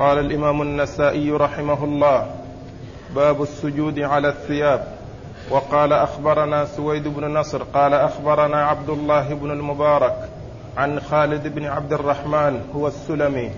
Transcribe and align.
قال 0.00 0.18
الإمام 0.18 0.62
النسائي 0.62 1.30
رحمه 1.30 1.84
الله 1.84 2.26
باب 3.14 3.42
السجود 3.42 3.98
على 3.98 4.28
الثياب. 4.28 4.84
وقال 5.50 5.92
أخبرنا 5.92 6.64
سويد 6.64 7.08
بن 7.08 7.24
نصر 7.24 7.62
قال 7.62 7.94
أخبرنا 7.94 8.64
عبد 8.64 8.88
الله 8.88 9.34
بن 9.34 9.50
المبارك 9.50 10.28
عن 10.76 11.00
خالد 11.00 11.54
بن 11.54 11.64
عبد 11.64 11.92
الرحمن 11.92 12.60
هو 12.76 12.86
السلمي. 12.86 13.50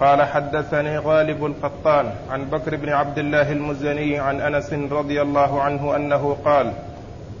قال 0.00 0.22
حدثني 0.22 0.98
غالب 0.98 1.46
القطان 1.46 2.12
عن 2.30 2.44
بكر 2.44 2.76
بن 2.76 2.88
عبد 2.88 3.18
الله 3.18 3.52
المزني 3.52 4.18
عن 4.18 4.40
أنس 4.40 4.72
رضي 4.72 5.22
الله 5.22 5.62
عنه 5.62 5.96
أنه 5.96 6.36
قال 6.44 6.72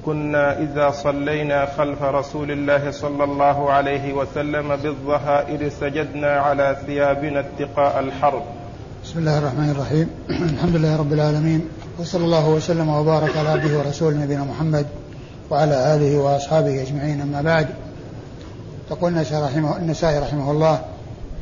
كنا 0.08 0.58
إذا 0.58 0.90
صلينا 0.90 1.66
خلف 1.76 2.02
رسول 2.02 2.50
الله 2.50 2.90
صلى 2.90 3.24
الله 3.24 3.70
عليه 3.70 4.12
وسلم 4.12 4.76
بالظهائر 4.76 5.68
سجدنا 5.80 6.30
على 6.30 6.76
ثيابنا 6.86 7.40
اتقاء 7.40 8.00
الحرب. 8.00 8.42
بسم 9.04 9.18
الله 9.18 9.38
الرحمن 9.38 9.70
الرحيم. 9.70 10.08
الحمد 10.54 10.76
لله 10.76 10.96
رب 10.96 11.12
العالمين 11.12 11.68
وصلى 11.98 12.24
الله 12.24 12.48
وسلم 12.48 12.88
وبارك 12.88 13.36
على 13.36 13.48
عبده 13.48 13.78
ورسوله 13.78 14.16
نبينا 14.16 14.44
محمد 14.44 14.86
وعلى 15.50 15.94
آله 15.94 16.18
وأصحابه 16.18 16.82
أجمعين. 16.82 17.20
أما 17.20 17.42
بعد 17.42 17.68
تقول 18.90 19.12
النسائي 19.82 20.18
رحمه 20.18 20.50
الله 20.50 20.80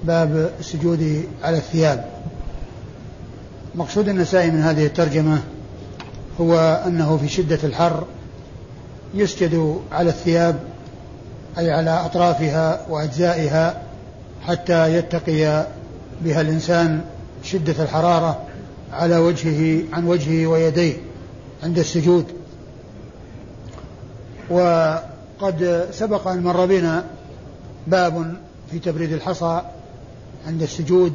باب 0.04 0.50
السجود 0.60 1.24
على 1.44 1.56
الثياب. 1.56 2.04
مقصود 3.74 4.08
النسائي 4.08 4.50
من 4.50 4.60
هذه 4.60 4.86
الترجمة 4.86 5.38
هو 6.40 6.82
أنه 6.86 7.16
في 7.16 7.28
شدة 7.28 7.58
الحر 7.64 8.04
يسجد 9.16 9.80
على 9.92 10.08
الثياب 10.10 10.60
أي 11.58 11.70
على 11.70 11.90
أطرافها 11.90 12.86
وأجزائها 12.88 13.82
حتى 14.46 14.96
يتقي 14.96 15.66
بها 16.20 16.40
الإنسان 16.40 17.00
شدة 17.42 17.82
الحرارة 17.82 18.42
على 18.92 19.16
وجهه 19.16 19.84
عن 19.92 20.06
وجهه 20.06 20.46
ويديه 20.46 20.96
عند 21.62 21.78
السجود. 21.78 22.24
وقد 24.50 25.88
سبق 25.92 26.28
أن 26.28 26.42
مر 26.42 26.66
بنا 26.66 27.04
باب 27.86 28.36
في 28.70 28.78
تبريد 28.78 29.12
الحصى 29.12 29.62
عند 30.46 30.62
السجود 30.62 31.12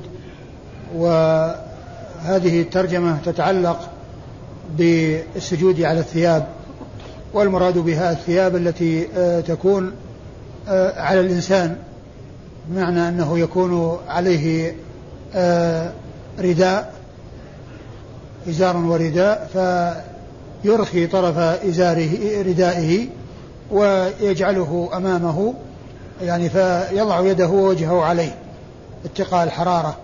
وهذه 0.95 2.61
الترجمة 2.61 3.17
تتعلق 3.25 3.89
بالسجود 4.77 5.81
على 5.81 5.99
الثياب. 5.99 6.47
والمراد 7.33 7.77
بها 7.77 8.11
الثياب 8.11 8.55
التي 8.55 9.07
آه، 9.17 9.39
تكون 9.39 9.91
آه، 10.69 11.01
على 11.01 11.19
الإنسان 11.19 11.75
بمعنى 12.67 13.07
أنه 13.07 13.39
يكون 13.39 13.99
عليه 14.07 14.75
آه، 15.35 15.91
رداء 16.39 16.93
إزار 18.49 18.77
ورداء 18.77 19.49
فيرخي 20.63 21.07
طرف 21.07 21.37
إزاره 21.37 22.41
ردائه 22.41 23.07
ويجعله 23.71 24.89
أمامه 24.93 25.53
يعني 26.21 26.49
فيضع 26.49 27.21
يده 27.21 27.47
ووجهه 27.47 28.01
عليه 28.01 28.35
اتقاء 29.05 29.43
الحرارة. 29.43 29.97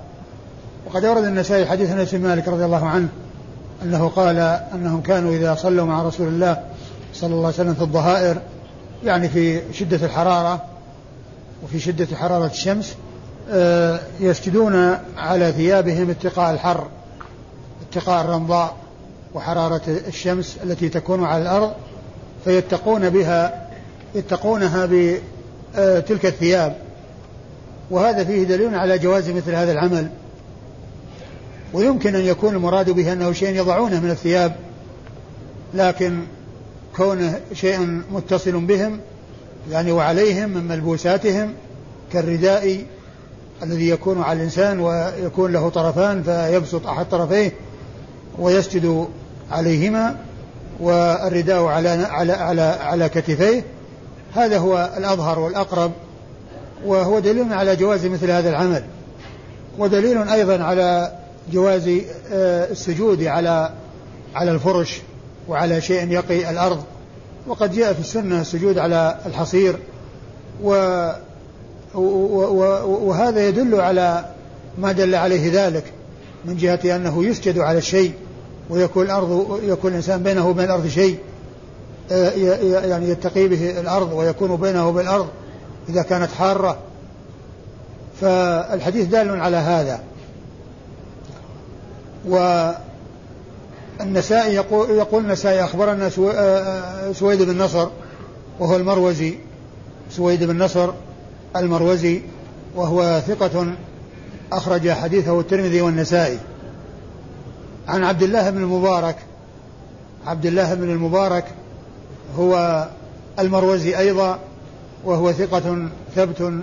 وقد 0.88 1.06
أورد 1.06 1.23
النسائي 1.23 1.66
حديث 1.66 1.91
أنس 1.91 2.14
مالك 2.14 2.47
رضي 2.47 2.66
الله 2.66 2.86
عنه 2.88 3.08
أنه 3.84 4.08
قال 4.08 4.38
أنهم 4.73 5.02
كانوا 5.02 5.31
إذا 5.31 5.56
صلوا 5.56 5.86
مع 5.86 6.03
رسول 6.03 6.28
الله 6.28 6.64
صلى 7.17 7.33
الله 7.33 7.45
عليه 7.45 7.55
وسلم 7.55 7.73
في 7.73 7.81
الظهائر 7.81 8.41
يعني 9.03 9.29
في 9.29 9.61
شدة 9.73 10.05
الحرارة 10.05 10.63
وفي 11.63 11.79
شدة 11.79 12.15
حرارة 12.15 12.45
الشمس 12.45 12.95
آه، 13.51 13.99
يسجدون 14.19 14.97
على 15.17 15.51
ثيابهم 15.51 16.09
اتقاء 16.09 16.53
الحر 16.53 16.88
اتقاء 17.89 18.25
الرمضاء 18.25 18.75
وحرارة 19.33 19.81
الشمس 20.07 20.57
التي 20.63 20.89
تكون 20.89 21.23
على 21.23 21.41
الأرض 21.41 21.73
فيتقون 22.45 23.09
بها 23.09 23.67
يتقونها 24.16 24.88
بتلك 24.91 26.25
الثياب. 26.25 26.75
وهذا 27.91 28.23
فيه 28.23 28.44
دليل 28.44 28.75
على 28.75 28.97
جواز 28.97 29.29
مثل 29.29 29.56
هذا 29.56 29.72
العمل. 29.72 30.09
ويمكن 31.73 32.16
أن 32.16 32.22
يكون 32.22 32.56
المراد 32.56 32.89
به 32.89 33.13
أنه 33.13 33.31
شيء 33.31 33.56
يضعونه 33.56 34.00
من 34.00 34.09
الثياب 34.09 34.56
لكن 35.73 36.19
كونه 36.96 37.40
شيء 37.53 38.02
متصل 38.12 38.59
بهم 38.59 39.00
يعني 39.72 39.92
وعليهم 39.92 40.50
من 40.50 40.68
ملبوساتهم 40.68 41.53
كالرداء 42.14 42.86
الذي 43.64 43.90
يكون 43.90 44.22
على 44.22 44.38
الإنسان 44.38 44.80
ويكون 44.80 45.52
له 45.52 45.70
طرفان 45.70 46.24
فيبسط 46.24 46.88
أحد 46.88 47.09
طرفيه 47.09 47.52
ويسجد 48.40 49.08
عليهما 49.52 50.16
والرداء 50.80 51.64
على 51.64 51.90
على 51.90 52.34
على 52.34 52.62
على 52.62 53.09
كتفيه. 53.09 53.64
هذا 54.36 54.58
هو 54.58 54.94
الأظهر 54.98 55.40
والأقرب 55.40 55.92
وهو 56.86 57.19
دليل 57.19 57.54
على 57.54 57.75
جواز 57.75 58.06
مثل 58.06 58.31
هذا 58.31 58.50
العمل. 58.50 58.84
ودليل 59.78 60.30
أيضا 60.30 60.64
على 60.64 61.12
جواز 61.54 61.88
آه، 62.31 62.72
السجود 62.72 63.24
على 63.24 63.72
على 64.36 64.52
الفرش. 64.52 65.02
وعلى 65.50 65.81
شيء 65.81 66.12
يقي 66.12 66.50
الأرض. 66.50 66.84
وقد 67.47 67.74
جاء 67.74 67.94
في 67.94 68.00
السنة 68.00 68.41
السجود 68.41 68.78
على 68.78 69.18
الحصير. 69.25 69.75
و 70.63 71.12
وهذا 71.96 73.47
يدل 73.47 73.81
على 73.81 74.25
ما 74.78 74.91
دل 74.91 75.16
عليه 75.16 75.66
ذلك 75.66 75.84
من 76.46 76.57
جهة 76.57 76.96
أنه 76.96 77.25
يسجد 77.25 77.59
على 77.59 77.78
الشيء 77.78 78.13
ويكون 78.69 79.06
الأرض 79.06 79.59
يكون 79.63 79.91
الإنسان 79.91 80.24
بينه 80.24 80.47
وبين 80.47 80.66
الأرض 80.66 80.88
شيء 80.88 81.18
آه، 82.12 82.30
يعني 82.86 83.09
يتقي 83.09 83.47
به 83.47 83.80
الأرض 83.80 84.13
ويكون 84.13 84.56
بينه 84.56 84.88
وبين 84.88 85.06
الأرض 85.06 85.28
إذا 85.90 86.02
كانت 86.02 86.31
حارة. 86.31 86.78
فالحديث 88.22 89.07
دال 89.07 89.41
على 89.41 89.57
هذا. 89.57 90.00
والنسائي 94.00 94.53
يقول, 94.53 94.90
يقول 94.90 95.25
النسائي 95.25 95.63
أخبرنا 95.63 96.06
آه، 96.06 96.31
آه، 96.31 97.12
سويد 97.12 97.41
بن 97.41 97.58
نصر 97.58 97.88
وهو 98.59 98.75
المروزي. 98.75 99.38
سويد 100.12 100.44
بن 100.44 100.63
نصر 100.63 100.90
المروزي 101.56 102.22
وهو 102.75 103.22
ثقة 103.28 103.74
أخرج 104.52 104.90
حديثه 104.90 105.40
الترمذي 105.40 105.81
والنسائي. 105.81 106.38
عن 107.88 108.03
عبد 108.03 108.24
الله 108.24 108.50
بن 108.50 108.57
المبارك 108.57 109.16
عبد 110.28 110.46
الله 110.46 110.74
بن 110.74 110.90
المبارك 110.90 111.46
هو 112.38 112.86
المروزي 113.40 113.97
أيضا 113.97 114.40
وهو 115.06 115.31
ثقة 115.31 115.90
ثبت 116.16 116.53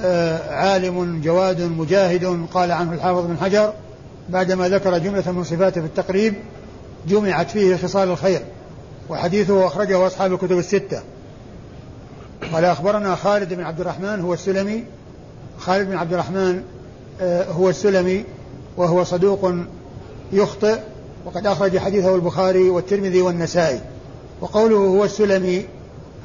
آه، 0.00 0.54
عالم 0.54 1.20
جواد 1.24 1.60
مجاهد 1.60 2.46
قال 2.54 2.72
عنه 2.72 2.92
الحافظ 2.92 3.26
بن 3.26 3.36
حجر. 3.40 3.72
بعدما 4.28 4.68
ذكر 4.68 4.98
جملة 4.98 5.32
من 5.32 5.44
صفاته 5.44 5.80
في 5.80 5.86
التقريب 5.86 6.34
جمعت 7.08 7.50
فيه 7.50 7.76
خصال 7.76 8.08
الخير 8.08 8.42
وحديثه 9.08 9.66
أخرجه 9.66 10.06
أصحاب 10.06 10.32
الكتب 10.32 10.58
الستة. 10.58 11.02
قال 12.52 12.64
أخبرنا 12.64 13.14
خالد 13.14 13.54
بن 13.54 13.62
عبد 13.62 13.80
الرحمن 13.80 14.20
هو 14.20 14.34
السلمي. 14.34 14.84
خالد 15.58 15.88
بن 15.88 15.96
عبد 15.96 16.12
الرحمن 16.12 16.62
آه، 17.20 17.44
هو 17.44 17.68
السلمي 17.68 18.24
وهو 18.76 19.04
صدوق 19.04 19.54
يخطئ. 20.32 20.78
وقد 21.24 21.46
أخرج 21.46 21.78
حديثه 21.78 22.14
البخاري 22.14 22.70
والترمذي 22.70 23.22
والنسائي. 23.22 23.80
وقوله 24.40 24.76
هو 24.76 25.04
السلمي 25.04 25.66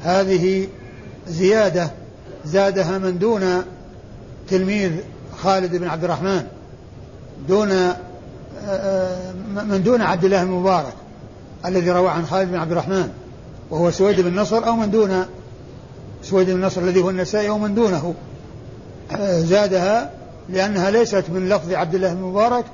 هذه 0.02 0.68
زيادة 1.28 1.90
زادها 2.44 2.98
من 2.98 3.18
دون 3.18 3.62
تلميذ 4.48 4.92
خالد 5.42 5.76
بن 5.76 5.88
عبد 5.88 6.04
الرحمن. 6.04 6.46
دون 7.48 7.72
آه، 7.72 7.96
آه، 8.66 9.32
من 9.68 9.82
دون 9.82 10.00
عبد 10.00 10.24
الله 10.24 10.42
المبارك 10.42 10.94
الذي 11.66 11.90
روى 11.90 12.08
عن 12.08 12.26
خالد 12.26 12.50
بن 12.50 12.58
عبد 12.58 12.72
الرحمن 12.72 13.08
وهو 13.70 13.90
سويد 13.90 14.20
بن 14.20 14.40
نصر 14.40 14.66
أو 14.66 14.76
من 14.76 14.90
دون 14.90 15.24
سويد 16.22 16.50
بن 16.50 16.60
نصر 16.64 16.80
الذي 16.80 17.02
هو 17.02 17.10
النسائي 17.10 17.48
أو 17.48 17.58
من 17.58 17.74
دونه. 17.74 18.14
آه، 19.12 19.40
زادها 19.40 20.10
لأنها 20.48 20.90
ليست 20.90 21.24
من 21.28 21.48
لفظ 21.48 21.72
عبد 21.72 21.94
الله 21.94 22.12
المبارك 22.12 22.64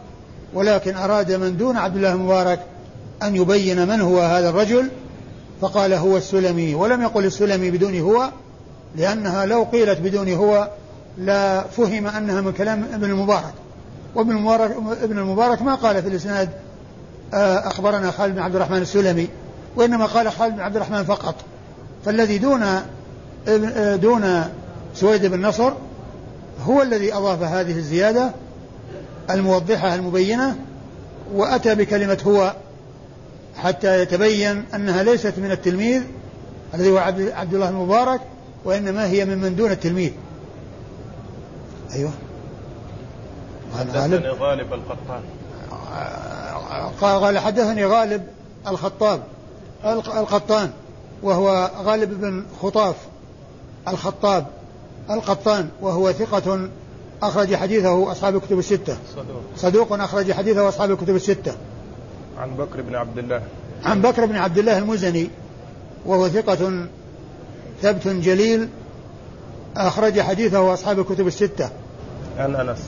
ولكن 0.54 0.96
أراد 0.96 1.32
من 1.32 1.56
دون 1.56 1.76
عبد 1.76 1.96
الله 1.96 2.12
المبارك 2.12 2.60
أن 3.22 3.36
يبين 3.36 3.88
من 3.88 4.00
هو 4.00 4.20
هذا 4.20 4.48
الرجل 4.48 4.88
فقال 5.60 5.92
هو 5.92 6.16
السلمي. 6.16 6.74
ولم 6.74 7.02
يقل 7.02 7.24
السلمي 7.24 7.70
بدون 7.70 8.00
هو 8.00 8.30
لأنها 8.96 9.46
لو 9.46 9.62
قيلت 9.62 10.00
بدون 10.00 10.32
هو 10.32 10.68
لا 11.18 11.62
فهم 11.62 12.06
أنها 12.06 12.40
من 12.40 12.52
كلام 12.52 12.84
ابن 12.94 13.04
المبارك. 13.04 13.54
وابن 14.14 14.30
المبارك 14.30 14.76
ابن 15.02 15.18
المبارك 15.18 15.62
ما 15.62 15.74
قال 15.74 16.02
في 16.02 16.08
الإسناد 16.08 16.48
آه، 17.34 17.68
أخبرنا 17.68 18.10
خالد 18.10 18.34
بن 18.34 18.40
عبد 18.40 18.56
الرحمن 18.56 18.78
السلمي 18.78 19.28
وإنما 19.76 20.06
قال 20.06 20.32
خالد 20.32 20.54
بن 20.54 20.60
عبد 20.60 20.76
الرحمن 20.76 21.04
فقط. 21.04 21.34
فالذي 22.04 22.38
دون 22.38 22.62
آه، 23.48 23.96
دون 23.96 24.44
سويد 24.94 25.26
بن 25.26 25.46
نصر 25.46 25.72
هو 26.66 26.82
الذي 26.82 27.14
أضاف 27.14 27.42
هذه 27.42 27.76
الزيادة 27.76 28.30
الموضحة 29.30 29.94
المبينة 29.94 30.56
وأتى 31.34 31.74
بكلمة 31.74 32.18
هو 32.26 32.54
حتى 33.56 34.02
يتبين 34.02 34.64
أنها 34.74 35.02
ليست 35.02 35.34
من 35.38 35.50
التلميذ 35.50 36.02
الذي 36.74 36.90
هو 36.90 36.98
عبد 36.98 37.54
الله 37.54 37.68
المبارك 37.68 38.20
وإنما 38.64 39.06
هي 39.06 39.24
ممن 39.24 39.56
دون 39.56 39.70
التلميذ. 39.70 40.12
أيوه. 41.94 42.12
حدثني 43.78 44.28
غالب 44.28 44.72
القطان 44.72 45.22
قال 47.00 47.38
حدثني 47.38 47.84
غالب 47.84 48.26
الخطاب. 48.68 49.22
القطان. 49.84 50.70
وهو 51.22 51.70
غالب 51.84 52.20
بن 52.20 52.44
خطاف 52.62 52.96
الخطاب 53.88 54.46
القطان. 55.10 55.68
وهو 55.80 56.12
ثقة 56.12 56.68
أخرج 57.22 57.54
حديثه 57.54 58.12
أصحاب 58.12 58.36
الكتب 58.36 58.58
الستة. 58.58 58.96
صدوق. 59.16 59.42
صدوق 59.56 59.92
أخرج 59.92 60.32
حديثه 60.32 60.68
أصحاب 60.68 60.90
الكتب 60.90 61.16
الستة. 61.16 61.54
عن 62.38 62.50
بكر 62.50 62.80
بن 62.80 62.94
عبد 62.94 63.18
الله. 63.18 63.42
عن 63.84 64.02
بكر 64.02 64.26
بن 64.26 64.36
عبد 64.36 64.58
الله 64.58 64.78
المزني. 64.78 65.30
وهو 66.06 66.28
ثقة 66.28 66.86
ثبت 67.82 68.08
جليل 68.08 68.68
أخرج 69.76 70.20
حديثه 70.20 70.74
أصحاب 70.74 70.98
الكتب 70.98 71.26
الستة. 71.26 71.70
عن 72.38 72.54
أنس. 72.54 72.78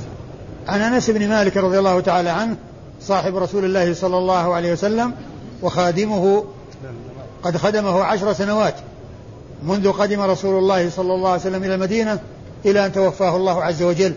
عن 0.68 0.80
أنس 0.80 1.10
بن 1.10 1.28
مالك 1.28 1.56
رضي 1.56 1.78
الله 1.78 2.00
تعالى 2.00 2.30
عنه 2.30 2.56
صاحب 3.00 3.36
رسول 3.36 3.64
الله 3.64 3.94
صلى 3.94 4.18
الله 4.18 4.54
عليه 4.54 4.72
وسلم 4.72 5.12
وخادمه 5.62 6.44
قد 7.42 7.56
خدمه 7.56 8.04
عشر 8.04 8.32
سنوات 8.32 8.74
منذ 9.62 9.92
قدم 9.92 10.20
رسول 10.20 10.58
الله 10.58 10.90
صلى 10.90 11.14
الله 11.14 11.30
عليه 11.30 11.40
وسلم 11.40 11.64
إلى 11.64 11.74
المدينة 11.74 12.18
إلى 12.64 12.86
أن 12.86 12.92
توفاه 12.92 13.36
الله 13.36 13.64
عز 13.64 13.82
وجل 13.82 14.14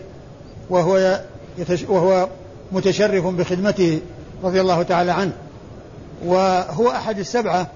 وهو 0.70 1.20
يتش 1.58 1.84
وهو 1.88 2.28
متشرف 2.72 3.26
بخدمته 3.26 4.00
رضي 4.44 4.60
الله 4.60 4.82
تعالى 4.82 5.12
عنه. 5.12 5.32
وهو 6.24 6.90
أحد 6.90 7.18
السبعة 7.18 7.66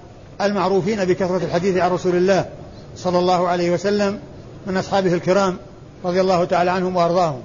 المعروفين 0.41 1.05
بكثرة 1.05 1.41
الحديث 1.45 1.77
عن 1.77 1.91
رسول 1.91 2.15
الله 2.15 2.45
صلى 2.97 3.19
الله 3.19 3.47
عليه 3.47 3.71
وسلم 3.71 4.19
من 4.67 4.77
أصحابه 4.77 5.13
الكرام 5.13 5.57
رضي 6.05 6.21
الله 6.21 6.45
تعالى 6.45 6.71
عنهم 6.71 6.95
وأرضاهم. 6.95 7.41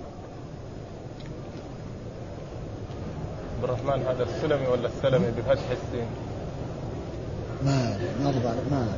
عبد 3.60 3.70
الرحمن 3.70 4.02
هذا 4.06 4.22
السلمي 4.22 4.66
ولا 4.66 4.88
السلمي 4.88 5.26
بفتح 5.26 5.62
السين؟ 5.70 6.06
ما 7.64 7.98
ما 8.24 8.32
ما 8.70 8.88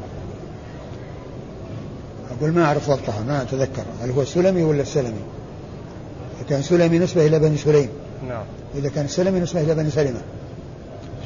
أقول 2.38 2.53
ما 2.53 2.64
أعرف 2.64 2.91
ضبطها 2.91 3.20
ما 3.23 3.43
أتذكر. 3.43 3.82
هل 4.03 4.11
هو 4.11 4.23
السلمي 4.23 4.62
ولا 4.62 4.82
السلمي؟ 4.82 5.23
إذا 6.38 6.49
كان 6.49 6.62
سلمي 6.62 6.99
نسبة 6.99 7.26
إلى 7.26 7.38
بني 7.38 7.56
سليم. 7.56 7.88
نعم. 8.29 8.44
إذا 8.75 8.88
كان 8.88 9.05
السلمي 9.05 9.41
نسبة 9.41 9.61
إلى 9.61 9.75
بني 9.75 9.91
سلمة. 9.91 10.20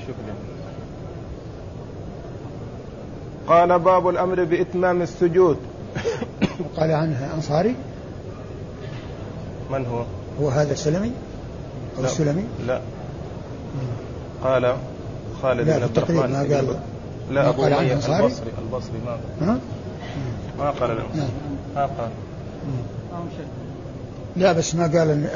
شكرا. 0.02 0.34
قال 3.48 3.78
باب 3.78 4.08
الأمر 4.08 4.44
بإتمام 4.44 5.02
السجود. 5.02 5.58
قال 6.76 6.90
عنه 6.90 7.34
أنصاري. 7.34 7.74
من 9.70 9.86
هو؟ 9.86 10.04
هو 10.40 10.48
هذا 10.48 10.72
السلمي 10.72 11.12
أو 11.96 12.02
لا. 12.02 12.08
السلمي؟ 12.08 12.44
لا. 12.66 12.80
قال 14.44 14.76
خالد 15.42 15.66
بن 15.66 15.82
عبد 15.82 15.98
الرحمن 15.98 16.32
ما 16.32 16.38
قال. 16.38 16.76
لا 17.30 17.48
أبو 17.48 17.64
أمية 17.64 17.92
البصري. 17.92 18.50
البصري 18.58 18.98
ما 19.06 19.18
ها؟ 19.40 19.58
ما 20.58 20.70
قال 20.70 20.96
له. 20.96 21.04
ما 21.74 21.82
قال. 21.82 22.10
لا 24.36 24.52
بس 24.52 24.74
ما 24.74 24.82
قال 24.82 25.28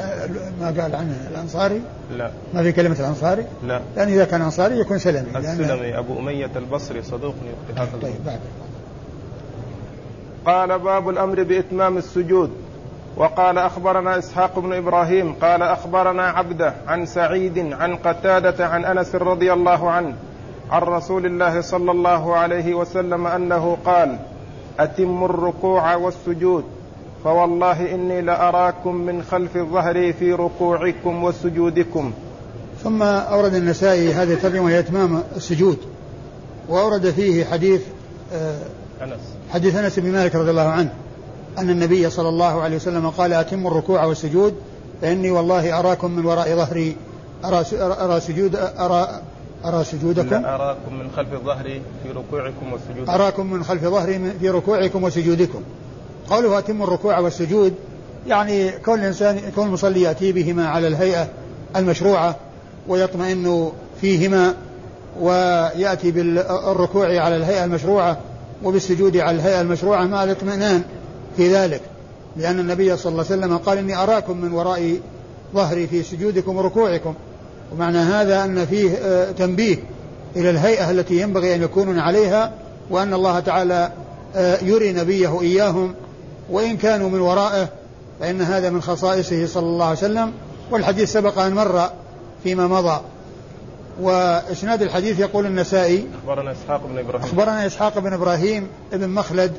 ما 0.61 0.67
قال 0.67 0.95
عنه 0.95 1.27
الأنصاري؟ 1.31 1.81
لا. 2.17 2.31
ما 2.53 2.63
في 2.63 2.71
كلمة 2.71 2.99
الأنصاري؟ 2.99 3.45
لا. 3.67 3.81
لأن 3.95 4.07
إذا 4.07 4.25
كان 4.25 4.41
أنصاري 4.41 4.79
يكون 4.79 4.97
سلمي 4.97 5.37
السلمي 5.37 5.97
أبو 5.97 6.19
أمية 6.19 6.51
البصري 6.55 7.01
صدوق 7.01 7.35
يخطئ 7.69 7.81
هذا 7.81 7.97
طيب 8.01 8.15
بعد. 8.25 8.39
قال 10.45 10.79
باب 10.79 11.09
الأمر 11.09 11.43
بإتمام 11.43 11.97
السجود. 11.97 12.51
وقال 13.17 13.57
أخبرنا 13.57 14.17
إسحاق 14.17 14.59
بن 14.59 14.73
إبراهيم 14.73 15.33
قال 15.33 15.61
أخبرنا 15.61 16.23
عبده 16.23 16.73
عن 16.87 17.05
سعيد 17.05 17.73
عن 17.73 17.95
قتادة 17.95 18.67
عن 18.67 18.85
أنس 18.85 19.15
رضي 19.15 19.53
الله 19.53 19.91
عنه 19.91 20.15
عن 20.71 20.81
رسول 20.81 21.25
الله 21.25 21.61
صلى 21.61 21.91
الله 21.91 22.35
عليه 22.35 22.73
وسلم 22.73 23.27
أنه 23.27 23.77
قال 23.85 24.19
اتموا 24.79 25.27
الركوع 25.27 25.95
والسجود 25.95 26.63
فوالله 27.23 27.95
إني 27.95 28.21
لأراكم 28.21 28.95
من 28.95 29.23
خلف 29.23 29.57
الظهر 29.57 30.13
في 30.13 30.33
ركوعكم 30.33 31.23
وسجودكم. 31.23 32.11
ثم 32.83 33.03
أورد 33.03 33.53
النسائي 33.53 34.13
هذه 34.13 34.33
الترجمة 34.33 34.65
وهي 34.65 34.79
إتمام 34.79 35.23
السجود 35.35 35.77
وأورد 36.69 37.09
فيه 37.09 37.45
حديث 37.45 37.81
آه، 38.33 38.59
أنس. 39.01 39.19
حديث 39.53 39.75
أنس 39.75 39.99
بن 39.99 40.11
مالك 40.11 40.35
رضي 40.35 40.49
الله 40.49 40.67
عنه. 40.69 40.93
أن 41.57 41.69
النبي 41.69 42.09
صلى 42.09 42.29
الله 42.29 42.61
عليه 42.61 42.75
وسلم 42.75 43.09
قال 43.09 43.33
أتموا 43.33 43.71
الركوع 43.71 44.05
والسجود 44.05 44.55
فإني 45.01 45.31
والله 45.31 45.79
أراكم 45.79 46.11
من 46.11 46.25
وراء 46.25 46.55
ظهري 46.55 46.95
أرى 47.45 47.65
أرى 47.81 48.19
سجود 48.19 48.55
أرى 48.55 49.21
أرى 49.65 49.83
سجودكم 49.83 50.45
أراكم 50.45 50.93
من 50.93 51.11
خلف 51.15 51.29
ظهري 51.45 51.81
في 52.03 52.09
ركوعكم 52.09 52.73
وسجودكم. 52.73 53.11
أراكم 53.11 53.53
من 53.53 53.63
خلف 53.63 53.83
ظهري 53.83 54.31
في 54.39 54.49
ركوعكم 54.49 55.03
وسجودكم. 55.03 55.61
قوله 56.29 56.57
أتم 56.57 56.83
الركوع 56.83 57.19
والسجود 57.19 57.73
يعني 58.27 58.71
كون 58.71 58.99
الإنسان 58.99 59.39
كون 59.55 59.67
المصلي 59.67 60.01
يأتي 60.01 60.31
بهما 60.31 60.67
على 60.67 60.87
الهيئة 60.87 61.27
المشروعة 61.75 62.35
ويطمئن 62.87 63.71
فيهما 64.01 64.55
ويأتي 65.19 66.11
بالركوع 66.11 67.21
على 67.21 67.35
الهيئة 67.35 67.65
المشروعة 67.65 68.17
وبالسجود 68.63 69.17
على 69.17 69.35
الهيئة 69.35 69.61
المشروعة 69.61 70.05
مع 70.05 70.23
الاطمئنان. 70.23 70.83
في 71.41 71.53
ذلك 71.53 71.81
لأن 72.37 72.59
النبي 72.59 72.97
صلى 72.97 73.11
الله 73.11 73.25
عليه 73.31 73.39
وسلم 73.39 73.57
قال 73.57 73.77
إني 73.77 73.95
أراكم 73.95 74.37
من 74.37 74.53
وراء 74.53 74.99
ظهري 75.53 75.87
في 75.87 76.03
سجودكم 76.03 76.57
وركوعكم. 76.57 77.13
ومعنى 77.73 77.97
هذا 77.97 78.43
أن 78.43 78.65
فيه 78.65 78.91
آه، 78.91 79.31
تنبيه 79.31 79.77
إلى 80.35 80.49
الهيئة 80.49 80.91
التي 80.91 81.21
ينبغي 81.21 81.55
أن 81.55 81.61
يكونون 81.61 81.99
عليها 81.99 82.53
وأن 82.89 83.13
الله 83.13 83.39
تعالى 83.39 83.91
آه، 84.35 84.57
يري 84.63 84.93
نبيه 84.93 85.41
إياهم 85.41 85.93
وإن 86.49 86.77
كانوا 86.77 87.09
من 87.09 87.19
ورائه 87.19 87.69
فإن 88.19 88.41
هذا 88.41 88.69
من 88.69 88.81
خصائصه 88.81 89.45
صلى 89.45 89.65
الله 89.65 89.85
عليه 89.85 89.97
وسلم. 89.97 90.31
والحديث 90.71 91.11
سبق 91.11 91.39
أن 91.39 91.53
مر 91.53 91.89
فيما 92.43 92.67
مضى. 92.67 93.01
وإسناد 94.01 94.81
الحديث 94.81 95.19
يقول 95.19 95.45
النسائي 95.45 96.07
أخبرنا 96.23 96.51
إسحاق 96.51 96.81
بن 96.87 96.97
إبراهيم. 96.97 97.25
أخبرنا 97.25 97.65
إسحاق 97.65 97.99
بن 97.99 98.13
إبراهيم 98.13 98.67
ابن 98.93 99.09
مخلد 99.09 99.51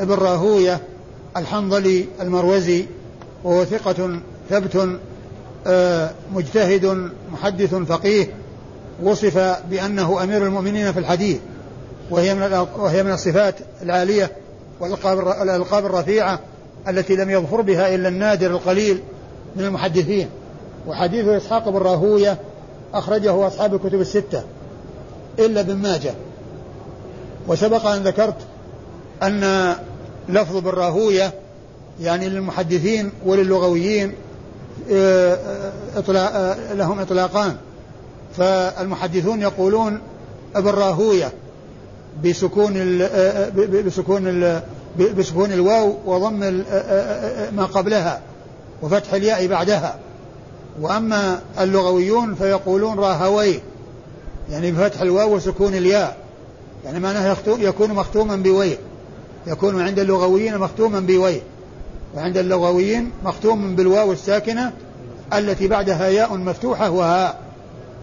ابن 0.00 0.12
راهوية 0.14 0.80
الحنظلي 1.36 2.06
المروزي 2.20 2.86
وهو 3.44 3.64
ثقة 3.64 4.20
ثبت 4.50 4.98
آه، 5.66 6.10
مجتهد 6.34 7.10
محدث 7.32 7.74
فقيه 7.74 8.26
وصف 9.02 9.38
بأنه 9.70 10.22
أمير 10.22 10.46
المؤمنين 10.46 10.92
في 10.92 10.98
الحديث 10.98 11.38
وهي 12.10 12.34
من 12.34 12.66
وهي 12.78 13.02
من 13.02 13.12
الصفات 13.12 13.54
العالية 13.82 14.30
والألقاب 14.80 15.86
الرفيعة 15.86 16.40
التي 16.88 17.16
لم 17.16 17.30
يظفر 17.30 17.60
بها 17.60 17.94
إلا 17.94 18.08
النادر 18.08 18.50
القليل 18.50 19.00
من 19.56 19.64
المحدثين. 19.64 20.28
وحديث 20.86 21.26
إسحاق 21.26 21.68
بن 21.68 21.76
راهوية 21.76 22.38
أخرجه 22.94 23.46
أصحاب 23.46 23.74
الكتب 23.74 24.00
الستة 24.00 24.42
إلا 25.38 25.60
ابن 25.60 25.76
ماجه. 25.76 26.14
وسبق 27.48 27.86
أن 27.86 28.02
ذكرت 28.02 28.45
أن 29.22 29.74
لفظ 30.28 30.56
بن 30.56 30.70
راهوية 30.70 31.34
يعني 32.00 32.28
للمحدثين 32.28 33.10
وللغويين 33.26 34.12
إطلاق 35.96 36.56
لهم 36.72 36.98
إطلاقان. 37.00 37.56
فالمحدثون 38.36 39.42
يقولون 39.42 40.00
ابن 40.56 40.70
راهوية 40.70 41.32
بسكون 42.24 42.72
ال 42.76 43.82
بسكون 43.82 44.26
ال 44.26 44.62
بسكون 44.98 45.52
الواو 45.52 45.96
وضم 46.06 46.40
ما 47.56 47.68
قبلها 47.74 48.20
وفتح 48.82 49.14
الياء 49.14 49.46
بعدها. 49.46 49.98
وأما 50.80 51.40
اللغويون 51.60 52.34
فيقولون 52.34 52.98
راهوي 52.98 53.60
يعني 54.50 54.72
بفتح 54.72 55.00
الواو 55.00 55.34
وسكون 55.34 55.74
الياء 55.74 56.16
يعني 56.84 57.00
معناه 57.00 57.36
يكون 57.46 57.90
مختوما 57.90 58.36
بوي. 58.36 58.76
يكون 59.46 59.82
عند 59.82 59.98
اللغويين 59.98 60.58
مختوما 60.58 61.00
بوي 61.00 61.40
وعند 62.14 62.36
اللغويين 62.36 63.10
مختوم 63.24 63.76
بالواو 63.76 64.12
الساكنة 64.12 64.72
التي 65.32 65.68
بعدها 65.68 66.08
ياء 66.08 66.36
مفتوحة 66.36 66.90
وهاء. 66.90 67.40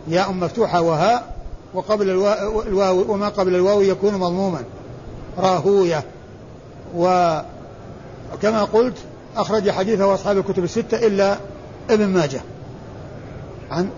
ياء 0.08 0.32
مفتوحة 0.32 0.82
وهاء 0.82 1.36
وقبل 1.74 2.10
الواو 2.10 3.14
وما 3.14 3.30
قبل 3.30 3.56
الواو 3.56 3.82
يكون 3.82 4.14
مضموما. 4.14 4.64
راهوية. 5.38 6.04
وكما 6.96 8.64
قلت 8.74 8.98
أخرج 9.38 9.70
حديثه 9.70 10.14
أصحاب 10.14 10.38
الكتب 10.38 10.64
الستة 10.64 11.08
إلا 11.08 11.38
ابن 11.90 12.06
ماجه. 12.06 12.42
عن 13.72 13.90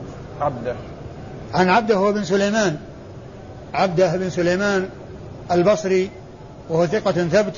عبده. 0.42 0.76
عن 1.54 1.70
عبده 1.70 1.96
هو 1.96 2.12
بن 2.12 2.24
سليمان. 2.24 2.78
عبده 3.74 4.16
بن 4.16 4.30
سليمان 4.30 4.90
البصري. 5.52 6.10
وهو 6.70 6.88
ثقة 6.88 7.12
ثبت 7.12 7.54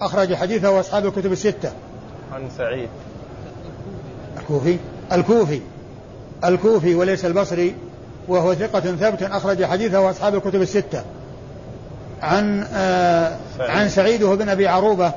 أخرج 0.00 0.34
حديثه 0.34 0.80
أصحاب 0.80 1.06
الكتب 1.06 1.32
الستة. 1.32 1.72
عن 2.32 2.48
سعيد. 2.58 2.88
الكوفي؟ 4.38 4.76
الكوفي. 5.12 5.60
الكوفي 6.44 6.94
وليس 6.94 7.24
البصري 7.24 7.74
وهو 8.28 8.54
ثقة 8.54 8.80
ثبت 8.80 9.22
أخرج 9.22 9.64
حديثه 9.64 10.10
أصحاب 10.10 10.34
الكتب 10.34 10.62
الستة. 10.62 11.02
عن 12.22 12.66
آه 12.74 13.36
سعيد. 13.58 13.70
عن 13.70 13.88
سعيد 13.88 14.24
بن 14.24 14.48
أبي 14.48 14.68
عروبة. 14.68 15.12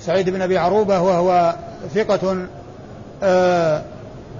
سعيد 0.00 0.30
بن 0.30 0.42
أبي 0.42 0.58
عروبة 0.58 1.00
وهو 1.00 1.54
ثقة 1.94 2.46
آه 3.22 3.82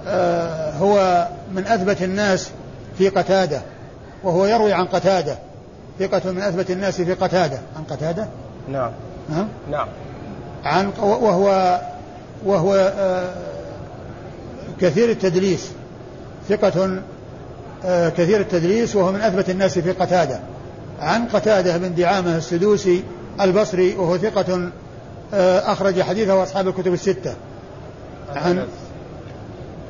آه 0.07 0.71
هو 0.71 1.27
من 1.53 1.67
أثبت 1.67 2.01
الناس 2.01 2.51
في 2.97 3.09
قتادة 3.09 3.61
وهو 4.23 4.45
يروي 4.45 4.73
عن 4.73 4.85
قتادة. 4.85 5.37
ثقة 5.99 6.31
من 6.31 6.41
أثبت 6.41 6.71
الناس 6.71 7.01
في 7.01 7.13
قتادة. 7.13 7.59
عن 7.77 7.83
قتادة؟ 7.83 8.27
نعم. 8.69 8.91
ها؟ 9.31 9.47
نعم. 9.71 9.87
عن 10.65 10.91
وهو 10.99 11.79
وهو 12.45 12.93
آه 12.97 13.33
كثير 14.81 15.09
التدليس. 15.09 15.71
ثقة 16.49 17.01
آه 17.85 18.09
كثير 18.09 18.39
التدليس 18.39 18.95
وهو 18.95 19.11
من 19.11 19.21
أثبت 19.21 19.49
الناس 19.49 19.79
في 19.79 19.91
قتادة. 19.91 20.39
عن 20.99 21.25
قتادة 21.27 21.77
بن 21.77 21.95
دعامة 21.95 22.37
السدوسي 22.37 23.03
البصري 23.41 23.95
وهو 23.95 24.17
ثقة 24.17 24.69
آه 25.33 25.71
أخرج 25.71 26.01
حديثه 26.01 26.43
أصحاب 26.43 26.67
الكتب 26.67 26.93
الستة. 26.93 27.33
عن 28.35 28.67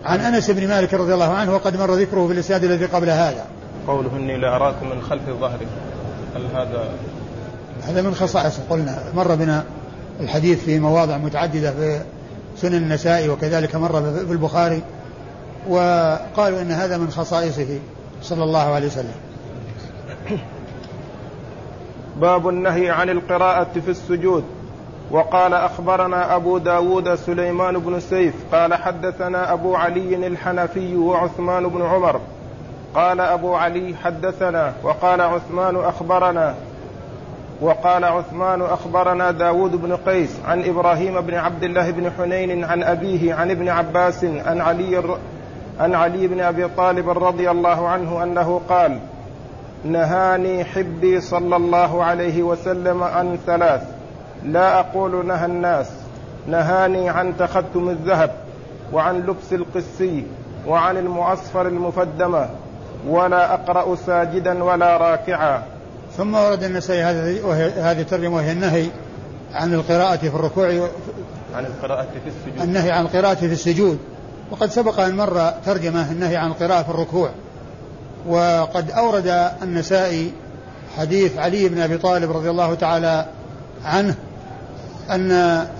عن 0.06 0.20
أنس. 0.20 0.52
بن 0.52 0.68
مالك 0.68 0.94
رضي 0.94 1.14
الله 1.14 1.34
عنه 1.34 1.54
وقد 1.54 1.78
مر 1.78 1.94
ذكره 1.94 2.28
في 2.28 2.34
الإسناد 2.34 2.64
الذي 2.64 2.86
قبل 2.86 3.10
هذا. 3.10 3.46
قوله 3.88 4.16
إني 4.16 4.38
لأراكم 4.38 4.90
من 4.90 5.02
خلف 5.02 5.30
ظهري 5.30 5.68
هل 6.36 6.46
هذا 6.56 6.90
هذا 7.84 8.02
من 8.02 8.16
خصائص 8.16 8.60
قلنا 8.70 9.04
مر 9.16 9.36
بنا 9.36 9.64
الحديث 10.20 10.64
في 10.64 10.80
مواضع 10.80 11.18
متعددة 11.18 11.72
في 11.72 12.02
سنن 12.58 12.76
النسائي 12.76 13.30
وكذلك 13.30 13.76
مر 13.76 14.02
في 14.28 14.32
البخاري 14.32 14.82
وقالوا 15.70 16.62
إن 16.62 16.72
هذا 16.72 16.98
من 16.98 17.10
خصائصه 17.10 17.80
صلى 18.22 18.44
الله 18.44 18.74
عليه 18.74 18.88
وسلم. 18.88 19.16
باب 22.22 22.50
النهي 22.50 22.90
عن 22.90 23.10
القراءة 23.10 23.80
في 23.86 23.92
السجود 23.92 24.44
وقال 25.12 25.54
أخبرنا 25.54 26.36
أبو 26.36 26.58
داود 26.58 27.16
سليمان 27.16 27.80
بن 27.80 28.00
سيف 28.00 28.34
قال 28.52 28.74
حدثنا 28.74 29.54
أبو 29.54 29.76
علي 29.76 30.28
الحنفي 30.28 30.96
وعثمان 30.96 31.68
بن 31.68 31.82
عمر 31.82 32.20
قال 32.96 33.22
أبو 33.22 33.56
علي 33.56 33.96
حدثنا 34.04 34.74
وقال 34.84 35.22
عثمان 35.22 35.76
أخبرنا 35.76 36.56
وقال 37.62 38.04
عثمان 38.06 38.62
أخبرنا 38.62 39.32
داود 39.32 39.82
بن 39.82 39.96
قيس 39.96 40.40
عن 40.46 40.64
إبراهيم 40.64 41.22
بن 41.22 41.34
عبد 41.34 41.64
الله 41.64 41.92
بن 41.92 42.12
حنين 42.12 42.64
عن 42.64 42.84
أبيه 42.84 43.34
عن 43.34 43.52
ابن 43.52 43.70
عباس 43.70 44.24
عن 44.24 44.62
علي 44.62 45.18
عن 45.80 45.96
علي 45.96 46.28
بن 46.28 46.40
أبي 46.40 46.68
طالب 46.68 47.10
رضي 47.10 47.52
الله 47.52 47.88
عنه 47.88 48.24
أنه 48.24 48.62
قال 48.70 49.00
نهاني 49.86 50.66
حبي 50.66 51.22
صلى 51.22 51.56
الله 51.56 52.04
عليه 52.04 52.44
وسلم 52.44 53.04
عن 53.04 53.38
ثلاث 53.46 53.82
لا 54.44 54.80
أقول 54.80 55.26
نهى 55.26 55.46
الناس 55.46 55.92
نهاني 56.48 57.10
عن 57.10 57.38
تختم 57.38 57.90
الذهب 57.90 58.32
وعن 58.94 59.20
لبس 59.20 59.54
القسي 59.54 60.24
وعن 60.68 60.98
المعصفر 60.98 61.68
المفدمة 61.68 62.50
ولا 63.08 63.54
أقرأ 63.54 63.96
ساجدا 63.96 64.64
ولا 64.64 64.98
راكعا. 64.98 65.64
ثم 66.18 66.36
ورد 66.36 66.64
النسائي 66.64 67.04
هذه 67.82 68.02
الترجمة 68.02 68.36
وهي 68.36 68.52
النهي 68.52 68.88
عن 69.54 69.74
القراءة 69.74 70.16
في 70.16 70.28
الركوع 70.28 70.68
عن 71.56 71.66
القراءة 71.66 72.08
في 72.24 72.30
السجود. 72.30 72.62
النهي 72.62 72.92
عن 72.92 73.06
القراءة 73.06 73.34
في 73.34 73.46
السجود. 73.46 74.00
وقد 74.52 74.70
سبق 74.70 75.00
أن 75.00 75.18
مر 75.18 75.54
ترجمة 75.66 76.12
النهي 76.12 76.36
عن 76.36 76.48
القراءة 76.48 76.84
في 76.84 76.90
الركوع. 76.90 77.30
وقد 78.28 78.92
أورد 78.92 79.52
النسائي 79.62 80.32
حديث 80.98 81.38
علي 81.38 81.70
بن 81.70 81.80
أبي 81.82 81.98
طالب 81.98 82.32
رضي 82.32 82.50
الله 82.50 82.74
تعالى 82.74 83.26
عنه 83.86 84.16
أن 85.10 85.32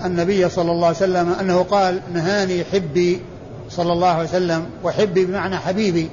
النبي 0.04 0.48
صلى 0.48 0.70
الله 0.70 0.86
عليه 0.86 0.96
وسلم 0.96 1.32
أنه 1.40 1.62
قال 1.62 2.00
نهاني 2.14 2.64
حبي 2.64 3.22
صلى 3.70 3.92
الله 3.92 4.08
عليه 4.08 4.28
وسلم 4.28 4.66
وحبي 4.84 5.24
بمعنى 5.24 5.56
حبيبي. 5.56 6.10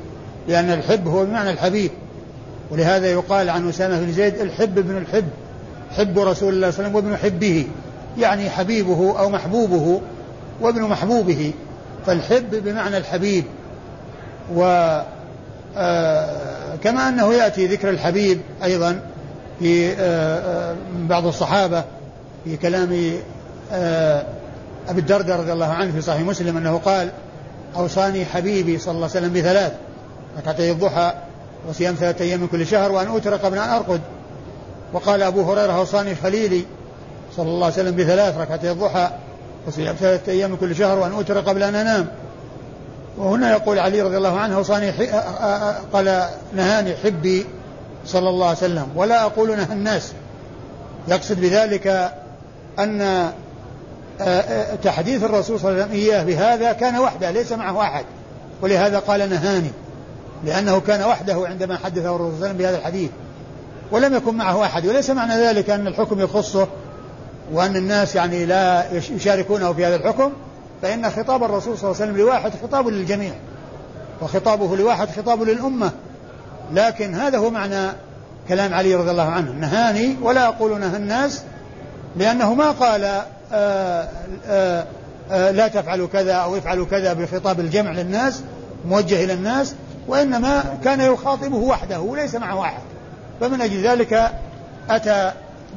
لأن 0.47 0.71
الحب 0.71 1.07
هو 1.07 1.25
بمعنى 1.25 1.51
الحبيب. 1.51 1.91
ولهذا 2.71 3.07
يقال 3.11 3.49
عن 3.49 3.69
أسامة 3.69 3.99
بن 3.99 4.11
زيد 4.11 4.35
الحب 4.35 4.77
ابن 4.77 4.97
الحب 4.97 5.25
حب 5.97 6.19
رسول 6.19 6.23
الله 6.25 6.33
صلى 6.33 6.47
الله 6.47 6.59
عليه 6.59 6.69
وسلم 6.69 6.95
وابن 6.95 7.17
حبه 7.17 7.67
يعني 8.17 8.49
حبيبه 8.49 9.19
أو 9.19 9.29
محبوبه 9.29 10.01
وابن 10.61 10.81
محبوبه. 10.81 11.51
فالحب 12.05 12.63
بمعنى 12.63 12.97
الحبيب. 12.97 13.43
و 14.55 14.63
آه 15.77 16.75
كما 16.83 17.09
أنه 17.09 17.33
يأتي 17.33 17.67
ذكر 17.67 17.89
الحبيب 17.89 18.41
أيضا 18.63 19.01
في 19.59 19.91
آه 19.91 19.95
آه 19.99 20.75
بعض 21.09 21.25
الصحابة 21.25 21.83
في 22.45 22.57
كلام 22.57 23.13
أبي 24.89 24.99
الدرداء 25.01 25.39
رضي 25.39 25.53
الله 25.53 25.65
عنه 25.65 25.91
في 25.91 26.01
صحيح 26.01 26.21
مسلم 26.21 26.57
أنه 26.57 26.77
قال 26.77 27.09
أوصاني 27.75 28.25
حبيبي 28.25 28.77
صلى 28.77 28.95
الله 28.95 29.09
عليه 29.09 29.19
وسلم 29.19 29.33
بثلاث. 29.33 29.73
ركعتي 30.37 30.71
الضحى 30.71 31.13
وصيام 31.69 31.95
ثلاثة 31.95 32.25
أيام 32.25 32.39
من 32.39 32.47
كل 32.47 32.67
شهر 32.67 32.91
وأن 32.91 33.07
أوتر 33.07 33.35
قبل 33.35 33.57
أن 33.57 33.69
أرقد. 33.69 34.01
وقال 34.93 35.21
أبو 35.23 35.51
هريرة 35.51 35.71
أوصاني 35.71 36.15
خليلي 36.15 36.65
صلى 37.37 37.47
الله 37.47 37.65
عليه 37.65 37.75
وسلم 37.75 37.95
بثلاث 37.95 38.37
ركعتي 38.37 38.71
الضحى 38.71 39.09
وصيام 39.67 39.95
ثلاثة 39.95 40.31
أيام 40.31 40.51
من 40.51 40.57
كل 40.57 40.75
شهر 40.75 40.99
وأن 40.99 41.11
أوتر 41.11 41.39
قبل 41.39 41.63
أن 41.63 41.75
أنام. 41.75 42.07
وهنا 43.17 43.51
يقول 43.51 43.79
علي 43.79 44.01
رضي 44.01 44.17
الله 44.17 44.39
عنه 44.39 44.55
أوصاني 44.55 44.91
قال 45.93 46.25
نهاني 46.55 46.95
حبي 46.95 47.45
صلى 48.05 48.29
الله 48.29 48.47
عليه 48.47 48.57
وسلم. 48.57 48.87
ولا 48.95 49.25
أقول 49.25 49.57
نهى 49.57 49.73
الناس. 49.73 50.13
يقصد 51.07 51.41
بذلك 51.41 52.11
أن 52.79 53.31
تحديث 54.83 55.23
الرسول 55.23 55.59
صلى 55.59 55.71
الله 55.71 55.83
عليه 55.83 55.93
وسلم 55.93 56.01
إياه 56.01 56.23
بهذا 56.23 56.73
كان 56.73 56.99
وحده 56.99 57.31
ليس 57.31 57.51
معه 57.51 57.81
أحد. 57.81 58.05
ولهذا 58.61 58.99
قال 58.99 59.29
نهاني. 59.29 59.71
لأنه 60.45 60.79
كان 60.79 61.03
وحده 61.03 61.47
عندما 61.47 61.77
حدثه 61.77 62.15
الرسول 62.15 62.31
صلى 62.31 62.35
الله 62.35 62.45
عليه 62.45 62.45
وسلم 62.45 62.57
بهذا 62.57 62.77
الحديث. 62.77 63.09
ولم 63.91 64.15
يكن 64.15 64.35
معه 64.35 64.65
أحد 64.65 64.85
وليس 64.85 65.09
معنى 65.09 65.33
ذلك 65.33 65.69
أن 65.69 65.87
الحكم 65.87 66.19
يخصه 66.19 66.67
وأن 67.53 67.75
الناس 67.75 68.15
يعني 68.15 68.45
لا 68.45 68.85
يشاركونه 68.91 69.73
في 69.73 69.85
هذا 69.85 69.95
الحكم 69.95 70.31
فإن 70.81 71.09
خطاب 71.09 71.43
الرسول 71.43 71.77
صلى 71.77 71.91
الله 71.91 72.01
عليه 72.01 72.11
وسلم 72.11 72.17
لواحد 72.17 72.51
خطاب 72.63 72.87
للجميع 72.87 73.33
وخطابه 74.21 74.75
لواحد 74.75 75.09
خطاب 75.09 75.43
للأمة. 75.43 75.91
لكن 76.73 77.15
هذا 77.15 77.37
هو 77.37 77.49
معنى 77.49 77.91
كلام 78.49 78.73
علي 78.73 78.95
رضي 78.95 79.11
الله 79.11 79.29
عنه 79.29 79.51
نهاني 79.51 80.15
ولا 80.21 80.47
أقول 80.47 80.79
نهى 80.79 80.97
الناس 80.97 81.43
لأنه 82.17 82.53
ما 82.53 82.71
قال 82.71 83.03
آآ 83.03 83.25
آه، 83.53 84.09
آآ 84.45 84.79
آه، 84.79 84.85
آآ 85.31 85.51
لا 85.51 85.67
تفعلوا 85.67 86.07
كذا 86.07 86.33
أو 86.33 86.57
افعلوا 86.57 86.85
كذا 86.85 87.13
بخطاب 87.13 87.59
الجمع 87.59 87.91
للناس 87.91 88.41
موجه 88.87 89.23
إلى 89.23 89.33
الناس. 89.33 89.75
وإنما 90.07 90.77
كان 90.83 91.01
يخاطبه 91.01 91.57
وحده 91.57 91.99
وليس 91.99 92.35
معه 92.35 92.61
أحد. 92.61 92.81
فمن 93.41 93.61
أجل 93.61 93.83
ذلك 93.83 94.31
أتى 94.89 95.31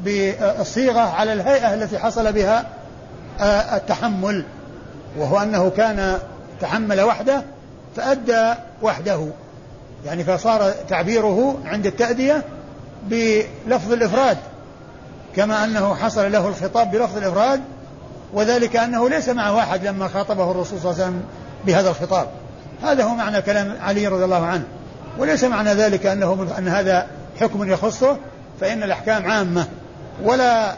بالصيغة 0.04 1.00
على 1.00 1.32
الهيئة 1.32 1.74
التي 1.74 1.98
حصل 1.98 2.32
بها 2.32 2.66
التحمل. 3.76 4.44
وهو 5.18 5.38
أنه 5.38 5.70
كان 5.70 6.18
تحمل 6.60 7.00
وحده 7.00 7.42
فأدى 7.96 8.54
وحده. 8.82 9.26
يعني 10.06 10.24
فصار 10.24 10.70
تعبيره 10.88 11.56
عند 11.64 11.86
التأدية 11.86 12.42
بلفظ 13.02 13.92
الإفراد 13.92 14.38
كما 15.36 15.64
أنه 15.64 15.94
حصل 15.94 16.32
له 16.32 16.48
الخطاب 16.48 16.90
بلفظ 16.90 17.16
الإفراد 17.16 17.60
وذلك 18.32 18.76
أنه 18.76 19.08
ليس 19.08 19.28
معه 19.28 19.58
أحد 19.58 19.86
لما 19.86 20.08
خاطبه 20.08 20.50
الرسول 20.50 20.80
صلى 20.80 20.90
الله 20.90 21.02
عليه 21.02 21.12
وسلم 21.12 21.22
بهذا 21.66 21.90
الخطاب. 21.90 22.28
هذا 22.84 23.04
هو 23.04 23.14
معنى 23.14 23.42
كلام 23.42 23.76
علي 23.80 24.06
رضي 24.06 24.24
الله 24.24 24.46
عنه. 24.46 24.64
وليس 25.18 25.44
معنى 25.44 25.74
ذلك 25.74 26.06
أنه 26.06 26.48
أن 26.58 26.68
هذا 26.68 27.06
حكم 27.40 27.70
يخصه 27.70 28.16
فإن 28.60 28.82
الأحكام 28.82 29.30
عامة. 29.30 29.66
ولا 30.22 30.76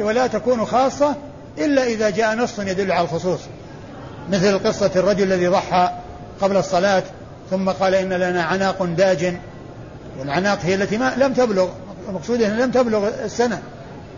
ولا 0.00 0.26
تكون 0.26 0.64
خاصة 0.64 1.14
إلا 1.58 1.84
إذا 1.84 2.10
جاء 2.10 2.34
نص 2.34 2.58
يدل 2.58 2.92
على 2.92 3.04
الخصوص. 3.04 3.40
مثل 4.30 4.58
قصة 4.58 4.90
الرجل 4.96 5.22
الذي 5.22 5.46
ضحى 5.46 5.90
قبل 6.40 6.56
الصلاة 6.56 7.02
ثم 7.50 7.68
قال 7.70 7.94
إن 7.94 8.12
لنا 8.12 8.42
عناق 8.42 8.82
داج. 8.82 9.34
والعناق 10.18 10.58
هي 10.62 10.74
التي 10.74 10.98
ما 10.98 11.14
لم 11.16 11.32
تبلغ. 11.32 11.68
المقصود 12.08 12.42
أنها 12.42 12.66
لم 12.66 12.70
تبلغ 12.70 13.08
السنة 13.24 13.62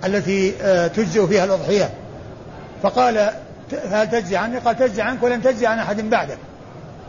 التي 0.05 0.55
آه، 0.63 0.87
تجزئ 0.87 1.27
فيها 1.27 1.45
الأضحية. 1.45 1.91
فقال 2.83 3.31
هل 3.91 4.11
تجزي 4.11 4.37
عني؟ 4.37 4.59
قال 4.59 4.77
تجزي 4.77 5.03
عنك 5.03 5.23
ولن 5.23 5.43
تجزي 5.43 5.67
عن 5.67 5.79
أحد 5.79 6.11
بعدك. 6.11 6.39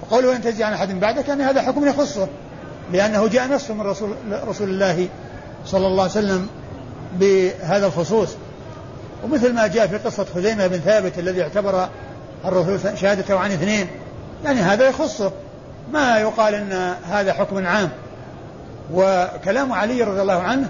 وقوله 0.01 0.35
أن 0.35 0.41
تجزي 0.41 0.63
عن 0.63 0.73
أحد 0.73 0.99
بعدك 0.99 1.27
يعني 1.27 1.43
هذا 1.43 1.61
حكم 1.61 1.87
يخصه 1.87 2.27
لأنه 2.93 3.27
جاء 3.27 3.47
نص 3.47 3.71
من 3.71 3.81
رسول, 3.81 4.15
رسول 4.47 4.69
الله 4.69 5.07
صلى 5.65 5.87
الله 5.87 6.01
عليه 6.01 6.11
وسلم 6.11 6.47
بهذا 7.19 7.85
الخصوص. 7.85 8.29
ومثل 9.23 9.53
ما 9.53 9.67
جاء 9.67 9.87
في 9.87 9.97
قصة 9.97 10.25
خزيمة 10.35 10.67
بن 10.67 10.77
ثابت 10.77 11.19
الذي 11.19 11.41
اعتبر 11.41 11.89
الرسول 12.45 12.97
شهادته 12.97 13.39
عن 13.39 13.51
اثنين 13.51 13.87
يعني 14.43 14.61
هذا 14.61 14.87
يخصه. 14.87 15.31
ما 15.91 16.17
يقال 16.17 16.53
إن 16.53 16.95
هذا 17.09 17.33
حكم 17.33 17.67
عام. 17.67 17.89
وكلام 18.93 19.73
علي 19.73 20.03
رضي 20.03 20.21
الله 20.21 20.41
عنه 20.41 20.69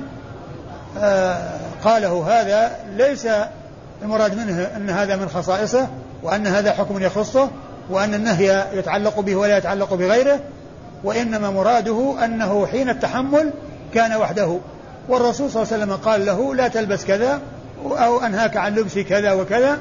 آه 0.99 1.59
قاله 1.83 2.41
هذا 2.41 2.71
ليس 2.95 3.27
المراد 4.01 4.37
منه 4.37 4.61
إن 4.61 4.89
هذا 4.89 5.15
من 5.15 5.29
خصائصه 5.29 5.87
وأن 6.23 6.47
هذا 6.47 6.71
حكم 6.71 7.03
يخصه 7.03 7.49
وأن 7.89 8.13
النهي 8.13 8.65
يتعلق 8.73 9.19
به 9.19 9.35
ولا 9.35 9.57
يتعلق 9.57 9.93
بغيره 9.93 10.39
وإنما 11.03 11.49
مراده 11.49 12.15
أنه 12.25 12.67
حين 12.67 12.89
التحمل 12.89 13.53
كان 13.93 14.13
وحده. 14.13 14.59
والرسول 15.09 15.51
صلى 15.51 15.63
الله 15.63 15.73
عليه 15.73 15.83
وسلم 15.83 15.95
قال 15.95 16.25
له 16.25 16.55
لا 16.55 16.67
تلبس 16.67 17.05
كذا 17.05 17.41
أو 17.83 18.19
أنهاك 18.19 18.57
عن 18.57 18.75
لبس 18.75 18.97
كذا 18.99 19.33
وكذا. 19.33 19.77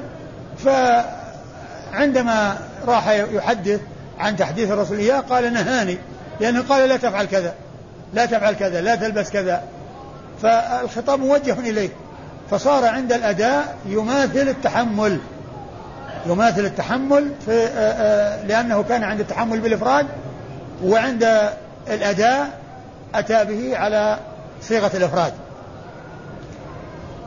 فعندما 1.93 2.57
راح 2.87 3.09
يحدث 3.09 3.79
عن 4.19 4.35
تحديث 4.35 4.71
الرسول 4.71 4.97
إياه 4.97 5.19
قال 5.19 5.53
نهاني 5.53 5.97
لأنه 6.39 6.63
قال 6.69 6.89
لا 6.89 6.97
تفعل 6.97 7.25
كذا 7.25 7.53
لا 8.13 8.25
تفعل 8.25 8.53
كذا 8.53 8.81
لا 8.81 8.95
تلبس 8.95 9.29
كذا. 9.29 9.63
فالخطاب 10.41 11.19
موجه 11.19 11.59
إليه. 11.59 11.89
فصار 12.51 12.85
عند 12.85 13.13
الأداء 13.13 13.75
يماثل 13.85 14.47
التحمل. 14.49 15.19
يماثل 16.25 16.65
التحمل 16.65 17.31
في 17.45 17.51
آه، 17.51 17.79
آه، 17.79 18.45
لأنه 18.45 18.83
كان 18.83 19.03
عند 19.03 19.19
التحمل 19.19 19.59
بالإفراد 19.59 20.07
وعند 20.83 21.23
الأداء 21.87 22.59
أتى 23.15 23.45
به 23.45 23.77
على 23.77 24.19
صيغة 24.61 24.91
الإفراد. 24.93 25.33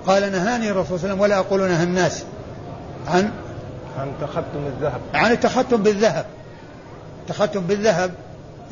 قال 0.07 0.33
نهاني 0.33 0.71
الرسول 0.71 0.99
صلى 0.99 1.13
الله 1.13 1.15
عليه 1.15 1.15
وسلم 1.15 1.21
ولا 1.21 1.39
أقول 1.39 1.69
نهى 1.69 1.83
الناس 1.83 2.25
عن 3.09 3.31
عن 3.99 4.13
تختم 4.21 4.67
الذهب. 4.67 5.01
عن 5.15 5.33
التختم 5.33 5.83
بالذهب. 5.83 6.25
التختم 7.23 7.61
بالذهب 7.61 8.11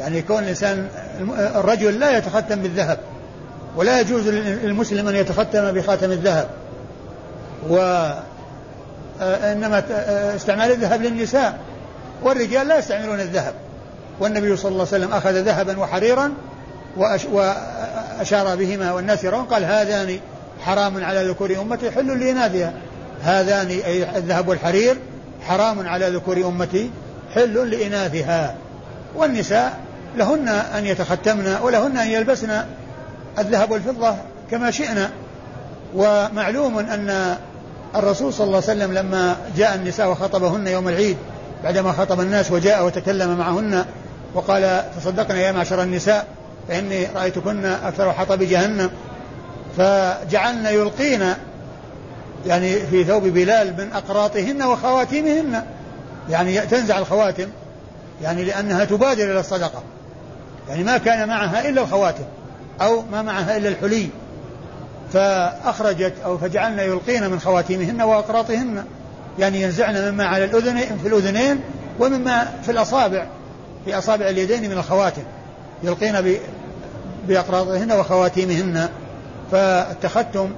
يعني 0.01 0.19
يكون 0.19 0.43
الإنسان 0.43 0.89
الرجل 1.39 2.01
لا 2.01 2.19
يتختم 2.19 2.63
بالذهب 2.63 2.99
ولا 3.77 4.01
يجوز 4.01 4.29
للمسلم 4.29 5.09
أن 5.09 5.17
يتختم 5.17 5.73
بخاتم 5.73 6.11
الذهب. 6.11 6.49
و 7.71 8.07
إنما 9.21 9.83
آه، 9.91 10.37
استعمال 10.37 10.71
الذهب 10.71 11.03
للنساء. 11.03 11.59
والرجال 12.23 12.69
لا 12.69 12.79
يستعملون 12.79 13.21
الذهب. 13.21 13.55
والنبي 14.21 14.57
صلى 14.57 14.69
الله 14.69 14.87
عليه 14.93 15.05
وسلم 15.05 15.13
أخذ 15.13 15.33
ذهبا 15.33 15.79
وحريرا 15.79 16.33
وأشار 17.33 18.57
بهما 18.57 18.93
والناس 18.93 19.25
يرون 19.25 19.45
قال 19.45 19.65
هذان 19.65 20.19
حرام 20.65 21.05
على 21.05 21.29
ذكور 21.29 21.61
أمتي 21.61 21.91
حل 21.91 22.21
لإناثها 22.21 22.73
هذان 23.23 23.69
أي 23.69 24.17
الذهب 24.19 24.49
والحرير 24.49 24.97
حرام 25.47 25.89
على 25.89 26.09
ذكور 26.09 26.37
أمتي 26.37 26.91
حل 27.35 27.71
لإناثها. 27.71 28.55
والنساء 29.15 29.77
لهن 30.17 30.49
أن 30.49 30.87
يتختمن 30.87 31.57
ولهن 31.63 31.97
أن 31.97 32.09
يلبسن 32.09 32.63
الذهب 33.39 33.71
والفضة 33.71 34.15
كما 34.51 34.71
شئنا. 34.71 35.11
ومعلوم 35.95 36.79
أن 36.79 37.37
الرسول 37.95 38.33
صلى 38.33 38.45
الله 38.45 38.57
عليه 38.57 38.67
وسلم 38.67 38.93
لما 38.93 39.37
جاء 39.57 39.75
النساء 39.75 40.11
وخطبهن 40.11 40.67
يوم 40.67 40.89
العيد 40.89 41.17
بعدما 41.65 41.93
خطب 41.93 42.21
الناس 42.21 42.53
وجاء 42.53 42.87
وتكلم 42.87 43.39
معهن 43.39 43.85
وقال 44.35 44.85
تصدقنا 44.97 45.41
يا 45.41 45.53
معشر 45.53 45.83
النساء 45.83 46.27
فإني 46.69 47.07
رأيتكن 47.15 47.65
أكثر 47.65 48.13
حطب 48.13 48.43
جهنم. 48.43 48.91
فجعلن 49.77 50.67
يلقين 50.67 51.35
يعني 52.47 52.75
في 52.75 53.05
ثوب 53.05 53.23
بلال 53.23 53.73
من 53.79 53.93
أقراطهن 53.93 54.63
وخواتيمهن. 54.63 55.63
يعني 56.31 56.61
تنزع 56.61 56.99
الخواتم 56.99 57.49
يعني 58.23 58.45
لأنها 58.45 58.85
تبادر 58.85 59.25
إلى 59.25 59.41
الصدقة. 59.41 59.83
يعني 60.69 60.85
ما 60.85 60.99
كان 60.99 61.29
معها 61.29 61.69
إلا 61.69 61.83
الخواتم 61.83 62.25
أو 62.81 63.03
ما 63.13 63.23
معها 63.23 63.57
إلا 63.57 63.69
الحلي. 63.69 64.09
فأخرجت 65.13 66.13
أو 66.25 66.39
فجعلنا 66.39 66.83
يلقين 66.83 67.31
من 67.31 67.41
خواتيمهن 67.41 68.03
وأقراطهن 68.03 68.85
يعني 69.39 69.63
ينزعن 69.63 70.11
مما 70.11 70.25
على 70.25 70.45
الأذن 70.45 70.99
في 71.03 71.09
الأذنين 71.09 71.61
ومما 72.01 72.53
في 72.63 72.71
الأصابع 72.71 73.27
في 73.85 73.99
أصابع 73.99 74.29
اليدين 74.29 74.71
من 74.71 74.79
الخواتم 74.79 75.23
يلقين 75.83 76.39
بأقراطهن 77.29 77.93
وخواتيمهن. 77.93 78.89
فالتختم 79.53 80.51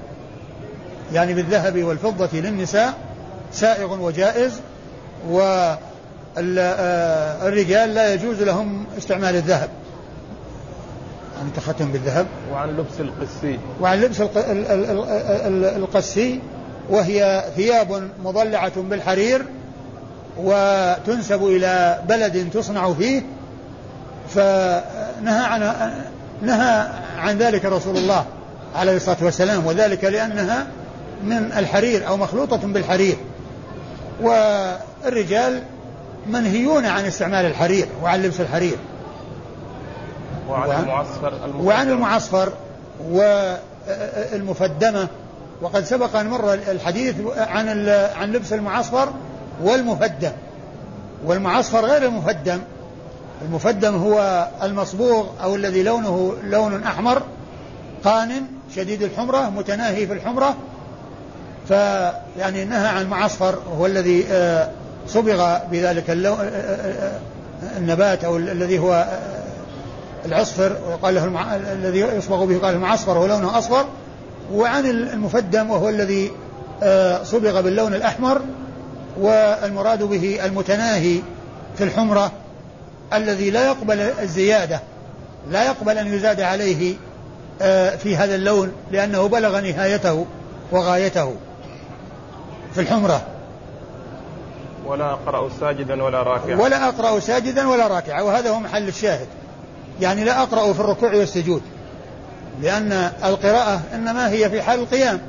يعني 1.13 1.35
بالذهب 1.35 1.85
والفضة 1.85 2.29
للنساء 2.33 2.95
سائغ 3.53 4.03
وجائز 4.03 4.61
والرجال 5.29 6.55
لا 7.95 8.15
يجوز 8.15 8.43
لهم 8.43 8.87
استعمال 8.99 9.37
الذهب. 9.37 9.69
يعني 11.39 11.51
تختم 11.57 11.93
بالذهب. 11.93 12.27
وعن 12.53 12.69
لبس 12.77 13.01
القسي. 13.01 13.59
وعن 13.81 14.01
لبس 14.01 14.21
القسي 15.77 16.41
وهي 16.91 17.45
ثياب 17.57 18.09
مضلعة 18.25 18.81
بالحرير 18.81 19.45
وتنسب 20.37 21.45
إلى 21.47 22.03
بلد 22.09 22.51
تصنع 22.51 22.93
فيه. 22.93 23.23
فنهى 24.29 25.45
عن 25.45 25.91
نهى 26.43 26.89
عن 27.19 27.39
ذلك 27.39 27.65
رسول 27.65 27.97
الله 27.97 28.25
عليه 28.77 28.97
الصلاة 28.97 29.17
والسلام 29.23 29.67
وذلك 29.67 30.05
لأنها 30.05 30.67
من 31.25 31.53
الحرير 31.57 32.09
أو 32.09 32.17
مخلوطة 32.17 32.67
بالحرير. 32.67 33.17
والرجال 34.23 35.63
منهيون 36.27 36.87
عن 36.87 37.05
استعمال 37.05 37.47
الحرير 37.47 37.87
وعن 38.03 38.23
لبس 38.23 38.41
الحرير. 38.41 38.77
وعن, 40.49 40.83
المعصفر 40.83 41.33
وعن 41.61 41.91
المعصفر 41.91 42.53
والمفدمة. 43.11 45.09
وقد 45.63 45.85
سبق 45.85 46.17
أن 46.17 46.29
مر 46.29 46.55
الحديث 46.55 47.15
عن 47.37 47.89
عن 47.89 48.33
لبس 48.33 48.53
المعصفر 48.53 49.09
والمفدم. 49.63 50.33
والمعصفر 51.25 51.85
غير 51.85 52.05
المفدم. 52.05 52.59
المفدم 53.43 53.95
هو 53.97 54.49
المصبوغ 54.63 55.27
أو 55.43 55.55
الذي 55.55 55.83
لونه 55.83 56.35
لون 56.43 56.83
أحمر 56.83 57.23
قان 58.05 58.31
شديد 58.75 59.03
الحمرة 59.03 59.51
متناهي 59.51 60.07
في 60.07 60.13
الحمرة. 60.13 60.55
فيعني 61.69 62.65
نهى 62.65 62.89
عن 62.89 63.03
المعصفر 63.03 63.59
وهو 63.71 63.87
الذي 63.87 64.25
آه، 64.31 64.71
صبغ 65.07 65.59
بذلك 65.71 66.11
اللون 66.11 66.39
آه، 66.41 66.45
آه، 66.45 67.21
النبات 67.77 68.25
أو 68.25 68.37
الذي 68.37 68.79
هو 68.79 69.07
العصفر 70.27 70.77
وقال 70.91 71.15
له 71.15 71.25
المع... 71.25 71.57
الذي 71.57 72.01
يصبغ 72.01 72.45
به 72.45 72.59
قال 72.59 72.75
المعصفر 72.75 73.19
ولونه 73.19 73.59
أصفر. 73.59 73.85
وعن 74.53 74.87
المفدم 74.87 75.71
وهو 75.71 75.89
الذي 75.89 76.33
صبغ 77.25 77.61
باللون 77.61 77.95
الأحمر 77.95 78.41
والمراد 79.21 80.03
به 80.03 80.45
المتناهي 80.45 81.21
في 81.77 81.85
الحمرة 81.85 82.33
الذي 83.13 83.51
لا 83.51 83.67
يقبل 83.67 84.01
الزيادة 84.01 84.81
لا 85.51 85.65
يقبل 85.65 85.99
أن 85.99 86.15
يزاد 86.15 86.41
عليه 86.41 86.95
في 87.99 88.17
هذا 88.17 88.35
اللون 88.35 88.73
لأنه 88.91 89.29
بلغ 89.29 89.61
نهايته 89.61 90.27
وغايته 90.73 91.35
في 92.75 92.81
الحمرة. 92.81 93.23
ولا 94.87 95.13
أقرأ 95.13 95.51
ساجدا 95.61 96.03
ولا 96.03 96.23
راكعا. 96.23 96.57
ولا 96.57 96.89
أقرأ 96.89 97.21
ساجدا 97.21 97.69
ولا 97.69 97.87
راكعا 97.87 98.23
وهذا 98.23 98.51
هو 98.51 98.61
محل 98.61 98.89
الشاهد. 98.89 99.27
يعني 100.01 100.25
لا 100.25 100.43
أقرأ 100.43 100.73
في 100.73 100.81
الركوع 100.81 101.15
والسجود 101.15 101.63
لأن 102.63 102.93
القراءة 103.25 103.81
إنما 103.95 104.31
هي 104.31 104.51
في 104.51 104.63
حال 104.63 104.81
القيام 104.81 105.21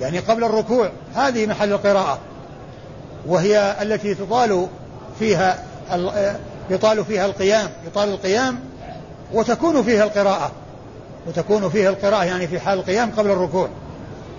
يعني 0.00 0.18
قبل 0.18 0.44
الركوع 0.44 0.90
هذه 1.14 1.46
محل 1.46 1.72
القراءة 1.72 2.18
وهي 3.26 3.76
التي 3.82 4.14
تطال 4.14 4.66
فيها 5.18 5.64
يطال 6.70 7.04
فيها 7.04 7.26
القيام 7.26 7.70
يطال 7.86 8.08
القيام 8.08 8.60
وتكون 9.32 9.82
فيها 9.82 10.04
القراءة 10.04 10.52
وتكون 11.26 11.68
فيها 11.68 11.90
القراءة 11.90 12.24
يعني 12.24 12.46
في 12.48 12.60
حال 12.60 12.78
القيام 12.78 13.10
قبل 13.16 13.30
الركوع 13.30 13.68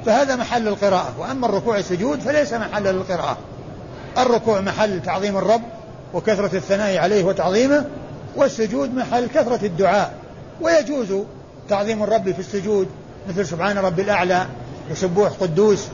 فهذا 0.05 0.35
محل 0.35 0.67
القراءة 0.67 1.13
وأما 1.19 1.45
الركوع 1.45 1.77
السجود 1.77 2.19
فليس 2.19 2.53
محل 2.53 2.83
للقراءة 2.83 3.37
الركوع 4.17 4.61
محل 4.61 5.01
تعظيم 5.01 5.37
الرب 5.37 5.61
وكثرة 6.13 6.55
الثناء 6.55 6.97
عليه 6.97 7.23
وتعظيمه 7.23 7.85
والسجود 8.35 8.95
محل 8.95 9.27
كثرة 9.27 9.65
الدعاء. 9.65 10.13
ويجوز 10.61 11.07
تعظيم 11.69 12.03
الرب 12.03 12.31
في 12.31 12.39
السجود 12.39 12.87
مثل 13.29 13.45
سبحان 13.45 13.77
رب 13.77 13.99
الأعلى 13.99 14.45
وسبوح 14.91 15.29
قدوس. 15.41 15.87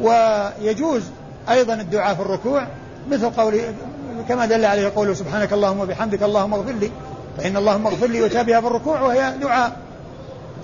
ويجوز 0.00 1.02
أيضا 1.50 1.74
الدعاء 1.74 2.14
في 2.14 2.20
الركوع 2.20 2.66
مثل 3.10 3.30
قول 3.30 3.60
كما 4.28 4.46
دل 4.46 4.64
عليه 4.64 4.92
قوله 4.96 5.14
سبحانك 5.14 5.52
اللهم 5.52 5.80
وبحمدك 5.80 6.22
اللهم 6.22 6.54
اغفر 6.54 6.72
لي 6.72 6.90
فإن 7.38 7.56
اللهم 7.56 7.86
اغفر 7.86 8.06
لي 8.06 8.18
يؤتى 8.18 8.44
بها 8.44 8.60
في 8.60 8.66
الركوع 8.66 9.00
وهي 9.00 9.34
دعاء. 9.42 9.76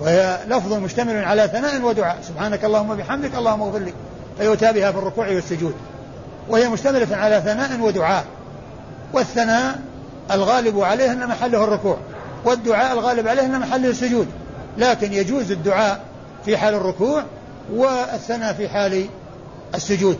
وهي 0.01 0.39
لفظ 0.49 0.73
مشتمل 0.73 1.25
على 1.25 1.49
ثناء 1.49 1.83
ودعاء. 1.83 2.19
سبحانك 2.29 2.65
اللهم 2.65 2.91
وبحمدك 2.91 3.35
اللهم 3.35 3.63
اغفر 3.63 3.79
لي 3.79 3.93
فيؤتى 4.39 4.73
بها 4.73 4.93
في 4.93 4.99
الركوع 4.99 5.29
والسجود. 5.29 5.75
وهي 6.49 6.69
مشتملة 6.69 7.17
على 7.17 7.41
ثناء 7.41 7.81
ودعاء. 7.81 8.25
والثناء 9.13 9.79
الغالب 10.31 10.81
عليه 10.81 11.13
أن 11.13 11.27
محله 11.27 11.65
الركوع 11.65 11.97
والدعاء 12.45 12.93
الغالب 12.93 13.29
عليه 13.29 13.43
أن 13.43 13.61
محله 13.61 13.89
السجود 13.89 14.27
لكن 14.79 15.13
يجوز 15.13 15.51
الدعاء 15.51 16.05
في 16.45 16.57
حال 16.57 16.75
الركوع 16.75 17.23
والثناء 17.73 18.53
في 18.53 18.69
حال 18.69 19.07
السجود. 19.75 20.19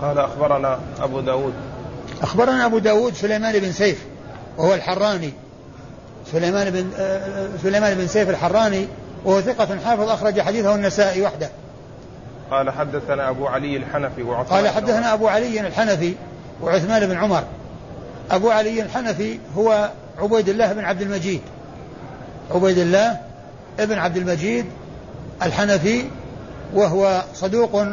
قال 0.00 0.18
أخبرنا 0.18 0.78
أبو 1.00 1.20
داود. 1.20 1.52
أخبرنا 2.22 2.66
أبو 2.66 2.78
داود 2.78 3.14
سليمان 3.14 3.58
بن 3.58 3.72
سيف 3.72 4.04
وهو 4.58 4.74
الحراني. 4.74 5.32
سليمان 6.32 6.70
بن 6.70 6.90
سليمان 7.62 7.94
بن 7.94 8.06
سيف 8.06 8.30
الحراني 8.30 8.86
وهو 9.24 9.40
ثقة 9.40 9.78
حافظ 9.84 10.08
أخرج 10.08 10.40
حديثه 10.40 10.74
النسائي 10.74 11.22
وحده. 11.22 11.50
قال 12.50 12.70
حدثنا 12.70 13.30
أبو 13.30 13.46
علي 13.46 13.76
الحنفي 13.76 14.22
وعثمان. 14.22 14.58
قال 14.58 14.68
حدثنا 14.68 15.14
أبو 15.14 15.28
علي 15.28 15.60
الحنفي 15.60 16.14
وعثمان 16.62 17.06
بن 17.06 17.16
عمر. 17.16 17.44
أبو 18.30 18.50
علي 18.50 18.82
الحنفي 18.82 19.38
هو 19.56 19.90
عبيد 20.18 20.48
الله 20.48 20.72
بن 20.72 20.84
عبد 20.84 21.02
المجيد. 21.02 21.40
عبيد 22.54 22.78
الله 22.78 23.20
ابن 23.80 23.98
عبد 23.98 24.16
المجيد 24.16 24.66
الحنفي 25.42 26.04
وهو 26.74 27.22
صدوق 27.34 27.86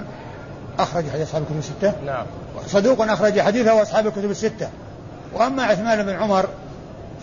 أخرج 0.79 1.09
حديث 1.09 1.27
أصحاب 1.27 1.41
الكتب 1.41 1.57
الستة 1.57 1.93
نعم 2.05 2.25
صدوق 2.67 3.01
أخرج 3.01 3.39
حديثه 3.39 3.73
وأصحاب 3.73 4.07
الكتب 4.07 4.31
الستة 4.31 4.69
وأما 5.33 5.63
عثمان 5.63 6.05
بن 6.05 6.13
عمر 6.13 6.49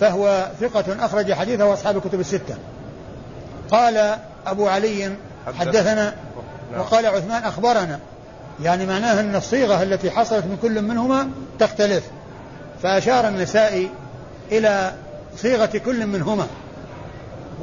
فهو 0.01 0.49
ثقة 0.61 1.05
أخرج 1.05 1.33
حديثه 1.33 1.67
وأصحاب 1.67 1.97
الكتب 1.97 2.21
الستة 2.21 2.55
قال 3.71 4.17
أبو 4.47 4.69
علي 4.69 5.13
حدثنا 5.59 6.15
نعم. 6.73 6.81
وقال 6.81 7.07
عثمان 7.07 7.43
أخبرنا 7.43 7.99
يعني 8.63 8.87
معناه 8.87 9.21
أن 9.21 9.35
الصيغة 9.35 9.83
التي 9.83 10.11
حصلت 10.11 10.45
من 10.45 10.59
كل 10.63 10.83
منهما 10.83 11.31
تختلف. 11.59 12.05
فأشار 12.83 13.29
النسائي 13.29 13.91
إلى 14.53 14.93
صيغة 15.37 15.79
كل 15.85 16.07
منهما. 16.07 16.47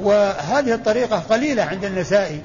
وهذه 0.00 0.74
الطريقة 0.74 1.18
قليلة 1.18 1.62
عند 1.62 1.84
النسائي. 1.84 2.42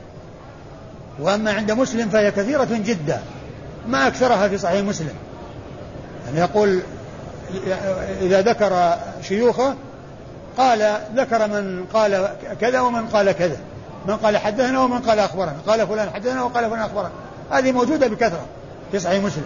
وأما 1.19 1.51
عند 1.51 1.71
مسلم 1.71 2.09
فهي 2.09 2.31
كثيرة 2.31 2.67
جدا. 2.71 3.21
ما 3.87 4.07
أكثرها 4.07 4.47
في 4.47 4.57
صحيح 4.57 4.83
مسلم. 4.83 5.13
يعني 6.25 6.39
يقول 6.39 6.79
إذا 8.21 8.41
ذكر 8.41 8.97
شيوخه 9.21 9.75
قال 10.57 10.97
ذكر 11.15 11.47
من 11.47 11.85
قال 11.93 12.29
كذا 12.61 12.79
ومن 12.79 13.07
قال 13.07 13.31
كذا. 13.31 13.57
من 14.07 14.15
قال 14.15 14.37
حدثنا 14.37 14.83
ومن 14.83 14.99
قال 14.99 15.19
أخبرنا. 15.19 15.55
قال 15.67 15.87
فلان 15.87 16.09
حدثنا 16.09 16.43
وقال 16.43 16.69
فلان 16.69 16.81
أخبرنا. 16.81 17.11
هذه 17.51 17.71
موجودة 17.71 18.07
بكثرة 18.07 18.45
في 18.91 18.99
صحيح 18.99 19.23
مسلم. 19.23 19.43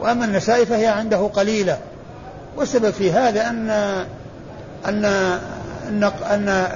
وأما 0.00 0.24
النسائي 0.24 0.66
فهي 0.66 0.86
عنده 0.86 1.26
قليلة. 1.26 1.78
والسبب 2.56 2.90
في 2.90 3.12
هذا 3.12 3.48
أن 3.48 3.70
أن 4.88 5.04
أن, 5.88 6.04
أن 6.04 6.68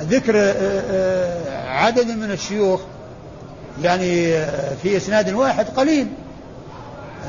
ذكر 0.00 0.36
آه، 0.36 0.52
آه، 0.90 1.68
عدد 1.68 2.06
من 2.06 2.30
الشيوخ 2.30 2.80
يعني 3.82 4.36
آه، 4.36 4.74
في 4.82 4.96
إسناد 4.96 5.32
واحد 5.32 5.66
قليل. 5.66 6.06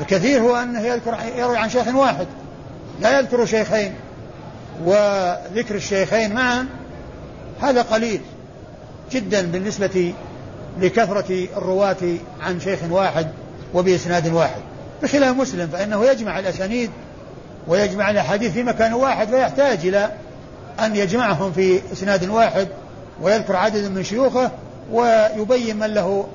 الكثير 0.00 0.40
هو 0.40 0.56
أنه 0.56 0.80
يذكر 0.80 1.16
يروي 1.36 1.56
عن 1.56 1.70
شيخ 1.70 1.94
واحد. 1.94 2.26
لا 3.00 3.18
يذكر 3.18 3.46
شيخين. 3.46 3.94
وذكر 4.84 5.74
الشيخين 5.74 6.34
معا 6.34 6.66
هذا 7.62 7.82
قليل 7.82 8.20
جدا 9.12 9.42
بالنسبة 9.42 10.14
لكثرة 10.78 11.48
الرواة 11.56 12.16
عن 12.40 12.60
شيخ 12.60 12.78
واحد 12.90 13.26
وبإسناد 13.74 14.32
واحد. 14.32 14.60
بخلاف 15.02 15.36
مسلم 15.36 15.66
فإنه 15.66 16.06
يجمع 16.06 16.38
الأسانيد 16.38 16.90
ويجمع 17.68 18.10
الأحاديث 18.10 18.52
في 18.52 18.62
مكان 18.62 18.94
واحد 18.94 19.28
فيحتاج 19.28 19.86
إلى 19.86 20.10
أن 20.80 20.96
يجمعهم 20.96 21.52
في 21.52 21.80
إسناد 21.92 22.28
واحد 22.28 22.68
ويذكر 23.22 23.56
عدد 23.56 23.90
من 23.90 24.04
شيوخه 24.04 24.50
ويبين 24.92 25.76
من 25.76 25.94
له 25.94 26.26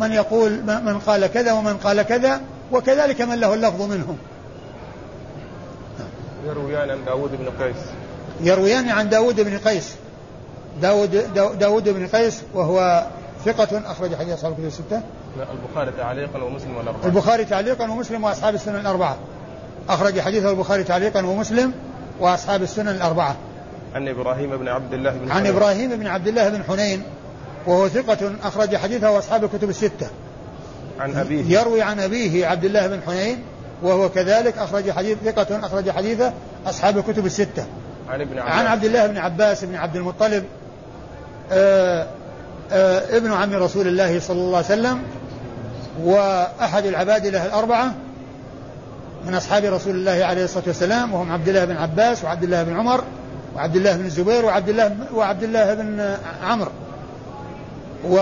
من 0.00 0.12
يقول 0.12 0.52
من 0.62 0.98
قال 0.98 1.26
كذا 1.26 1.52
ومن 1.52 1.76
قال 1.76 2.02
كذا 2.02 2.40
وكذلك 2.72 3.20
من 3.20 3.40
له 3.40 3.54
اللفظ 3.54 3.82
منهم. 3.82 4.16
يرويان 6.46 6.90
عن 6.90 7.04
داود 7.04 7.30
بن 7.30 7.64
قيس. 7.64 7.76
يرويان 8.40 8.88
عن 8.88 9.08
داود 9.08 9.40
بن 9.40 9.58
قيس. 9.58 9.94
داود, 10.82 11.34
داود 11.58 11.88
بن 11.88 12.06
قيس 12.06 12.42
وهو 12.54 13.06
ثقة 13.44 13.90
أخرج 13.90 14.14
حديث 14.14 14.34
أصحاب 14.34 14.52
الكتب 14.52 14.66
الستة. 14.66 15.02
البخاري 15.52 15.92
تعليقا 15.98 16.42
ومسلم 16.42 16.76
والأربعة. 16.76 17.06
البخاري 17.06 17.44
تعليقا 17.44 17.90
ومسلم 17.90 18.24
وأصحاب 18.24 18.54
السنن 18.54 18.76
الأربعة. 18.76 19.16
أخرج 19.88 20.20
حديثه 20.20 20.50
البخاري 20.50 20.84
تعليقا 20.84 21.26
ومسلم 21.26 21.72
وأصحاب 22.20 22.62
السنن 22.62 22.88
الأربعة. 22.88 23.36
عن 23.94 24.08
إبراهيم 24.08 24.56
بن 24.56 24.68
عبد 24.68 24.94
الله 24.94 25.10
بن 25.10 25.30
عن 25.30 25.46
إبراهيم 25.46 25.96
بن 25.96 26.06
عبد 26.06 26.28
الله 26.28 26.48
بن 26.48 26.62
حنين 26.68 27.02
وهو 27.66 27.88
ثقة 27.88 28.32
أخرج 28.42 28.76
حديثه 28.76 29.10
وأصحاب 29.10 29.44
الكتب 29.44 29.68
الستة. 29.68 30.06
عن 31.00 31.16
أبيه. 31.16 31.58
يروي 31.58 31.82
عن 31.82 32.00
أبيه 32.00 32.46
عبد 32.46 32.64
الله 32.64 32.86
بن 32.86 33.00
حنين 33.06 33.42
وهو 33.82 34.08
كذلك 34.08 34.58
أخرج 34.58 34.90
حديث 34.90 35.18
ثقة 35.24 35.66
أخرج 35.66 35.90
حديثه 35.90 36.32
أصحاب 36.66 36.98
الكتب 36.98 37.26
الستة. 37.26 37.66
عن 38.08 38.20
ابن 38.20 38.38
عباس. 38.38 38.54
عن 38.54 38.66
عبد 38.66 38.84
الله 38.84 39.06
بن 39.06 39.18
عباس 39.18 39.64
بن 39.64 39.74
عبد 39.74 39.96
المطلب 39.96 40.44
آه، 41.52 42.06
ابن 42.70 43.32
عم 43.32 43.54
رسول 43.54 43.88
الله 43.88 44.20
صلى 44.20 44.38
الله 44.38 44.56
عليه 44.56 44.66
وسلم 44.66 45.02
وأحد 46.02 46.86
العباد 46.86 47.26
له 47.26 47.46
الأربعة 47.46 47.94
من 49.26 49.34
أصحاب 49.34 49.64
رسول 49.64 49.94
الله 49.94 50.24
عليه 50.24 50.44
الصلاة 50.44 50.64
والسلام 50.66 51.14
وهم 51.14 51.32
عبد 51.32 51.48
الله 51.48 51.64
بن 51.64 51.76
عباس 51.76 52.24
وعبد 52.24 52.42
الله 52.42 52.62
بن 52.62 52.76
عمر 52.76 53.04
وعبد 53.56 53.76
الله 53.76 53.96
بن 53.96 54.04
الزبير 54.04 54.44
وعبد 54.44 54.68
الله 54.68 54.96
وعبد 55.14 55.42
الله 55.42 55.74
بن 55.74 56.16
عمرو. 56.42 56.70
و 58.08 58.18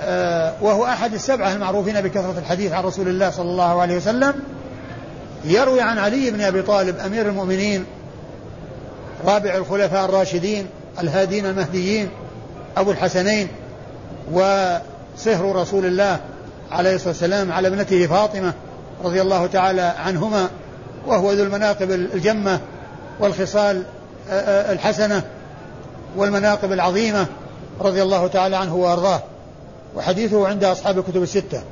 آه، 0.00 0.52
وهو 0.60 0.84
أحد 0.84 1.14
السبعة 1.14 1.52
المعروفين 1.52 2.00
بكثرة 2.00 2.38
الحديث 2.38 2.72
عن 2.72 2.84
رسول 2.84 3.08
الله 3.08 3.30
صلى 3.30 3.50
الله 3.50 3.80
عليه 3.80 3.96
وسلم. 3.96 4.34
يروي 5.44 5.80
عن 5.80 5.98
علي 5.98 6.30
بن 6.30 6.40
أبي 6.40 6.62
طالب 6.62 6.98
أمير 6.98 7.28
المؤمنين 7.28 7.84
رابع 9.26 9.56
الخلفاء 9.56 10.04
الراشدين 10.04 10.66
الهادين 11.00 11.46
المهديين 11.46 12.08
أبو 12.80 12.90
الحسنين 12.90 13.48
وصهر 14.32 15.56
رسول 15.56 15.86
الله 15.86 16.20
عليه 16.70 16.94
الصلاة 16.94 17.08
والسلام 17.08 17.52
على 17.52 17.68
ابنته 17.68 18.06
فاطمة 18.06 18.52
رضي 19.04 19.22
الله 19.22 19.46
تعالى 19.46 19.82
عنهما 19.82 20.48
وهو 21.06 21.32
ذو 21.32 21.44
المناقب 21.44 21.90
الجمة 21.90 22.60
والخصال 23.20 23.82
آه، 24.30 24.32
آه، 24.32 24.72
الحسنة 24.72 25.22
والمناقب 26.16 26.72
العظيمة 26.72 27.26
رضي 27.80 28.02
الله 28.02 28.26
تعالى 28.26 28.56
عنه 28.56 28.76
وأرضاه. 28.76 29.22
وحديثه 29.96 30.48
عند 30.48 30.64
أصحاب 30.64 30.98
الكتب 30.98 31.22
الستة. 31.22 31.62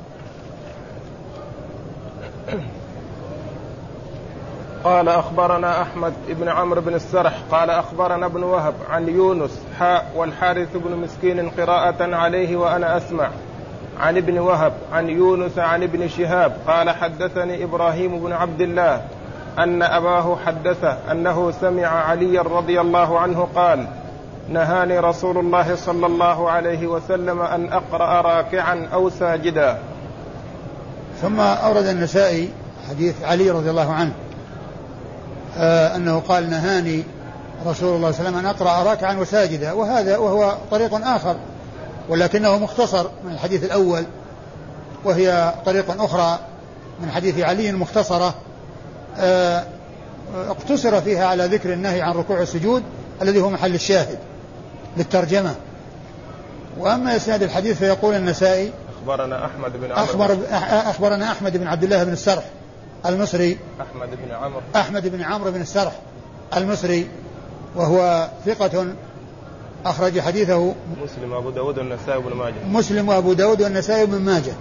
قال 4.87 5.09
أخبرنا 5.09 5.81
أحمد 5.81 6.13
بن 6.29 6.49
عمرو 6.49 6.81
بن 6.81 6.95
السرح 6.95 7.33
قال 7.51 7.69
أخبرنا 7.69 8.25
ابن 8.25 8.43
وهب 8.43 8.73
عن 8.89 9.07
يونس 9.07 9.61
حاء 9.79 10.11
والحارث 10.15 10.67
بن 10.75 10.97
مسكين 10.97 11.49
قراءة 11.49 12.15
عليه 12.15 12.57
وأنا 12.57 12.97
أسمع. 12.97 13.29
عن 13.99 14.17
ابن 14.17 14.39
وهب 14.39 14.73
عن 14.93 15.09
يونس 15.09 15.59
عن 15.59 15.83
ابن 15.83 16.07
شهاب 16.07 16.57
قال 16.67 16.89
حدثني 16.89 17.63
إبراهيم 17.63 18.19
بن 18.19 18.33
عبد 18.33 18.61
الله 18.61 19.01
أن 19.59 19.83
أباه 19.83 20.37
حدثه 20.45 20.97
أنه 21.11 21.51
سمع 21.51 21.87
عليا 21.87 22.41
رضي 22.41 22.81
الله 22.81 23.19
عنه 23.19 23.47
قال 23.55 23.87
نهاني 24.49 24.99
رسول 24.99 25.37
الله 25.37 25.75
صلى 25.75 26.05
الله 26.05 26.49
عليه 26.49 26.87
وسلم 26.87 27.41
أن 27.41 27.73
أقرأ 27.73 28.21
راكعا 28.21 28.87
أو 28.93 29.09
ساجدا. 29.09 29.77
ثم 31.21 31.39
أورد 31.39 31.85
النسائي 31.85 32.49
حديث 32.89 33.23
علي 33.23 33.49
رضي 33.49 33.69
الله 33.69 33.93
عنه. 33.93 34.26
أنه 35.95 36.19
قال 36.19 36.49
نهاني 36.49 37.03
رسول 37.65 37.95
الله 37.95 38.11
صلى 38.11 38.19
الله 38.19 38.29
عليه 38.29 38.29
وسلم 38.29 38.37
أن 38.37 38.45
أقرأ 38.45 38.83
راكعا 38.83 39.15
وساجدا 39.15 39.71
وهذا 39.71 40.17
وهو 40.17 40.57
طريق 40.71 41.07
آخر 41.07 41.35
ولكنه 42.09 42.57
مختصر 42.57 43.07
من 43.23 43.31
الحديث 43.31 43.63
الأول 43.63 44.03
وهي 45.03 45.53
طريق 45.65 46.01
أخرى 46.01 46.39
من 47.01 47.11
حديث 47.11 47.39
علي 47.39 47.71
مختصرة 47.71 48.35
آه 49.17 49.63
اقتصر 50.49 51.01
فيها 51.01 51.25
على 51.25 51.45
ذكر 51.45 51.73
النهي 51.73 52.01
عن 52.01 52.13
ركوع 52.13 52.41
السجود 52.41 52.83
الذي 53.21 53.41
هو 53.41 53.49
محل 53.49 53.75
الشاهد 53.75 54.17
للترجمة. 54.97 55.55
وأما 56.77 57.15
إسناد 57.15 57.43
الحديث 57.43 57.77
فيقول 57.77 58.15
النسائي 58.15 58.71
أخبرنا 58.97 59.45
أحمد 59.45 59.73
بن 59.73 59.91
أخبر 59.91 60.37
أخبرنا 60.89 61.31
أحمد 61.31 61.57
بن 61.57 61.67
عبد 61.67 61.83
الله 61.83 62.03
بن 62.03 62.13
السرح 62.13 62.43
المصري 63.05 63.57
أحمد 63.81 64.09
بن 64.09 64.31
عمرو. 64.31 64.61
أحمد 64.75 65.07
بن 65.07 65.21
عمرو 65.21 65.51
بن 65.51 65.61
السرح 65.61 65.99
المصري 66.57 67.07
وهو 67.75 68.29
ثقة 68.45 68.85
أخرج 69.85 70.19
حديثه 70.19 70.73
مسلم 71.03 71.31
وأبو 71.31 71.49
داود 71.49 71.77
والنسائي 71.77 72.17
وابن 72.17 72.35
ماجه. 72.35 72.55
مسلم 72.67 73.09
وأبو 73.09 73.33
داود 73.33 73.61
والنسائي 73.61 74.01
وابن 74.01 74.21
ماجه. 74.21 74.53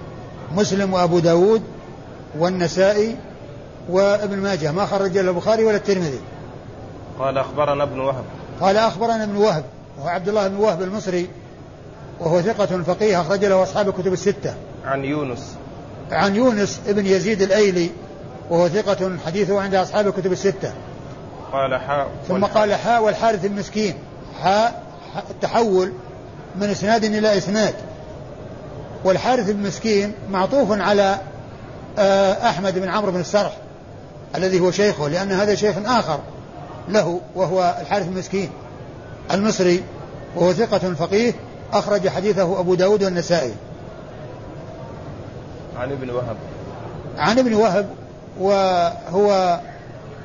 مسلم 0.54 0.92
وأبو 0.92 1.18
داود 1.18 1.62
والنسائي 2.38 3.16
وابن 3.88 4.38
ماجه 4.38 4.72
ما 4.72 4.86
خرج 4.86 5.16
إلا 5.16 5.30
البخاري 5.30 5.64
ولا 5.64 5.76
الترمذي. 5.76 6.20
قال 7.18 7.38
أخبرنا 7.38 7.82
ابن 7.82 8.00
وهب. 8.00 8.24
قال 8.60 8.76
أخبرنا 8.76 9.24
ابن 9.24 9.36
وهب 9.36 9.64
وهو 9.98 10.08
عبد 10.08 10.28
الله 10.28 10.48
بن 10.48 10.56
وهب 10.56 10.82
المصري 10.82 11.28
وهو 12.20 12.42
ثقة 12.42 12.82
فقيه 12.82 13.20
أخرج 13.20 13.44
له 13.44 13.62
أصحاب 13.62 13.88
الكتب 13.88 14.12
الستة. 14.12 14.54
عن 14.84 15.04
يونس. 15.04 15.56
عن 16.10 16.36
يونس 16.36 16.80
ابن 16.88 17.06
يزيد 17.06 17.42
الأيلي 17.42 17.90
وهو 18.50 18.68
ثقة 18.68 19.16
حديثه 19.26 19.60
عند 19.60 19.74
أصحاب 19.74 20.06
الكتب 20.06 20.32
الستة. 20.32 20.72
قال 21.52 21.74
حاء 21.74 22.08
ثم 22.28 22.44
قال 22.44 22.74
حاء 22.74 23.02
والحارث 23.02 23.44
المسكين. 23.44 23.94
حاء 24.42 24.82
التحول 25.30 25.92
من 26.56 26.70
إسناد 26.70 27.04
إلى 27.04 27.38
إسناد. 27.38 27.74
والحارث 29.04 29.50
المسكين 29.50 30.12
معطوف 30.30 30.80
على 30.80 31.18
آه، 31.98 32.32
أحمد 32.32 32.78
بن 32.78 32.88
عمرو 32.88 33.12
بن 33.12 33.20
السرح 33.20 33.56
الذي 34.34 34.60
هو 34.60 34.70
شيخه 34.70 35.08
لأن 35.08 35.32
هذا 35.32 35.54
شيخ 35.54 35.76
آخر 35.84 36.20
له 36.88 37.20
وهو 37.34 37.76
الحارث 37.80 38.08
المسكين 38.08 38.50
المصري 39.32 39.82
وهو 40.36 40.52
ثقة 40.52 40.78
فقيه 40.78 41.34
أخرج 41.72 42.08
حديثه 42.08 42.60
أبو 42.60 42.74
داود 42.74 43.04
والنسائي. 43.04 43.54
عن 45.76 45.92
ابن 45.92 46.10
وهب. 46.10 46.36
عن 47.18 47.38
ابن 47.38 47.54
وهب 47.54 47.86
وهو 48.40 49.60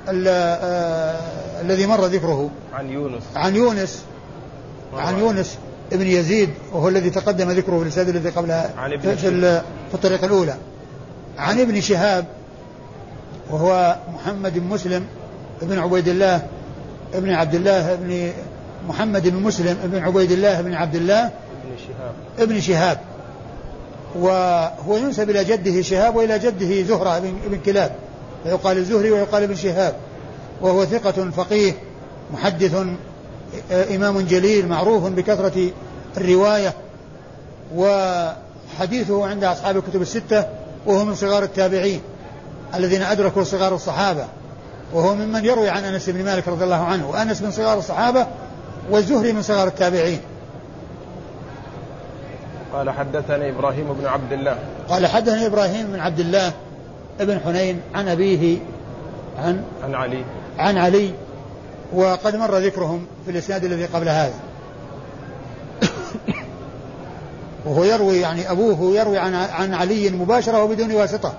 آه 0.10 1.20
الذي 1.62 1.86
مر 1.86 2.06
ذكره. 2.06 2.50
عن 2.74 2.90
يونس. 2.90 3.24
عن 3.36 3.56
يونس. 3.56 4.04
عن 4.94 5.20
يونس 5.20 5.58
ابن 5.94 6.08
يزيد 6.08 6.50
وهو 6.74 6.88
الذي 6.88 7.10
تقدم 7.10 7.52
ذكره 7.52 7.78
في 7.78 7.84
الإسناد 7.84 8.10
الذي 8.10 8.30
قبلها 8.30 8.70
عن 8.78 8.94
ابن 8.94 9.16
في, 9.16 9.62
في 9.90 9.94
الطريقة 9.94 10.26
الأولى. 10.26 10.56
عن 11.38 11.60
ابن 11.60 11.82
شهاب 11.82 12.26
وهو 13.50 13.96
محمد 14.14 14.60
بن 14.60 14.68
مسلم 14.68 15.06
ابن 15.62 15.80
عبيد 15.80 16.08
الله 16.08 16.48
ابن 17.14 17.30
عبد 17.30 17.56
الله 17.56 17.94
ابن 17.94 18.32
محمد 18.88 19.28
بن 19.28 19.36
مسلم 19.36 19.78
ابن 19.84 19.98
عبيد 19.98 20.32
الله 20.32 20.62
بن 20.62 20.74
عبد 20.74 20.96
الله 20.96 21.26
ابن 21.26 21.78
شهاب. 21.88 22.14
ابن 22.40 22.62
شهاب. 22.62 23.00
وهو 24.16 24.98
ينسب 24.98 25.30
إلى 25.30 25.44
جده 25.44 25.82
شهاب 25.82 26.16
وإلى 26.16 26.40
جده 26.40 26.84
زهرة 26.84 27.20
بن 27.20 27.60
كلاب 27.66 27.96
فيقال 28.44 28.78
الزهري 28.78 29.12
ويقال 29.12 29.44
ابن 29.44 29.56
شهاب 29.56 29.96
وهو 30.62 30.86
ثقة 30.86 31.30
فقيه 31.30 31.74
محدث 32.34 32.76
آه، 33.72 33.96
إمام 33.96 34.20
جليل 34.20 34.68
معروف 34.68 35.04
بكثرة 35.04 35.70
الرواية 36.18 36.74
وحديثه 37.76 39.28
عند 39.28 39.44
أصحاب 39.44 39.78
الكتب 39.78 40.02
الستة 40.02 40.46
وهو 40.86 41.06
من 41.06 41.16
صغار 41.16 41.44
التابعين 41.44 42.02
الذين 42.76 43.02
أدركوا 43.02 43.44
صغار 43.44 43.76
الصحابة 43.76 44.26
وهو 44.94 45.16
ممن 45.16 45.46
يروي 45.46 45.70
عن 45.70 45.84
أنس 45.84 46.10
بن 46.10 46.24
مالك 46.24 46.48
رضي 46.48 46.64
الله 46.64 46.84
عنه 46.84 47.10
وأنس 47.10 47.42
من 47.42 47.52
صغار 47.52 47.80
الصحابة 47.80 48.28
والزهري 48.92 49.34
من 49.34 49.42
صغار 49.42 49.68
التابعين. 49.68 50.20
قال 52.74 52.90
حدثني 52.90 53.50
إبراهيم 53.50 53.94
بن 53.94 54.06
عبد 54.06 54.34
الله. 54.34 54.58
قال 54.90 55.08
حدثني 55.08 55.46
إبراهيم 55.46 55.88
بن 55.88 56.00
عبد 56.00 56.20
الله 56.20 56.52
ابن 57.20 57.40
حنين 57.40 57.82
عن 57.96 58.08
أبيه 58.08 58.58
عن 59.38 59.64
عن 59.84 59.96
علي. 59.96 60.24
عن 60.58 60.78
علي 60.78 61.14
وقد 61.94 62.36
مر 62.36 62.58
ذكرهم 62.58 63.06
في 63.26 63.32
الإسناد 63.32 63.66
الذي 63.66 63.86
قبل 63.86 64.10
هذا. 64.10 64.34
وهو 67.66 67.84
يروي 67.84 68.20
يعني 68.20 68.52
أبوه 68.52 68.98
يروي 69.00 69.18
عن 69.18 69.36
عن 69.36 69.74
علي 69.74 70.10
مباشرة 70.10 70.64
وبدون 70.64 70.94
واسطة. 70.94 71.34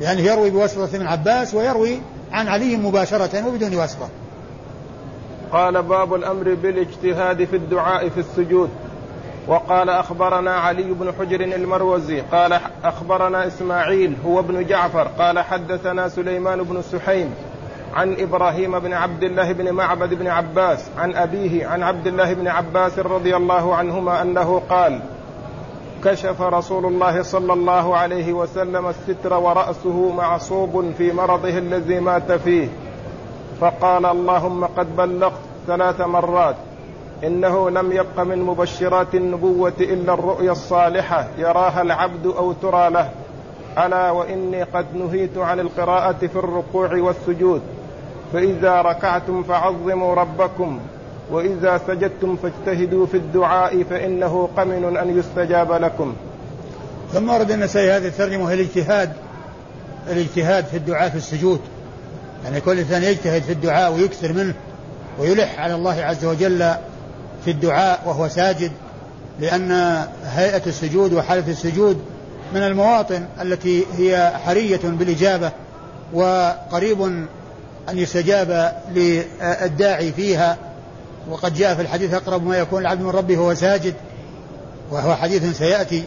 لأنه 0.00 0.20
يروي 0.20 0.50
بواسطة 0.50 0.96
ابن 0.96 1.06
عباس 1.06 1.54
ويروي 1.54 2.00
عن 2.32 2.48
علي 2.48 2.76
مباشرة 2.76 3.46
وبدون 3.46 3.74
واسطة. 3.74 4.08
قال 5.52 5.82
باب 5.82 6.14
الأمر 6.14 6.54
بالاجتهاد 6.54 7.44
في 7.44 7.56
الدعاء 7.56 8.08
في 8.08 8.20
السجود. 8.20 8.70
وقال 9.48 9.90
أخبرنا 9.90 10.50
علي 10.50 10.82
بن 10.82 11.12
حجر 11.18 11.40
المروزي 11.40 12.20
قال 12.20 12.60
أخبرنا 12.84 13.46
إسماعيل 13.46 14.16
هو 14.26 14.40
ابن 14.40 14.66
جعفر 14.66 15.08
قال 15.18 15.38
حدثنا 15.38 16.08
سليمان 16.08 16.62
بن 16.62 16.82
سحيم 16.82 17.34
عن 17.94 18.16
إبراهيم 18.18 18.78
بن 18.78 18.92
عبد 18.92 19.22
الله 19.22 19.52
بن 19.52 19.72
معبد 19.72 20.14
بن 20.14 20.26
عباس 20.26 20.90
عن 20.98 21.14
أبيه 21.14 21.66
عن 21.66 21.82
عبد 21.82 22.06
الله 22.06 22.32
بن 22.32 22.48
عباس 22.48 22.98
رضي 22.98 23.36
الله 23.36 23.74
عنهما 23.74 24.22
أنه 24.22 24.62
قال 24.70 25.00
كشف 26.04 26.42
رسول 26.42 26.86
الله 26.86 27.22
صلى 27.22 27.52
الله 27.52 27.96
عليه 27.96 28.32
وسلم 28.32 28.86
الستر 28.86 29.34
ورأسه 29.34 30.12
معصوب 30.12 30.92
في 30.98 31.12
مرضه 31.12 31.58
الذي 31.58 32.00
مات 32.00 32.32
فيه 32.32 32.68
فقال 33.60 34.06
اللهم 34.06 34.64
قد 34.64 34.96
بلغت 34.96 35.40
ثلاث 35.66 36.00
مرات. 36.00 36.56
إنه 37.24 37.70
لم 37.70 37.92
يبق 37.92 38.20
من 38.20 38.38
مبشرات 38.38 39.14
النبوة 39.14 39.72
إلا 39.80 40.14
الرؤيا 40.14 40.52
الصالحة 40.52 41.28
يراها 41.38 41.82
العبد 41.82 42.26
أو 42.26 42.52
ترى 42.52 42.90
له. 42.90 43.10
ألا 43.78 44.10
وإني 44.10 44.62
قد 44.62 44.86
نهيت 44.94 45.38
عن 45.38 45.60
القراءة 45.60 46.26
في 46.26 46.36
الركوع 46.36 46.94
والسجود. 46.94 47.62
فإذا 48.32 48.82
ركعتم 48.82 49.42
فعظموا 49.42 50.14
ربكم 50.14 50.80
وإذا 51.30 51.80
سجدتم 51.86 52.36
فاجتهدوا 52.36 53.06
في 53.06 53.16
الدعاء 53.16 53.82
فإنه 53.82 54.48
قمن 54.56 54.96
أن 54.96 55.18
يستجاب 55.18 55.72
لكم. 55.72 56.14
ثم 57.12 57.30
ورد 57.30 57.50
النسائي 57.50 57.90
هذه 57.90 58.06
الترجمة 58.06 58.50
هي 58.50 58.54
الاجتهاد 58.54 59.12
الاجتهاد 60.10 60.64
في 60.64 60.76
الدعاء 60.76 61.10
في 61.10 61.16
السجود. 61.16 61.60
يعني 62.44 62.60
كل 62.60 62.78
إنسان 62.78 63.02
يجتهد 63.02 63.42
في 63.42 63.52
الدعاء 63.52 63.92
ويكثر 63.92 64.32
منه 64.32 64.54
ويلح 65.18 65.60
على 65.60 65.74
الله 65.74 66.02
عز 66.04 66.24
وجل 66.24 66.74
في 67.46 67.52
الدعاء 67.52 68.02
وهو 68.06 68.28
ساجد 68.28 68.72
لأن 69.40 69.70
هيئة 70.24 70.62
السجود 70.66 71.12
وحالة 71.12 71.50
السجود 71.50 72.02
من 72.54 72.62
المواطن 72.62 73.26
التي 73.42 73.84
هي 73.96 74.32
حرية 74.44 74.80
بالإجابة 74.84 75.52
وقريب 76.12 77.02
أن 77.88 77.98
يستجاب 77.98 78.72
للداعي 78.94 80.12
فيها. 80.12 80.56
وقد 81.30 81.54
جاء 81.54 81.74
في 81.74 81.82
الحديث 81.82 82.14
أقرب 82.14 82.46
ما 82.46 82.58
يكون 82.58 82.82
العبد 82.82 83.00
من 83.00 83.10
ربه 83.10 83.38
وهو 83.38 83.54
ساجد 83.54 83.94
وهو 84.90 85.14
حديث 85.14 85.58
سيأتي. 85.58 86.04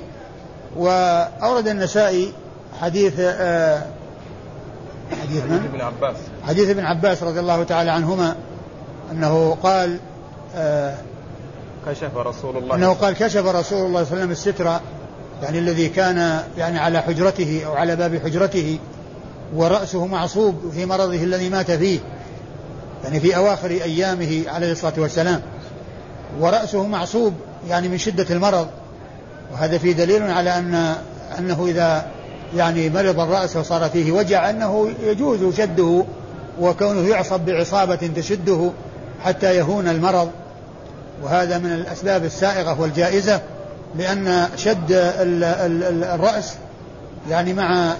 وأورد 0.78 1.68
النسائي 1.68 2.34
حديث 2.82 3.14
آه، 3.20 3.84
حديث 5.22 5.44
من؟ 5.44 5.70
ابن 5.74 5.82
عباس. 5.82 6.16
حديث 6.48 6.70
ابن 6.70 6.86
عباس 6.86 7.24
رضي 7.24 7.40
الله 7.40 7.64
تعالى 7.64 7.92
عنهما 7.92 8.36
أنه 9.12 9.58
قال 9.64 9.98
آه 10.56 10.96
كشف 11.90 12.18
رسول 12.18 12.58
الله. 12.58 12.76
أنه 12.76 12.94
قال 12.94 13.14
كشف 13.14 13.46
رسول 13.46 13.56
الله 13.56 13.64
صلى 13.64 13.84
الله 13.86 14.00
عليه 14.00 14.08
وسلم 14.08 14.32
الستر 14.32 14.80
يعني 15.44 15.60
الذي 15.60 15.90
كان 15.90 16.44
يعني 16.58 16.80
على 16.80 17.02
حجرته 17.02 17.62
أو 17.66 17.74
على 17.74 17.96
باب 17.96 18.22
حجرته 18.24 18.80
ورأسه 19.56 20.06
معصوب 20.06 20.56
في 20.74 20.86
مرضه 20.86 21.24
الذي 21.24 21.50
مات 21.50 21.72
فيه 21.72 22.00
يعني 23.04 23.20
في 23.20 23.36
أواخر 23.36 23.70
أيامه 23.70 24.44
عليه 24.48 24.72
الصلاة 24.72 24.94
والسلام. 24.98 25.42
ورأسه 26.40 26.88
معصوب 26.88 27.34
يعني 27.70 27.88
من 27.88 27.98
شدة 27.98 28.26
المرض 28.30 28.68
وهذا 29.54 29.78
فيه 29.78 29.94
دليل 29.94 30.24
على 30.24 30.58
أن 30.58 30.96
أنه 31.40 31.66
إذا 31.68 32.06
يعني 32.56 32.90
مرض 32.90 33.20
الرأس 33.20 33.56
وصار 33.56 33.90
فيه 33.90 34.12
وجع 34.12 34.50
أنه 34.50 34.90
يجوز 35.04 35.56
شده 35.56 36.06
وكونه 36.60 37.10
يعصب 37.10 37.40
بعصابة 37.46 37.96
تشده 37.96 38.72
حتى 39.24 39.56
يهون 39.56 39.88
المرض. 39.88 40.30
وهذا 41.24 41.58
من 41.58 41.74
الأسباب 41.74 42.26
السائغة 42.26 42.82
والجائزة 42.82 43.42
لأن 43.98 44.50
شد 44.56 44.86
الرأس 46.04 46.54
يعني 47.30 47.54
مع 47.54 47.94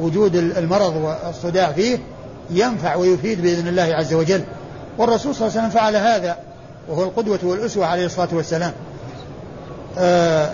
وجود 0.00 0.36
المرض 0.36 0.96
والصداع 0.96 1.72
فيه 1.72 1.98
ينفع 2.50 2.94
ويفيد 2.94 3.42
بإذن 3.42 3.68
الله 3.68 3.82
عز 3.94 4.14
وجل. 4.14 4.44
والرسول 4.98 5.34
صلى 5.34 5.48
الله 5.48 5.58
عليه 5.58 5.68
وسلم 5.68 5.80
فعل 5.80 5.96
هذا 5.96 6.36
وهو 6.88 7.02
القدوة 7.02 7.38
والأسوة 7.42 7.86
عليه 7.86 8.06
الصلاة 8.06 8.28
والسلام. 8.32 8.72
آه 9.98 10.50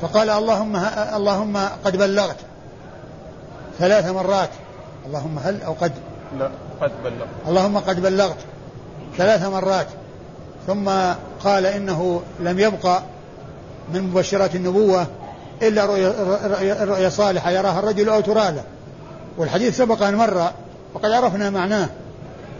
فقال 0.00 0.30
اللهم 0.30 0.76
اللهم 1.16 1.56
قد 1.84 1.96
بلغت 1.96 2.36
ثلاث 3.78 4.06
مرات. 4.10 4.50
اللهم 5.06 5.38
هل 5.38 5.62
أو 5.62 5.72
قد؟ 5.72 5.92
لا 6.38 6.50
قد 6.80 6.90
بلغت. 7.04 7.28
اللهم 7.48 7.78
قد 7.78 8.02
بلغت 8.02 8.38
ثلاث 9.18 9.44
مرات. 9.44 9.86
ثم 10.66 10.90
قال 11.44 11.66
إنه 11.66 12.22
لم 12.40 12.58
يبقى 12.58 13.02
من 13.94 14.02
مبشرات 14.02 14.54
النبوة 14.54 15.06
إلا 15.62 15.86
رؤيا 16.84 17.08
صالحة 17.08 17.50
يراها 17.50 17.78
الرجل 17.78 18.08
أو 18.08 18.20
ترى 18.20 18.50
له 18.50 18.62
والحديث 19.38 19.76
سبق 19.76 20.02
أن 20.02 20.14
مر 20.14 20.50
وقد 20.94 21.10
عرفنا 21.10 21.50
معناه 21.50 21.88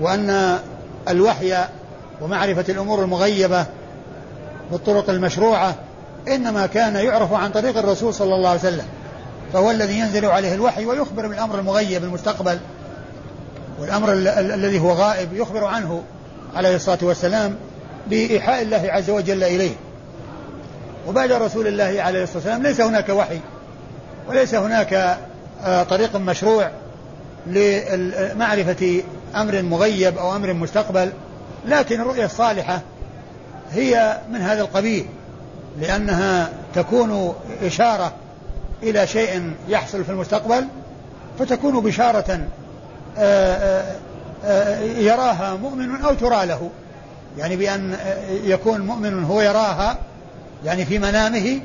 وأن 0.00 0.58
الوحي 1.08 1.56
ومعرفة 2.20 2.64
الأمور 2.68 3.02
المغيبة 3.02 3.66
بالطرق 4.72 5.10
المشروعة 5.10 5.74
إنما 6.28 6.66
كان 6.66 6.96
يعرف 6.96 7.32
عن 7.32 7.50
طريق 7.50 7.78
الرسول 7.78 8.14
صلى 8.14 8.34
الله 8.34 8.48
عليه 8.48 8.60
وسلم. 8.60 8.84
فهو 9.52 9.70
الذي 9.70 9.98
ينزل 9.98 10.26
عليه 10.26 10.54
الوحي 10.54 10.84
ويخبر 10.84 11.26
بالأمر 11.26 11.58
المغيب 11.58 12.04
المستقبل 12.04 12.58
والأمر 13.80 14.12
الذي 14.38 14.80
هو 14.80 14.92
غائب 14.92 15.32
يخبر 15.32 15.64
عنه 15.64 16.02
عليه 16.56 16.76
الصلاة 16.76 16.98
والسلام. 17.02 17.56
بإيحاء 18.06 18.62
الله 18.62 18.88
عز 18.92 19.10
وجل 19.10 19.44
إليه. 19.44 19.74
وبعد 21.08 21.32
رسول 21.32 21.66
الله 21.66 22.02
عليه 22.02 22.22
الصلاة 22.22 22.36
والسلام 22.36 22.62
ليس 22.62 22.80
هناك 22.80 23.08
وحي 23.08 23.40
وليس 24.28 24.54
هناك 24.54 25.18
آه، 25.64 25.82
طريق 25.82 26.16
مشروع 26.16 26.70
لمعرفة 27.46 29.02
أمر 29.36 29.62
مغيب 29.62 30.18
أو 30.18 30.36
أمر 30.36 30.52
مستقبل 30.52 31.12
لكن 31.66 32.00
الرؤية 32.00 32.24
الصالحة 32.24 32.80
هي 33.72 34.18
من 34.30 34.40
هذا 34.40 34.60
القبيل 34.60 35.06
لأنها 35.80 36.50
تكون 36.74 37.34
إشارة 37.62 38.12
إلى 38.82 39.06
شيء 39.06 39.52
يحصل 39.68 40.04
في 40.04 40.10
المستقبل 40.10 40.66
فتكون 41.38 41.80
بشارة 41.80 42.40
آه، 43.18 43.84
آه، 44.44 44.80
يراها 44.80 45.56
مؤمن 45.56 46.00
أو 46.00 46.14
ترى 46.14 46.46
له. 46.46 46.70
يعني 47.38 47.56
بأن 47.56 47.96
يكون 48.44 48.80
مؤمن 48.80 49.24
هو 49.24 49.40
يراها 49.40 49.98
يعني 50.64 50.84
في 50.84 50.98
منامه 50.98 51.60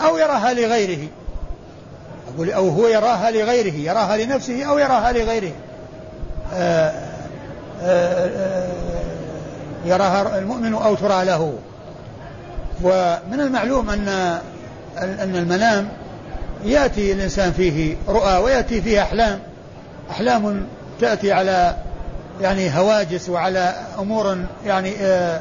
أو 0.00 0.18
يراها 0.18 0.52
لغيره. 0.52 1.08
أقول 2.34 2.52
أو 2.52 2.68
هو 2.68 2.86
يراها 2.86 3.30
لغيره 3.30 3.74
يراها 3.74 4.16
لنفسه 4.16 4.64
أو 4.64 4.78
يراها 4.78 5.12
لغيره. 5.12 5.52
يراها 9.84 10.38
المؤمن 10.38 10.74
أو 10.74 10.94
ترى 10.94 11.24
له. 11.24 11.58
ومن 12.82 13.40
المعلوم 13.40 13.90
أن 13.90 14.08
أن 14.98 15.36
المنام 15.36 15.88
يأتي 16.64 17.12
الإنسان 17.12 17.52
فيه 17.52 17.96
رؤى 18.08 18.36
ويأتي 18.36 18.82
فيه 18.82 19.02
أحلام. 19.02 19.40
أحلام 20.10 20.66
تأتي 21.00 21.32
على 21.32 21.76
يعني 22.40 22.78
هواجس 22.78 23.28
وعلى 23.28 23.74
أمور 23.98 24.36
يعني 24.66 24.96
آآ 25.00 25.40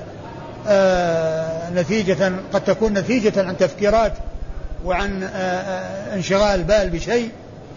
آآ 0.68 1.70
نتيجة 1.70 2.32
قد 2.54 2.64
تكون 2.64 2.94
نتيجة 2.94 3.48
عن 3.48 3.58
تفكيرات 3.58 4.14
وعن 4.86 5.24
آآ 5.24 6.16
انشغال 6.16 6.64
بال 6.64 6.90
بشيء 6.90 7.30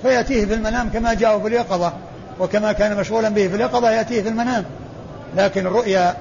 فيأتيه 0.02 0.46
في 0.46 0.54
المنام 0.54 0.88
كما 0.88 1.14
جاءه 1.14 1.38
في 1.38 1.48
اليقظة 1.48 1.92
وكما 2.40 2.72
كان 2.72 2.96
مشغولا 2.96 3.28
به 3.28 3.48
في 3.48 3.54
اليقظة 3.54 3.90
يأتيه 3.90 4.22
في 4.22 4.28
المنام. 4.28 4.64
لكن 5.36 5.66
الرؤيا 5.66 6.14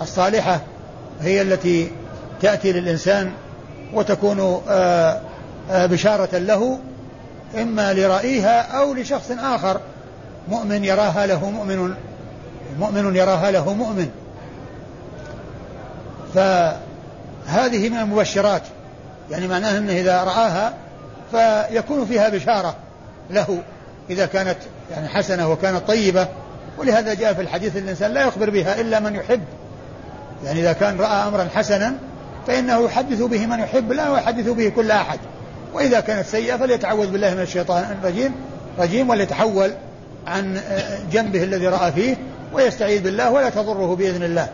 الصالحة 0.00 0.60
هي 1.20 1.42
التي 1.42 1.90
تأتي 2.42 2.72
للإنسان 2.72 3.30
وتكون 3.94 4.60
بشارة 5.70 6.38
له 6.38 6.78
إما 7.62 7.92
لرأيها 7.94 8.60
أو 8.60 8.94
لشخص 8.94 9.30
آخر. 9.30 9.80
مؤمن 10.48 10.84
يراها 10.84 11.26
له 11.26 11.50
مؤمن 11.50 11.94
مؤمن 12.78 13.16
يراها 13.16 13.50
له 13.50 13.74
مؤمن. 13.74 14.10
فهذه 16.34 17.88
من 17.88 17.96
المبشرات. 17.96 18.62
يعني 19.30 19.48
معناه 19.48 19.78
أنه 19.78 19.92
إذا 19.92 20.24
رآها 20.24 20.74
فيكون 21.30 22.06
فيها 22.06 22.28
بشارة 22.28 22.76
له 23.30 23.62
إذا 24.10 24.26
كانت 24.26 24.56
يعني 24.90 25.08
حسنة 25.08 25.50
وكانت 25.50 25.88
طيبة. 25.88 26.28
ولهذا 26.78 27.14
جاء 27.14 27.34
في 27.34 27.40
الحديث 27.40 27.76
الإنسان 27.76 28.10
لا 28.10 28.26
يخبر 28.26 28.50
بها 28.50 28.80
إلا 28.80 29.00
من 29.00 29.14
يحب. 29.14 29.42
يعني 30.44 30.60
إذا 30.60 30.72
كان 30.72 30.98
رأى 30.98 31.28
أمرا 31.28 31.48
حسنا 31.54 31.94
فإنه 32.46 32.80
يحدث 32.80 33.22
به 33.22 33.46
من 33.46 33.58
يحب 33.58 33.92
لا 33.92 34.14
يحدث 34.14 34.48
به 34.48 34.68
كل 34.68 34.90
أحد. 34.90 35.18
وإذا 35.74 36.00
كانت 36.00 36.26
سيئة 36.26 36.56
فليتعوذ 36.56 37.10
بالله 37.10 37.34
من 37.34 37.40
الشيطان 37.40 37.96
الرجيم 38.02 38.32
رجيم 38.78 39.10
وليتحول 39.10 39.70
عن 40.26 40.60
جنبه 41.12 41.42
الذي 41.42 41.66
رأى 41.66 41.92
فيه 41.92 42.16
ويستعيذ 42.52 43.02
بالله 43.02 43.30
ولا 43.30 43.50
تضره 43.50 43.96
بإذن 43.96 44.22
الله. 44.22 44.48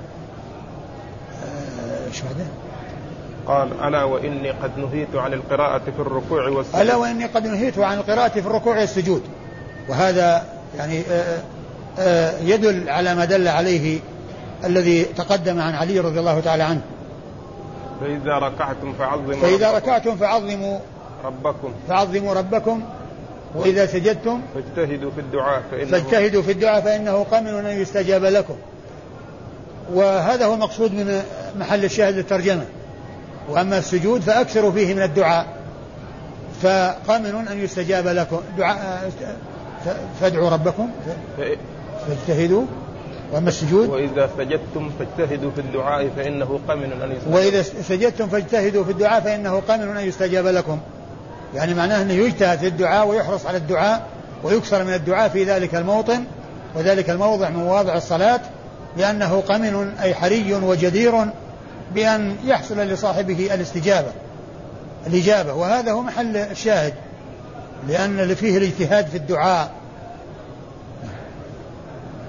إيش 2.09 2.23
بعدين؟ 2.23 2.49
قال 3.47 3.81
ألا 3.85 4.05
وإني 4.05 4.51
قد 4.51 4.79
نهيت 4.79 5.15
عن 5.15 5.33
القراءة 5.33 5.83
في 5.97 6.03
الركوع 6.03 6.49
والسجود. 6.49 6.81
ألا 6.81 6.97
وإني 6.97 7.25
قد 7.25 7.47
نهيت 7.47 7.79
عن 7.79 7.99
القراءة 7.99 8.29
في 8.29 8.47
الركوع 8.47 8.79
والسجود. 8.79 9.23
وهذا 9.89 10.45
يعني 10.79 11.03
يدل 12.41 12.91
على 12.91 13.15
ما 13.15 13.25
دل 13.25 13.49
عليه 13.49 13.99
الذي 14.65 15.05
تقدم 15.05 15.61
عن 15.61 15.75
علي 15.75 16.01
رضي 16.01 16.21
الله 16.21 16.41
تعالى 16.41 16.63
عنه. 16.63 16.83
فإذا 18.01 18.39
ركعتم 18.39 18.93
فعظموا 18.99 19.35
فإذا 19.35 19.71
ركعتم 19.73 20.17
فعظموا 20.17 20.79
ربكم. 21.25 21.73
فعظموا 21.89 22.35
ربكم. 22.35 22.83
وإذا 23.55 23.87
سجدتم 23.87 24.41
فاجتهدوا 24.55 25.11
في 25.11 25.21
الدعاء 25.21 25.63
فإنه 25.71 25.91
فاجتهدوا 25.91 26.43
في 26.43 26.53
الدعاء 26.53 26.81
فإنه 26.81 27.25
قمن 27.25 27.67
أن 27.67 27.81
يستجاب 27.81 28.25
لكم. 28.25 28.55
وهذا 29.93 30.47
هو 30.47 30.55
المقصود 30.55 30.93
من 30.95 31.23
محل 31.59 31.85
الشاهد 31.85 32.15
للترجمة. 32.15 32.65
وأما 33.49 33.79
السجود 33.79 34.21
فأكثروا 34.21 34.73
فيه 34.73 34.95
من 34.95 35.03
الدعاء. 35.03 35.47
فقمن 36.63 37.49
أن 37.51 37.65
يستجاب 37.65 38.07
لكم. 38.07 38.41
دعاء 38.59 39.11
فادعوا 40.21 40.51
ربكم. 40.51 40.91
فاجتهدوا. 42.09 42.65
وأما 43.33 43.49
السجود 43.49 43.89
وإذا 43.89 44.31
سجدتم 44.39 44.91
فاجتهدوا 44.99 45.51
في 45.51 45.61
الدعاء 45.61 46.09
فإنه 46.17 46.61
قمن 46.69 46.93
أن 46.93 47.13
يستجاب 47.13 47.35
وإذا 47.35 47.63
سجدتم 47.63 48.29
فاجتهدوا 48.29 48.85
في 48.85 48.91
الدعاء 48.91 49.21
فإنه 49.21 49.63
قمن 49.69 49.97
أن 49.97 50.09
يستجاب 50.09 50.47
لكم. 50.47 50.79
يعني 51.55 51.75
معناه 51.75 52.03
أنه 52.03 52.13
يجتهد 52.13 52.59
في 52.59 52.67
الدعاء 52.67 53.07
ويحرص 53.09 53.47
على 53.47 53.57
الدعاء 53.57 54.07
ويكثر 54.43 54.85
من 54.85 54.95
الدعاء 54.95 55.29
في 55.29 55.45
ذلك 55.45 55.75
الموطن 55.75 56.25
وذلك 56.75 57.11
الموضع 57.11 57.49
من 57.49 57.57
مواضع 57.57 57.97
الصلاة 57.97 58.41
لأنه 58.97 59.41
قمن 59.41 59.95
أي 60.03 60.15
حري 60.15 60.55
وجدير 60.55 61.15
بأن 61.95 62.37
يحصل 62.45 62.79
لصاحبه 62.79 63.55
الاستجابة 63.55 64.13
الإجابة. 65.07 65.55
وهذا 65.55 65.93
هو 65.93 66.03
محل 66.03 66.37
الشاهد 66.37 66.95
لأن 67.89 68.21
اللي 68.21 68.35
فيه 68.35 68.59
الاجتهاد 68.59 69.07
في 69.07 69.17
الدعاء. 69.17 69.71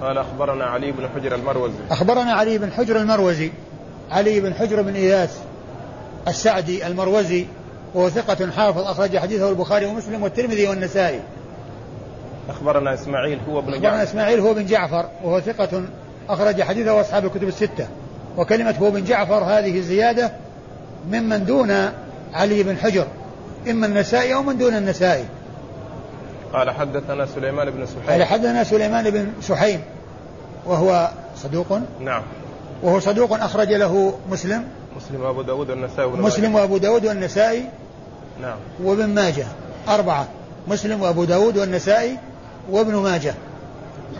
قال 0.02 0.18
أخبرنا 0.18 0.64
علي 0.64 0.92
بن 0.92 1.08
حجر 1.14 1.34
المروزي. 1.34 1.78
أخبرنا 1.90 2.32
علي 2.32 2.58
بن 2.58 2.72
حجر 2.72 2.96
المروزي 2.96 3.52
علي 4.10 4.40
بن 4.40 4.54
حجر 4.54 4.82
بن 4.82 4.94
إياس 4.94 5.30
السعدي 6.28 6.86
المروزي 6.86 7.46
وهو 7.94 8.08
ثقة 8.10 8.50
حافظ 8.50 8.80
أخرج 8.80 9.18
حديثه 9.18 9.48
البخاري 9.48 9.86
ومسلم 9.86 10.22
والترمذي 10.22 10.68
والنسائي. 10.68 11.20
أخبرنا 12.48 12.94
إسماعيل 12.94 13.38
هو 13.48 13.60
بن 13.60 13.72
جعفر. 13.72 13.86
أخبرنا 13.86 14.02
إسماعيل 14.02 14.40
هو 14.40 14.54
بن 14.54 14.66
جعفر 14.66 15.08
وهو 15.24 15.40
ثقة 15.40 15.82
أخرج 16.28 16.62
حديثه 16.62 17.00
أصحاب 17.00 17.24
الكتب 17.24 17.48
الستة. 17.48 17.88
وكلمة 18.36 18.74
هو 18.80 18.90
بن 18.90 19.04
جعفر 19.04 19.44
هذه 19.44 19.80
زيادة 19.80 20.32
ممن 21.10 21.44
دون 21.44 21.70
علي 22.34 22.62
بن 22.62 22.76
حجر 22.76 23.06
إما 23.70 23.86
النسائي 23.86 24.34
أو 24.34 24.42
من 24.42 24.58
دون 24.58 24.74
النسائي. 24.74 25.24
قال 26.52 26.70
حدثنا 26.70 27.26
سليمان 27.26 27.70
بن 27.70 27.86
سحيم. 27.86 28.10
قال 28.10 28.24
حدثنا 28.24 28.64
سليمان 28.64 29.10
بن 29.10 29.32
سحيم 29.42 29.80
وهو 30.66 31.10
صدوق. 31.36 31.80
نعم. 32.00 32.22
وهو 32.82 33.00
صدوق 33.00 33.32
أخرج 33.32 33.72
له 33.72 34.18
مسلم. 34.30 34.64
مسلم 34.98 35.22
وأبو 35.22 35.42
داود 35.42 35.70
والنسائي 35.70 36.08
مسلم 36.08 36.54
وأبو 36.54 36.78
داود 36.78 37.06
والنسائي 37.06 37.64
نعم. 38.42 38.56
وابن 38.84 39.06
ماجه. 39.06 39.46
أربعة. 39.88 40.28
مسلم 40.68 41.02
وأبو 41.02 41.24
داود 41.24 41.58
والنسائي 41.58 42.18
وابن 42.70 42.94
ماجه. 42.94 43.34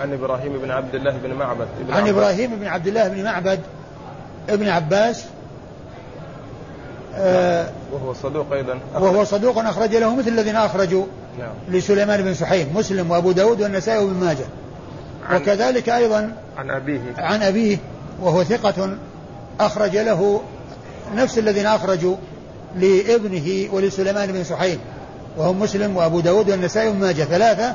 عن 0.01 0.13
إبراهيم 0.13 0.59
بن 0.59 0.71
عبد 0.71 0.95
الله 0.95 1.17
بن 1.17 1.35
معبد. 1.35 1.69
عن 1.91 2.01
عباس. 2.01 2.09
إبراهيم 2.09 2.57
بن 2.57 2.67
عبد 2.67 2.87
الله 2.87 3.09
بن 3.09 3.25
معبد 3.25 3.61
ابن 4.49 4.69
عباس 4.69 5.25
آه 7.15 7.71
وهو 7.93 8.15
صدوق 8.15 8.53
أيضا. 8.53 8.79
أخرج. 8.95 9.03
وهو 9.03 9.25
صدوق 9.25 9.59
أخرج 9.59 9.97
له 9.97 10.15
مثل 10.15 10.29
الذين 10.29 10.57
أخرجوا 10.57 11.05
نعم. 11.39 11.55
لسليمان 11.69 12.23
بن 12.23 12.35
سحيم. 12.35 12.73
مسلم 12.75 13.11
وأبو 13.11 13.33
داود 13.33 13.63
والنسائي 13.63 14.05
وابن 14.05 14.25
ماجه. 14.25 14.47
وكذلك 15.33 15.89
أيضا 15.89 16.33
عن 16.57 16.71
أبيه. 16.71 17.01
عن 17.19 17.43
أبيه 17.43 17.79
وهو 18.23 18.45
ثقة 18.45 18.97
أخرج 19.61 19.97
له 19.97 20.41
نفس 21.15 21.39
الذين 21.39 21.67
أخرجوا 21.67 22.17
لابنه 22.77 23.69
ولسليمان 23.73 24.33
بن 24.33 24.45
سحيم 24.45 24.79
وهم 25.37 25.61
مسلم 25.61 25.97
وأبو 25.97 26.21
داود 26.21 26.51
والنسائي 26.51 26.89
وابن 26.89 27.01
ماجه 27.01 27.23
ثلاثة 27.23 27.75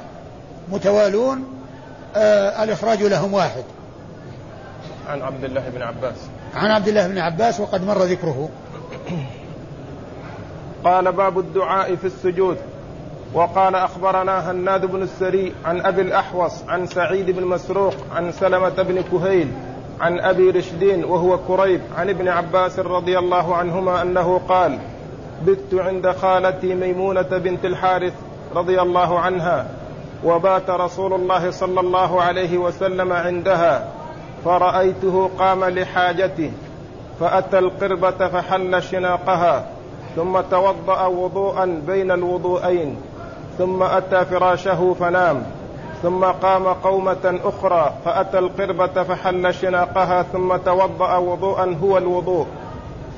متوالون 0.72 1.44
آه 2.16 2.64
الإخراج 2.64 3.04
لهم 3.04 3.34
واحد. 3.34 3.64
عن 5.08 5.22
عبد 5.22 5.44
الله 5.44 5.70
بن 5.70 5.82
عباس. 5.82 6.16
عن 6.56 6.72
عبد 6.72 6.88
الله 6.88 7.08
بن 7.08 7.18
عباس 7.18 7.60
وقد 7.60 7.86
مر 7.86 8.04
ذكره. 8.04 8.50
قال 10.84 11.12
باب 11.12 11.40
الدعاء 11.40 11.96
في 11.96 12.08
السجود. 12.08 12.58
وقال 13.34 13.76
أخبرنا 13.76 14.52
هناد 14.52 14.86
بن 14.86 15.02
السري 15.02 15.54
عن 15.66 15.86
أبي 15.86 16.02
الأحوص 16.02 16.54
عن 16.68 16.88
سعيد 16.88 17.32
بن 17.32 17.46
مسروق 17.46 17.94
عن 18.12 18.32
سلمة 18.32 18.70
بن 18.70 19.02
كهيل 19.12 19.52
عن 20.04 20.20
أبي 20.20 20.50
رشدين 20.50 21.06
وهو 21.06 21.38
كريب 21.38 21.82
عن 21.98 22.10
ابن 22.10 22.28
عباس 22.28 22.80
رضي 22.80 23.20
الله 23.20 23.56
عنهما 23.56 24.02
أنه 24.02 24.42
قال 24.50 24.80
بت 25.46 25.74
عند 25.74 26.12
خالتي 26.12 26.76
ميمونة 26.76 27.22
بنت 27.22 27.66
الحارث 27.66 28.14
رضي 28.56 28.82
الله 28.82 29.20
عنها 29.20 29.68
وبات 30.26 30.70
رسول 30.70 31.14
الله 31.14 31.52
صلى 31.52 31.80
الله 31.80 32.22
عليه 32.22 32.58
وسلم 32.58 33.14
عندها 33.14 33.88
فرأيته 34.46 35.30
قام 35.40 35.66
لحاجته 35.66 36.52
فأتى 37.20 37.60
القربة 37.60 38.28
فحل 38.28 38.84
شناقها 38.84 39.66
ثم 40.16 40.42
توضأ 40.42 41.06
وضوءا 41.06 41.82
بين 41.88 42.12
الوضوءين 42.12 42.98
ثم 43.58 43.84
أتى 43.84 44.26
فراشه 44.26 44.96
فنام. 45.00 45.44
ثم 46.04 46.26
قام 46.26 46.68
قومة 46.68 47.40
أخرى 47.44 47.94
فأتى 48.06 48.40
القربة 48.40 49.04
فحل 49.04 49.54
شناقها 49.54 50.24
ثم 50.24 50.56
توضأ 50.56 51.18
وضوءا 51.18 51.78
هو 51.84 51.98
الوضوء 51.98 52.46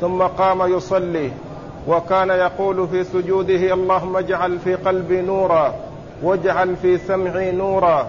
ثم 0.01 0.21
قام 0.23 0.73
يصلي. 0.77 1.31
وكان 1.87 2.29
يقول 2.29 2.87
في 2.87 3.03
سجوده 3.03 3.73
اللهم 3.73 4.17
اجعل 4.17 4.59
في 4.59 4.75
قلبي 4.75 5.21
نورا 5.21 5.73
واجعل 6.23 6.75
في 6.75 6.97
سمعي 6.97 7.51
نورا 7.51 8.07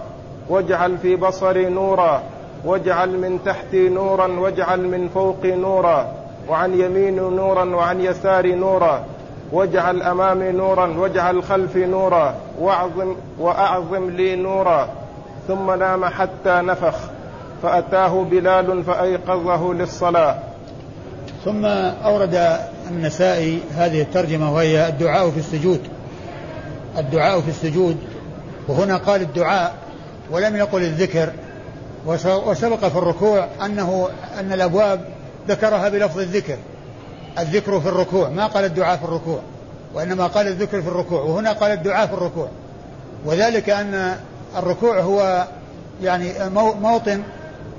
واجعل 0.49 0.97
في 0.97 1.15
بصري 1.15 1.69
نورا 1.69 2.23
واجعل 2.65 3.17
من 3.17 3.39
تحتي 3.45 3.89
نورا 3.89 4.27
واجعل 4.27 4.87
من 4.87 5.09
فوقي 5.13 5.51
نورا 5.51 6.11
وعن 6.49 6.79
يميني 6.79 7.19
نورا 7.19 7.75
وعن 7.75 8.01
يساري 8.01 8.55
نورا 8.55 9.03
واجعل 9.51 10.01
أمامي 10.01 10.51
نورا 10.51 10.97
واجعل 10.97 11.43
خلفي 11.43 11.85
نورا. 11.85 12.35
واعظم 12.59 13.15
وأعظم 13.39 14.09
لي 14.09 14.35
نورا 14.35 14.89
ثم 15.47 15.71
نام 15.71 16.05
حتى 16.05 16.61
نفخ 16.61 16.95
فأتاه 17.63 18.23
بلال 18.23 18.83
فأيقظه 18.83 19.73
للصلاة. 19.73 20.35
ثم 21.45 21.65
أورد 22.05 22.59
النسائي 22.89 23.59
هذه 23.75 24.01
الترجمة 24.01 24.53
وهي 24.53 24.87
الدعاء 24.87 25.29
في 25.29 25.37
السجود. 25.37 25.81
الدعاء 26.97 27.41
في 27.41 27.49
السجود 27.49 27.97
وهنا 28.67 28.97
قال 28.97 29.21
الدعاء 29.21 29.73
ولم 30.31 30.55
يقل 30.55 30.81
الذكر. 30.81 31.29
وسبق 32.25 32.87
في 32.87 32.97
الركوع 32.97 33.47
انه 33.65 34.09
أن 34.39 34.53
الأبواب 34.53 35.05
ذكرها 35.47 35.89
بلفظ 35.89 36.19
الذكر 36.19 36.57
الذكر 37.39 37.79
في 37.79 37.89
الركوع 37.89 38.29
ما 38.29 38.47
قال 38.47 38.65
الدعاء 38.65 38.97
في 38.97 39.03
الركوع. 39.03 39.39
وإنما 39.97 40.27
قال 40.27 40.47
الذكر 40.47 40.81
في 40.81 40.87
الركوع 40.87 41.21
وهنا 41.21 41.51
قال 41.51 41.71
الدعاء 41.71 42.07
في 42.07 42.13
الركوع. 42.13 42.49
وذلك 43.25 43.69
أن 43.69 44.15
الركوع 44.57 44.99
هو 44.99 45.47
يعني 46.03 46.33
موطن 46.81 47.23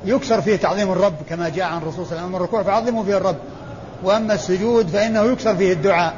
يكسر 0.05 0.43
فيه 0.43 0.57
تعظيم 0.57 0.93
الرب 0.93 1.15
كما 1.29 1.49
جاء 1.49 1.67
عن 1.67 1.79
الرسول 1.79 2.07
صلى 2.07 2.13
الله 2.13 2.17
عليه 2.17 2.23
وسلم. 2.23 2.37
الركوع 2.37 2.63
فعظموا 2.63 3.05
فيه 3.05 3.17
الرب 3.17 3.37
وأما 4.05 4.35
السجود 4.35 4.89
فإنه 4.89 5.25
يكسر 5.25 5.57
فيه 5.57 5.73
الدعاء. 5.73 6.15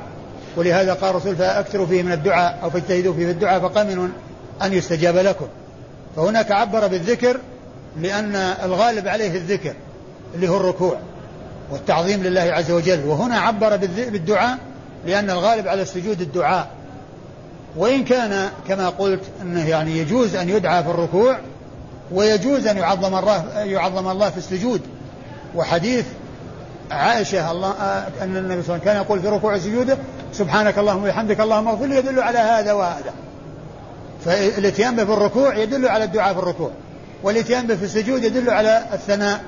ولهذا 0.56 0.94
قال 0.94 1.10
الرسول 1.10 1.36
فأكثروا 1.36 1.86
فيه 1.86 2.02
من 2.02 2.12
الدعاء 2.12 2.58
أو 2.62 2.70
فاجتهدوا 2.70 3.14
فيه 3.14 3.26
في 3.26 3.30
الدعاء 3.30 3.60
فقمن 3.60 4.10
أن 4.62 4.72
يستجاب 4.72 5.16
لكم. 5.16 5.46
فهناك 6.16 6.52
عبر 6.52 6.86
بالذكر 6.86 7.40
لأن 8.00 8.34
الغالب 8.64 9.08
عليه 9.08 9.34
الذكر 9.36 9.74
اللي 10.34 10.48
هو 10.48 10.56
الركوع 10.56 10.96
والتعظيم 11.72 12.22
لله 12.22 12.40
عز 12.40 12.70
وجل. 12.70 13.06
وهنا 13.06 13.38
عبر 13.38 13.76
بالدعاء 13.76 14.58
لأن 15.06 15.30
الغالب 15.30 15.68
على 15.68 15.82
السجود 15.82 16.20
الدعاء. 16.20 16.70
وإن 17.76 18.04
كان 18.04 18.48
كما 18.68 18.88
قلت 18.88 19.20
أنه 19.42 19.68
يعني 19.68 19.98
يجوز 19.98 20.34
أن 20.34 20.48
يدعى 20.48 20.84
في 20.84 20.90
الركوع 20.90 21.38
ويجوز 22.12 22.66
أن 22.66 22.76
يعظم 22.76 23.14
الله 23.14 23.60
يعظم 23.60 24.08
الله 24.08 24.30
في 24.30 24.38
السجود. 24.38 24.80
وحديث 25.54 26.04
عائشة 26.90 27.50
الله 27.50 27.70
أن 28.22 28.36
النبي 28.36 28.36
صلى 28.36 28.40
الله 28.40 28.48
عليه 28.48 28.60
وسلم 28.60 28.78
كان 28.78 28.96
يقول 28.96 29.20
في 29.20 29.28
ركوع 29.28 29.58
سجوده 29.58 29.98
سبحانك 30.32 30.78
اللهم 30.78 31.02
وبحمدك 31.02 31.40
اللهم 31.40 31.68
اغفر 31.68 31.86
لي 31.86 31.96
يدل 31.96 32.20
على 32.20 32.38
هذا 32.38 32.72
وهذا. 32.72 33.12
فالاتيان 34.24 34.96
به 34.96 35.04
في 35.04 35.12
الركوع 35.12 35.56
يدل 35.56 35.88
على 35.88 36.04
الدعاء 36.04 36.34
في 36.34 36.38
الركوع. 36.38 36.70
والاتيان 37.22 37.66
به 37.66 37.76
في 37.76 37.84
السجود 37.84 38.24
يدل 38.24 38.50
على 38.50 38.82
الثناء 38.92 39.40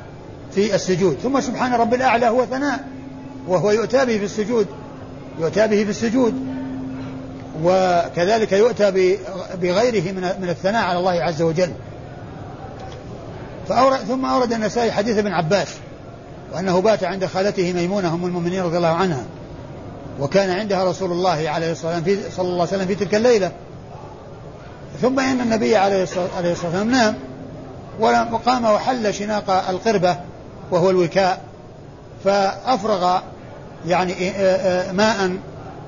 في 0.54 0.74
السجود. 0.74 1.18
ثم 1.22 1.40
سبحان 1.40 1.74
رب 1.74 1.94
الأعلى 1.94 2.28
هو 2.28 2.46
ثناء 2.46 2.84
وهو 3.48 3.70
يؤتى 3.70 4.04
به 4.06 4.18
في 4.18 4.24
السجود. 4.24 4.66
يؤتى 5.38 5.66
به 5.66 5.84
في 5.84 5.90
السجود 5.90 6.34
وكذلك 7.64 8.52
يؤتى 8.52 8.90
بغيره 9.62 10.12
من 10.12 10.22
من 10.40 10.48
الثناء 10.48 10.84
على 10.84 10.98
الله 10.98 11.22
عز 11.22 11.42
وجل. 11.42 11.72
فأورد 13.68 13.96
ثم 13.96 14.24
أورد 14.24 14.52
النسائي 14.52 14.92
حديث 14.92 15.18
ابن 15.18 15.32
عباس 15.32 15.68
وأنه 16.52 16.80
بات 16.80 17.04
عند 17.04 17.26
خالته 17.26 17.72
ميمونة 17.72 18.14
أم 18.14 18.24
المؤمنين 18.24 18.62
رضي 18.62 18.76
الله 18.76 18.88
عنها 18.88 19.24
وكان 20.20 20.50
عندها 20.50 20.84
رسول 20.84 21.12
الله 21.12 21.48
عليه 21.48 21.72
الصلاة 21.72 21.94
والسلام 21.94 22.02
في 22.02 22.30
صلى 22.36 22.48
الله 22.48 22.60
عليه 22.60 22.76
وسلم 22.76 22.86
في 22.86 22.94
تلك 22.94 23.14
الليلة. 23.14 23.52
ثم 25.02 25.20
إن 25.20 25.40
النبي 25.40 25.76
عليه 25.76 26.02
الصلاة 26.02 26.48
والسلام 26.48 26.90
نام 26.90 27.14
وقام 28.00 28.64
وحل 28.64 29.14
شناق 29.14 29.50
القربة 29.68 30.16
وهو 30.70 30.90
الوكاء 30.90 31.40
فأفرغ 32.24 33.20
يعني 33.86 34.12
إيه، 34.12 34.30
إيه، 34.30 34.82
إيه، 34.82 34.92
ماء 34.92 35.36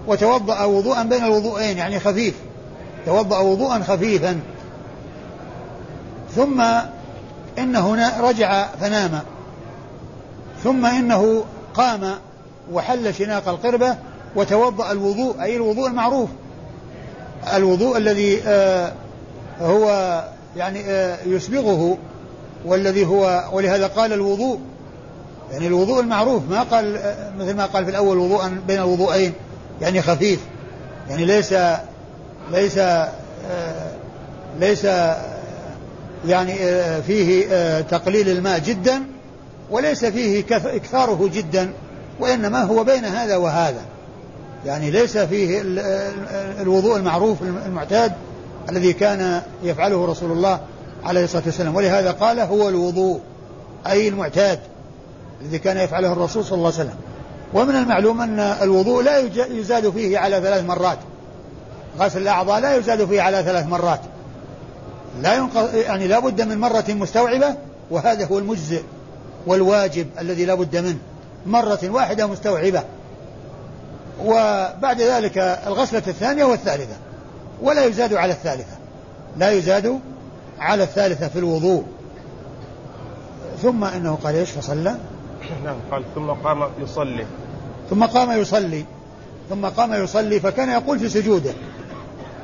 وتوضأ 0.06 0.64
وضوءا 0.64 1.02
بين 1.02 1.24
الوضوءين 1.24 1.78
يعني 1.78 2.00
خفيف. 2.00 2.34
توضأ 3.06 3.38
وضوءا 3.38 3.78
خفيفا. 3.78 4.40
ثم 6.34 6.64
إنه 7.58 8.10
رجع 8.20 8.66
فنام. 8.80 9.20
ثم 10.64 10.86
إنه 10.86 11.44
قام 11.74 12.14
وحل 12.72 13.14
شناق 13.14 13.48
القربة 13.48 13.96
وتوضأ 14.36 14.92
الوضوء 14.92 15.42
أي 15.42 15.56
الوضوء 15.56 15.88
المعروف. 15.88 16.28
الوضوء 17.54 17.96
الذي 17.96 18.40
آه، 18.46 18.92
هو 19.60 20.24
يعني 20.56 20.80
آه، 20.86 21.18
يسبغه 21.26 21.98
والذي 22.64 23.06
هو 23.06 23.44
ولهذا 23.52 23.86
قال 23.86 24.12
الوضوء 24.12 24.58
يعني 25.52 25.66
الوضوء 25.66 26.00
المعروف 26.00 26.42
ما 26.50 26.62
قال 26.62 27.14
مثل 27.38 27.54
ما 27.54 27.66
قال 27.66 27.84
في 27.84 27.90
الأول 27.90 28.18
وضوءا 28.18 28.60
بين 28.66 28.78
الوضوءين 28.78 29.32
يعني 29.80 30.02
خفيف 30.02 30.40
يعني 31.10 31.24
ليس 31.24 31.54
ليس 32.52 32.78
ليس 34.60 34.86
يعني 36.26 36.54
فيه 37.02 37.80
تقليل 37.80 38.28
الماء 38.28 38.58
جدا 38.58 39.02
وليس 39.70 40.04
فيه 40.04 40.44
إكثاره 40.50 41.30
جدا 41.34 41.72
وإنما 42.20 42.62
هو 42.62 42.84
بين 42.84 43.04
هذا 43.04 43.36
وهذا. 43.36 43.80
يعني 44.66 44.90
ليس 44.90 45.18
فيه 45.18 45.62
الوضوء 46.60 46.96
المعروف 46.96 47.42
المعتاد 47.42 48.12
الذي 48.68 48.92
كان 48.92 49.42
يفعله 49.62 50.06
رسول 50.06 50.32
الله 50.32 50.60
عليه 51.04 51.24
الصلاة 51.24 51.42
والسلام. 51.46 51.76
ولهذا 51.76 52.10
قال 52.10 52.40
هو 52.40 52.68
الوضوء 52.68 53.20
أي 53.86 54.08
المعتاد. 54.08 54.58
الذي 55.42 55.58
كان 55.58 55.76
يفعله 55.76 56.12
الرسول 56.12 56.44
صلى 56.44 56.56
الله 56.56 56.72
عليه 56.72 56.78
وسلم. 56.78 56.96
ومن 57.54 57.76
المعلوم 57.76 58.20
أن 58.20 58.40
الوضوء 58.40 59.02
لا 59.02 59.18
يزاد 59.50 59.90
فيه 59.90 60.18
على 60.18 60.40
ثلاث 60.40 60.64
مرات. 60.64 60.98
غسل 61.98 62.22
الأعضاء 62.22 62.60
لا 62.60 62.76
يزاد 62.76 63.04
فيه 63.04 63.22
على 63.22 63.42
ثلاث 63.42 63.66
مرات. 63.66 64.00
لا 65.22 65.34
ينقض 65.34 65.74
يعني 65.74 66.08
لا 66.08 66.18
بد 66.18 66.42
من 66.42 66.58
مرة 66.58 66.84
مستوعبة 66.88 67.54
وهذا 67.90 68.26
هو 68.26 68.38
المجزئ 68.38 68.82
والواجب 69.46 70.06
الذي 70.20 70.44
لا 70.44 70.54
بد 70.54 70.76
منه. 70.76 70.98
مرة 71.46 71.78
واحدة 71.82 72.26
مستوعبة. 72.26 72.82
وبعد 74.24 75.00
ذلك 75.00 75.38
الغسلة 75.38 76.02
الثانية 76.06 76.44
والثالثة. 76.44 76.96
ولا 77.62 77.84
يزاد 77.84 78.14
على 78.14 78.32
الثالثة. 78.32 78.76
لا 79.38 79.50
يزاد 79.50 80.00
على 80.58 80.82
الثالثة 80.82 81.28
في 81.28 81.38
الوضوء. 81.38 81.84
ثم 83.62 83.84
إنه 83.84 84.18
قال 84.24 84.34
إيش؟ 84.34 84.50
فصلى. 84.50 84.96
نعم 85.64 85.76
قال 85.90 86.02
ثم 86.14 86.30
قام 86.30 86.68
يصلي. 86.78 87.26
ثم 87.90 88.04
قام 88.04 88.40
يصلي. 88.40 88.84
ثم 89.50 89.66
قام 89.66 89.94
يصلي 89.94 90.40
فكان 90.40 90.68
يقول 90.68 90.98
في 90.98 91.08
سجوده 91.08 91.52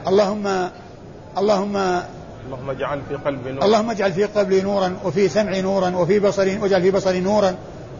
اللهم 0.09 0.47
اللهم 1.39 1.77
اللهم 2.47 2.71
اجعل 2.71 3.01
في 3.09 3.15
قلبي 3.15 3.53
نورا. 3.53 3.65
اللهم 3.65 3.91
اجعل 3.91 4.13
في 4.13 4.25
قلبي 4.25 4.63
نورا 4.63 4.97
وفي 5.05 5.29
سمعي 5.29 5.63
نورا 5.63 5.97
وفي 5.97 6.21
بصري 6.21 6.59
واجعل 6.59 6.83
في 6.83 6.91
بصري 6.91 7.21
نورا 7.21 7.55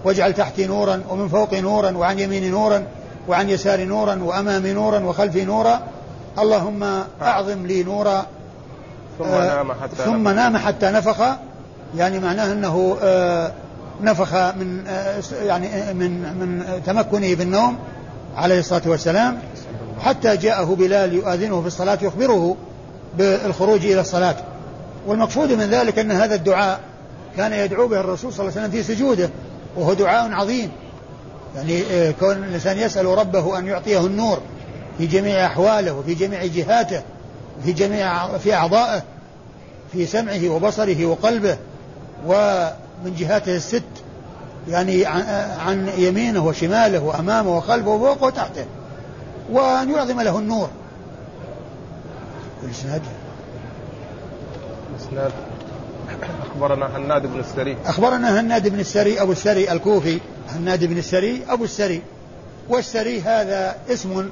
واجعل 0.05 0.33
تحتي 0.33 0.67
نورا 0.67 1.03
ومن 1.09 1.29
فوقي 1.29 1.61
نورا 1.61 1.91
وعن 1.97 2.19
يميني 2.19 2.51
نورا 2.51 2.87
وعن 3.29 3.49
يساري 3.51 3.85
نورا 3.85 4.23
وأمامي 4.23 4.73
نورا 4.73 4.99
وخلفي 4.99 5.45
نورا. 5.45 5.81
اللهم 6.39 6.83
أعظم 7.23 7.67
لي 7.67 7.83
نورا. 7.83 8.27
ثم 9.19 9.25
نام 9.25 9.73
حتى 9.73 9.97
ثم 9.97 10.29
نام 10.29 10.57
حتى 10.57 10.91
نفخ. 10.91 11.21
يعني 11.97 12.19
معناه 12.19 12.53
أنه 12.53 12.97
آه 13.03 13.53
نفخ 14.03 14.35
من 14.35 14.85
يعني 15.43 15.95
من 15.95 16.11
من 16.21 16.83
تمكنه 16.87 17.35
بالنوم 17.35 17.79
عليه 18.37 18.59
الصلاة 18.59 18.83
والسلام 18.87 19.39
حتى 20.01 20.37
جاءه 20.37 20.75
بلال 20.75 21.15
يؤذنه 21.15 21.61
في 21.61 21.67
الصلاة 21.67 21.99
يخبره 22.03 22.57
بالخروج 23.19 23.87
إلى 23.87 24.01
الصلاة. 24.01 24.37
والمقصود 25.07 25.53
من 25.53 25.65
ذلك 25.71 25.99
أن 25.99 26.11
هذا 26.11 26.35
الدعاء 26.35 26.81
كان 27.37 27.53
يدعو 27.53 27.89
به 27.89 28.01
الرسول 28.01 28.33
صلى 28.33 28.41
الله 28.41 28.59
عليه 28.59 28.69
وسلم 28.69 28.83
في 28.83 28.95
سجوده 28.95 29.31
وهو 29.77 29.93
دعاء 29.93 30.33
عظيم. 30.33 30.71
يعني 31.57 31.83
آه، 31.93 32.11
كون 32.11 32.33
الإنسان 32.33 32.79
يسأل 32.79 33.07
ربه 33.07 33.59
أن 33.59 33.67
يعطيه 33.67 34.07
النور 34.07 34.41
في 34.99 35.07
جميع 35.07 35.47
أحواله 35.47 35.93
وفي 35.93 36.15
جميع 36.15 36.47
جهاته 36.47 37.03
في 37.65 37.73
جميع 37.73 38.39
في 38.39 38.55
أعضائه 38.55 39.03
في 39.93 40.07
سمعه 40.07 40.49
وبصره 40.49 41.07
وقلبه 41.07 41.57
ومن 43.01 43.15
جهاته 43.15 43.57
الست 43.57 43.83
يعني 44.69 45.07
عن 45.07 45.89
يمينه 45.99 46.47
وشماله 46.47 47.03
وأمامه 47.03 47.57
وخلفه 47.57 47.89
وفوقه 47.89 48.27
وتحته 48.27 48.65
وأن 49.53 49.91
يعظم 49.91 50.21
له 50.21 50.39
النور. 50.39 50.71
الإسناد؟ 52.63 53.03
الإسناد 54.95 55.33
أخبرنا 56.47 56.97
هناد 56.97 57.27
بن 57.27 57.41
السري. 57.41 57.77
أخبرنا 57.87 58.41
هناد 58.41 58.69
بن 58.69 58.81
السري 58.81 59.23
أبو 59.23 59.33
السري 59.33 59.73
الكوفي. 59.73 60.21
هناد 60.49 60.85
بن 60.85 60.99
السري 60.99 61.43
أبو 61.49 61.65
السري. 61.65 62.03
والسري 62.69 63.21
هذا 63.21 63.77
اسم 63.89 64.31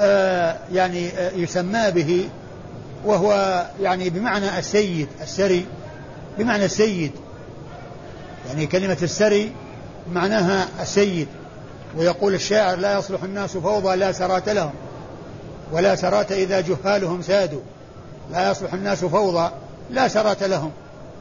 آه 0.00 0.56
يعني 0.72 1.08
آه 1.08 1.30
يسمى 1.30 1.90
به 1.90 2.28
وهو 3.04 3.62
يعني 3.80 4.10
بمعنى 4.10 4.58
السيد 4.58 5.08
السري. 5.22 5.66
بمعنى 6.38 6.64
السيد. 6.64 7.12
يعني 8.52 8.66
كلمة 8.66 8.96
السري 9.02 9.52
معناها 10.12 10.68
السيد 10.80 11.28
ويقول 11.96 12.34
الشاعر 12.34 12.78
لا 12.78 12.98
يصلح 12.98 13.22
الناس 13.22 13.56
فوضى 13.56 13.96
لا 13.96 14.12
سرات 14.12 14.48
لهم 14.48 14.72
ولا 15.72 15.94
سرات 15.94 16.32
إذا 16.32 16.60
جهالهم 16.60 17.22
سادوا 17.22 17.60
لا 18.32 18.50
يصلح 18.50 18.72
الناس 18.72 19.04
فوضى 19.04 19.50
لا 19.90 20.08
سرات 20.08 20.42
لهم 20.42 20.70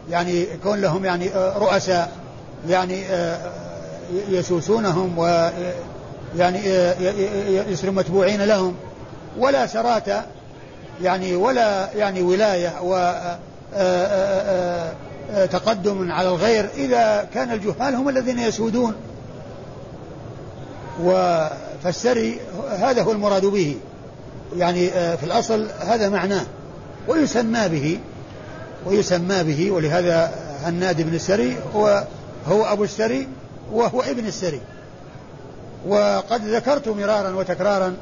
يعني 0.10 0.46
كون 0.64 0.82
لهم 0.82 1.06
يعني 1.06 1.30
آه، 1.30 1.58
رؤساء 1.58 2.12
يعني 2.70 3.06
آه، 3.06 3.52
يسوسونهم 4.30 5.18
و 5.18 5.52
يعني 6.38 6.60
آه، 6.68 6.96
يصيروا 7.70 7.96
متبوعين 7.96 8.42
لهم 8.42 8.76
ولا 9.38 9.68
سرات 9.68 10.08
يعني 11.02 11.36
ولا 11.36 11.94
يعني 11.94 12.22
ولاية 12.22 12.82
و 12.82 13.14
تقدم 15.52 16.12
على 16.12 16.30
الغير 16.30 16.70
إذا 16.76 17.28
كان 17.34 17.52
الجهال 17.52 17.96
هم 17.96 18.10
الذين 18.10 18.40
يسودون. 18.40 18.96
فالسري 21.84 22.40
هذا 22.70 23.02
هو 23.02 23.12
المراد 23.12 23.46
به. 23.46 23.78
يعني 24.58 24.90
في 24.90 25.24
الأصل 25.24 25.68
هذا 25.80 26.10
معناه. 26.10 26.46
ويسمى 27.08 27.70
به 27.70 28.00
ويسمى 28.86 29.44
به 29.44 29.72
ولهذا 29.72 30.32
هناد 30.64 31.02
بن 31.02 31.16
السري 31.16 31.58
هو 31.76 32.04
هو 32.48 32.64
أبو 32.66 32.84
السري 32.84 33.28
وهو 33.72 34.02
ابن 34.02 34.26
السري. 34.26 34.62
وقد 35.88 36.48
ذكرت 36.48 36.88
مرارا 36.88 37.30
وتكرارا 37.30 37.96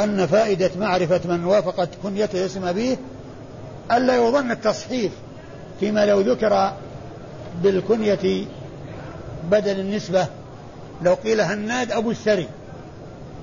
أن 0.00 0.26
فائدة 0.26 0.70
معرفة 0.78 1.20
من 1.24 1.44
وافقت 1.44 1.88
كنيته 2.02 2.46
اسم 2.46 2.64
أبيه 2.64 2.96
ألا 3.92 4.16
يظن 4.16 4.50
التصحيف. 4.50 5.12
فيما 5.80 6.06
لو 6.06 6.20
ذكر 6.20 6.72
بالكنية 7.62 8.46
بدل 9.50 9.80
النسبة 9.80 10.26
لو 11.02 11.14
قيل 11.14 11.40
هناد 11.40 11.92
أبو 11.92 12.10
السري. 12.10 12.48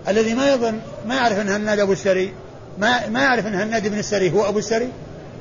الذي 0.07 0.33
ما 0.33 0.53
يظن 0.53 0.79
ما 1.07 1.15
يعرف 1.15 1.39
أن 1.39 1.49
هناد 1.49 1.79
أبو 1.79 1.91
السري 1.91 2.33
ما 2.79 3.07
ما 3.07 3.21
يعرف 3.21 3.47
أن 3.47 3.55
هناد 3.55 3.87
بن 3.87 3.99
السري 3.99 4.31
هو 4.31 4.49
أبو 4.49 4.59
السري 4.59 4.89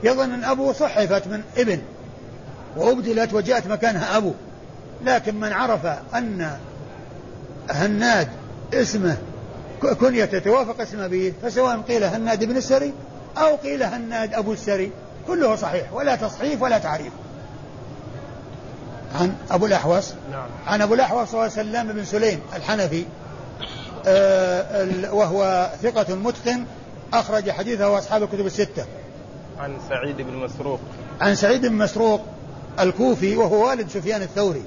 يظن 0.04 0.32
أن 0.32 0.44
أبوه 0.44 0.72
صحفت 0.72 1.26
من 1.26 1.42
ابن 1.56 1.78
وأبدلت 2.76 3.34
وجاءت 3.34 3.66
مكانها 3.66 4.16
أبو. 4.16 4.32
لكن 5.04 5.40
من 5.40 5.52
عرف 5.52 5.86
أن 6.14 6.50
هناد 7.70 8.28
اسمه 8.74 9.16
كنية 10.00 10.24
توافق 10.24 10.80
اسم 10.80 11.00
أبيه 11.00 11.32
فسواء 11.42 11.80
قيل 11.80 12.04
هناد 12.04 12.44
بن 12.44 12.56
السري 12.56 12.92
أو 13.38 13.56
قيل 13.56 13.82
هناد 13.82 14.34
أبو 14.34 14.52
السري. 14.52 14.90
كله 15.26 15.56
صحيح 15.56 15.92
ولا 15.92 16.16
تصحيف 16.16 16.62
ولا 16.62 16.78
تعريف. 16.78 17.12
عن 19.14 19.34
أبو 19.50 19.66
الأحوص؟ 19.66 20.14
نعم. 20.30 20.46
عن 20.66 20.82
أبو 20.82 20.94
الأحوص 20.94 21.34
هو 21.34 21.48
سلام 21.48 21.92
بن 21.92 22.04
سليم 22.04 22.40
الحنفي 22.56 23.04
آه 24.06 25.14
وهو 25.14 25.70
ثقة 25.82 26.14
متقن 26.14 26.64
أخرج 27.12 27.50
حديثه 27.50 27.98
أصحاب 27.98 28.22
الكتب 28.22 28.46
الستة. 28.46 28.84
عن 29.58 29.76
سعيد 29.88 30.16
بن 30.16 30.36
مسروق. 30.36 30.80
عن 31.20 31.34
سعيد 31.34 31.66
بن 31.66 31.74
مسروق 31.74 32.20
الكوفي 32.80 33.36
وهو 33.36 33.68
والد 33.68 33.88
سفيان 33.90 34.22
الثوري. 34.22 34.62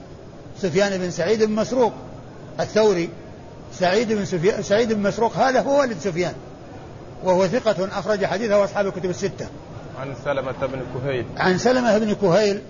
سفيان 0.62 0.98
بن 0.98 1.12
سعيد 1.12 1.44
بن 1.44 1.56
مسروق 1.56 1.94
الثوري. 2.60 3.10
سعيد 3.74 4.14
بن 4.14 4.26
سفيان 4.26 4.64
سعيد 4.64 4.94
بن 4.94 5.02
مسروق 5.02 5.36
هذا 5.36 5.62
هو 5.62 5.80
والد 5.80 6.00
سفيان 6.00 6.34
وهو 7.24 7.48
ثقة 7.48 8.00
أخرج 8.00 8.26
حديثه 8.26 8.64
أصحاب 8.64 8.88
الكتب 8.88 9.10
الستة. 9.10 9.48
عن 10.00 10.16
سلمة 10.26 10.52
بن 10.62 10.82
كهيل. 10.96 11.26
عن 11.38 11.58
سلمة 11.58 11.98
بن 11.98 12.14
كهيل 12.14 12.62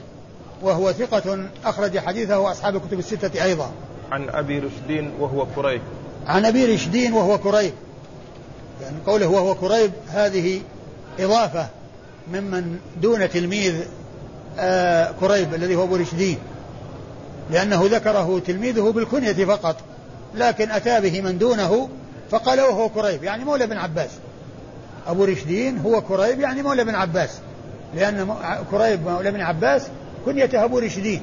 وهو 0.61 0.91
ثقة 0.91 1.49
أخرج 1.65 1.97
حديثه 1.97 2.51
أصحاب 2.51 2.75
الكتب 2.75 2.99
الستة 2.99 3.43
أيضا. 3.43 3.71
عن 4.11 4.29
أبي 4.29 4.59
رشدين 4.59 5.11
وهو 5.19 5.45
كريب. 5.55 5.81
عن 6.27 6.45
أبي 6.45 6.73
رشدين 6.73 7.13
وهو 7.13 7.37
كريب. 7.37 7.73
يعني 8.81 8.95
قوله 9.07 9.27
وهو 9.27 9.55
كريب 9.55 9.91
هذه 10.07 10.61
إضافة 11.19 11.67
ممن 12.33 12.79
دون 13.01 13.29
تلميذ 13.29 13.75
آه 14.59 15.11
كريب 15.19 15.53
الذي 15.53 15.75
هو 15.75 15.83
أبو 15.83 15.95
رشدين 15.95 16.37
لأنه 17.51 17.85
ذكره 17.85 18.41
تلميذه 18.47 18.91
بالكنية 18.91 19.45
فقط 19.45 19.75
لكن 20.35 20.71
أتى 20.71 21.01
به 21.01 21.21
من 21.21 21.37
دونه 21.37 21.89
فقال 22.31 22.61
وهو 22.61 22.89
كريب 22.89 23.23
يعني 23.23 23.45
مولى 23.45 23.67
بن 23.67 23.77
عباس 23.77 24.09
أبو 25.07 25.23
رشدين 25.23 25.77
هو 25.77 26.01
كريب 26.01 26.39
يعني 26.39 26.61
مولى 26.61 26.83
بن 26.83 26.95
عباس. 26.95 27.29
لأن 27.95 28.35
كريب 28.71 29.07
مولى 29.07 29.31
بن 29.31 29.41
عباس 29.41 29.87
كنيته 30.25 30.63
أبو 30.63 30.79
رشدين. 30.79 31.21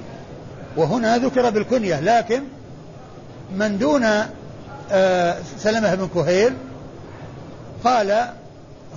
وهنا 0.76 1.18
ذكر 1.18 1.50
بالكنية 1.50 2.00
لكن 2.00 2.42
من 3.56 3.78
دون 3.78 4.04
آه 4.90 5.36
سلمة 5.58 5.94
بن 5.94 6.08
كهيل 6.14 6.54
قال 7.84 8.28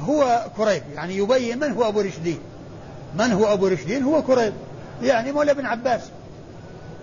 هو 0.08 0.46
كريب 0.58 0.84
يعني 0.96 1.18
يبين 1.18 1.60
من 1.60 1.72
هو 1.72 1.88
أبو 1.88 2.02
رشدين. 2.02 2.40
من 3.20 3.32
هو 3.32 3.54
أبو 3.54 3.68
رشدين؟ 3.68 4.04
هو 4.04 4.24
كريب 4.24 4.54
يعني 5.02 5.32
مولى 5.32 5.54
بن 5.54 5.66
عباس. 5.66 6.02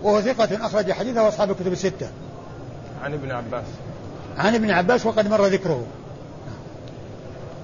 وهو 0.03 0.21
ثقة 0.21 0.65
أخرج 0.65 0.91
حديثه 0.91 1.23
وأصحاب 1.23 1.51
الكتب 1.51 1.71
الستة. 1.71 2.07
عن 3.03 3.13
ابن 3.13 3.31
عباس. 3.31 3.65
عن 4.37 4.55
ابن 4.55 4.71
عباس 4.71 5.05
وقد 5.05 5.27
مر 5.27 5.45
ذكره. 5.45 5.85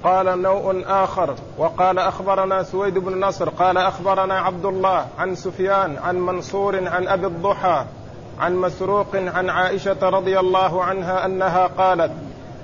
قال 0.04 0.42
نوع 0.42 0.82
آخر 0.86 1.36
وقال 1.58 2.00
أخبرنا 2.00 2.64
سويد 2.64 2.98
بن 2.98 3.20
نصر 3.20 3.50
قال 3.50 3.78
أخبرنا 3.78 4.40
عبد 4.40 4.66
الله 4.66 5.06
عن 5.18 5.36
سفيان 5.36 5.98
عن 5.98 6.16
منصور 6.16 6.88
عن 6.88 7.08
أبي 7.08 7.28
الضحى 7.28 7.86
عن 8.40 8.56
مسروق 8.56 9.16
عن 9.16 9.50
عائشة 9.50 10.10
رضي 10.10 10.40
الله 10.40 10.84
عنها 10.84 11.26
أنها 11.26 11.68
قالت 11.68 12.12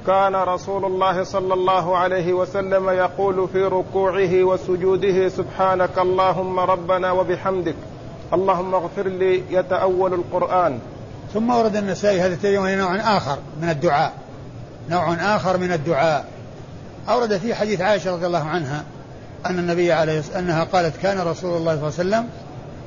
كان 0.08 0.36
رسول 0.36 0.86
الله 0.86 1.24
صلى 1.24 1.54
الله 1.54 1.98
عليه 1.98 2.34
وسلم 2.34 2.90
يقول 2.90 3.48
في 3.48 3.64
ركوعه 3.64 4.44
وسجوده 4.44 5.30
سبحانك 5.30 6.00
اللهم 6.00 6.60
ربنا 6.60 7.12
وبحمدك 7.12 7.76
اللهم 8.34 8.76
اغفر 8.76 9.08
لي 9.08 9.44
يتأول 9.50 10.14
القرآن. 10.14 10.80
ثم 11.34 11.50
ورد 11.50 11.76
النسائي 11.76 12.22
هذا 12.22 12.34
الترجمة 12.34 12.76
نوع 12.76 12.96
آخر 12.96 13.38
من 13.62 13.70
الدعاء. 13.70 14.14
نوع 14.90 15.14
آخر 15.14 15.58
من 15.58 15.72
الدعاء. 15.72 16.39
أورد 17.10 17.38
فيه 17.38 17.54
حديث 17.54 17.82
عائشة 17.82 18.12
رضي 18.12 18.26
الله 18.26 18.44
عنها 18.44 18.84
أن 19.46 19.60
النبي 19.60 19.92
عليه 19.92 20.24
أنها 20.36 20.64
قالت 20.64 20.98
كان 21.02 21.20
رسول 21.20 21.58
الله 21.58 21.76
صلى 21.76 22.04
الله 22.04 22.18
عليه 22.18 22.28
وسلم 22.28 22.30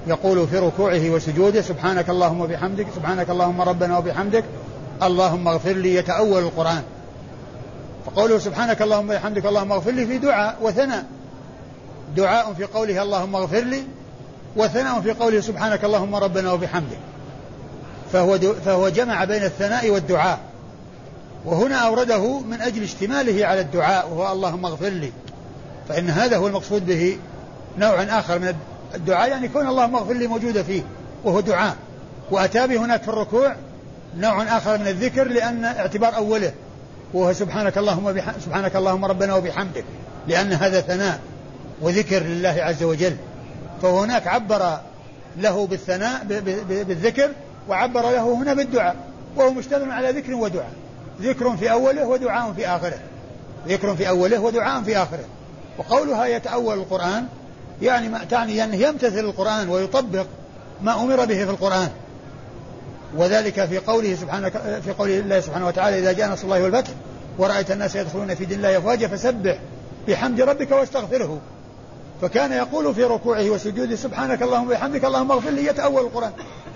يقول 0.06 0.48
في 0.48 0.58
ركوعه 0.58 1.10
وسجوده 1.10 1.62
سبحانك 1.62 2.10
اللهم 2.10 2.40
وبحمدك 2.40 2.86
سبحانك 2.96 3.30
اللهم 3.30 3.60
ربنا 3.60 3.98
وبحمدك 3.98 4.44
اللهم 5.02 5.48
اغفر 5.48 5.72
لي 5.72 5.94
يتأول 5.94 6.42
القرآن. 6.42 6.82
فقوله 8.06 8.38
سبحانك 8.38 8.82
اللهم 8.82 9.10
وبحمدك 9.10 9.46
اللهم 9.46 9.72
اغفر 9.72 9.90
لي 9.90 10.06
في 10.06 10.18
دعاء 10.18 10.56
وثناء. 10.62 11.04
دعاء 12.16 12.52
في 12.52 12.64
قوله 12.64 13.02
اللهم 13.02 13.36
اغفر 13.36 13.60
لي 13.60 13.82
وثناء 14.56 15.00
في 15.00 15.12
قوله 15.12 15.40
سبحانك 15.40 15.84
اللهم 15.84 16.14
ربنا 16.14 16.52
وبحمدك. 16.52 16.98
فهو, 18.12 18.38
فهو 18.38 18.88
جمع 18.88 19.24
بين 19.24 19.44
الثناء 19.44 19.90
والدعاء. 19.90 20.38
وهنا 21.44 21.76
أورده 21.76 22.38
من 22.40 22.60
أجل 22.60 22.82
اشتماله 22.82 23.46
على 23.46 23.60
الدعاء 23.60 24.08
وهو 24.08 24.32
اللهم 24.32 24.66
اغفر 24.66 24.88
لي. 24.88 25.12
فإن 25.88 26.10
هذا 26.10 26.36
هو 26.36 26.46
المقصود 26.46 26.86
به 26.86 27.18
نوع 27.78 28.02
آخر 28.02 28.38
من 28.38 28.54
الدعاء 28.94 29.30
يعني 29.30 29.48
كون 29.48 29.66
اللهم 29.66 29.96
اغفر 29.96 30.12
لي 30.12 30.26
موجودة 30.26 30.62
فيه 30.62 30.82
وهو 31.24 31.40
دعاء. 31.40 31.76
وأتى 32.30 32.66
به 32.66 32.76
هناك 32.84 33.02
في 33.02 33.08
الركوع 33.08 33.56
نوع 34.18 34.56
آخر 34.56 34.78
من 34.78 34.86
الذكر 34.86 35.28
لأن 35.28 35.64
اعتبار 35.64 36.16
أوله 36.16 36.52
وهو 37.14 37.32
سبحانك 37.32 37.78
اللهم 37.78 38.12
بح... 38.12 38.32
سبحانك 38.44 38.76
اللهم 38.76 39.04
ربنا 39.04 39.34
وبحمدك 39.34 39.84
لأن 40.28 40.52
هذا 40.52 40.80
ثناء 40.80 41.20
وذكر 41.80 42.22
لله 42.22 42.56
عز 42.58 42.82
وجل. 42.82 43.16
فهناك 43.82 44.26
عبر 44.26 44.78
له 45.36 45.66
بالثناء 45.66 46.24
ب... 46.24 46.32
ب... 46.32 46.86
بالذكر 46.88 47.30
وعبر 47.68 48.02
له 48.02 48.34
هنا 48.34 48.54
بالدعاء 48.54 48.96
وهو 49.36 49.52
مشتمل 49.52 49.90
على 49.90 50.10
ذكر 50.10 50.34
ودعاء. 50.34 50.72
ذكر 51.22 51.56
في 51.56 51.72
أوله 51.72 52.06
ودعاء 52.06 52.52
في 52.52 52.66
آخره. 52.66 52.98
ذكر 53.68 53.96
في 53.96 54.08
أوله 54.08 54.40
ودعاء 54.40 54.82
في 54.82 54.96
آخره. 54.96 55.24
وقولها 55.78 56.26
يتأول 56.26 56.78
القرآن 56.78 57.26
يعني 57.82 58.08
ما 58.08 58.24
تعني 58.24 58.64
أنه 58.64 58.76
يمتثل 58.76 59.18
القرآن 59.18 59.68
ويطبق 59.68 60.26
ما 60.82 61.02
أمر 61.02 61.24
به 61.24 61.44
في 61.44 61.50
القرآن. 61.50 61.88
وذلك 63.16 63.64
في 63.64 63.78
قوله 63.78 64.14
سبحانه 64.14 64.48
في 64.84 64.92
قول 64.98 65.10
الله 65.10 65.40
سبحانه 65.40 65.66
وتعالى 65.66 65.98
إذا 65.98 66.12
جاء 66.12 66.32
نصر 66.32 66.44
الله 66.44 66.62
والفتح 66.62 66.90
ورأيت 67.38 67.70
الناس 67.70 67.96
يدخلون 67.96 68.34
في 68.34 68.44
دين 68.44 68.56
الله 68.56 68.78
أفواجا 68.78 69.08
فسبح 69.08 69.58
بحمد 70.08 70.40
ربك 70.40 70.72
واستغفره. 70.72 71.40
فكان 72.22 72.52
يقول 72.52 72.94
في 72.94 73.04
ركوعه 73.04 73.50
وسجوده 73.50 73.96
سبحانك 73.96 74.42
اللهم 74.42 74.66
وبحمدك 74.66 75.04
اللهم 75.04 75.32
اغفر 75.32 75.50
لي. 75.50 75.66
يتأول 75.66 76.02
القرآن. 76.02 76.32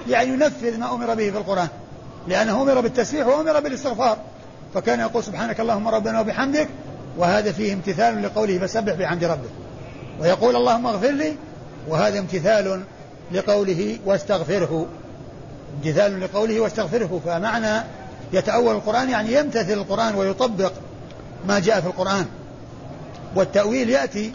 يعني 0.09 0.31
ينفذ 0.31 0.79
ما 0.79 0.95
أمر 0.95 1.15
به 1.15 1.31
في 1.31 1.39
القرآن. 1.39 1.69
لأنه 2.29 2.63
أمر 2.63 2.81
بالتسبيح 2.81 3.27
وأمر 3.27 3.61
بالإستغفار. 3.61 4.19
فكان 4.77 5.01
يقول 5.01 5.25
سبحانك 5.25 5.61
اللهم 5.61 5.89
ربنا 5.89 6.21
وبحمدك 6.21 6.69
وهذا 7.19 7.53
فيه 7.53 7.73
امتثال 7.73 8.23
لقوله 8.23 8.59
فسبح 8.59 8.95
بحمد 8.95 9.25
ربك. 9.25 9.51
ويقول 10.21 10.57
اللهم 10.57 10.87
اغفر 10.87 11.11
لي 11.11 11.37
وهذا 11.89 12.19
امتثال 12.19 12.83
لقوله 13.33 13.99
واستغفره. 14.07 14.87
امتثال 15.77 16.21
لقوله 16.21 16.61
واستغفره 16.61 17.21
فمعنى 17.25 17.85
يتأول 18.33 18.75
القرآن 18.75 19.11
يعني 19.11 19.33
يمتثل 19.33 19.73
القرآن 19.73 20.15
ويطبق 20.15 20.73
ما 21.49 21.59
جاء 21.59 21.81
في 21.81 21.87
القرآن. 21.87 22.27
والتأويل 23.37 23.91
يأتي 23.91 24.33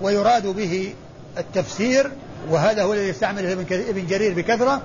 ويراد 0.00 0.46
به 0.46 0.94
التفسير 1.38 2.10
وهذا 2.50 2.82
هو 2.82 2.92
الذي 2.92 3.08
يستعمله 3.08 3.52
ابن 3.52 4.06
جرير 4.06 4.34
بكثرة. 4.34 4.82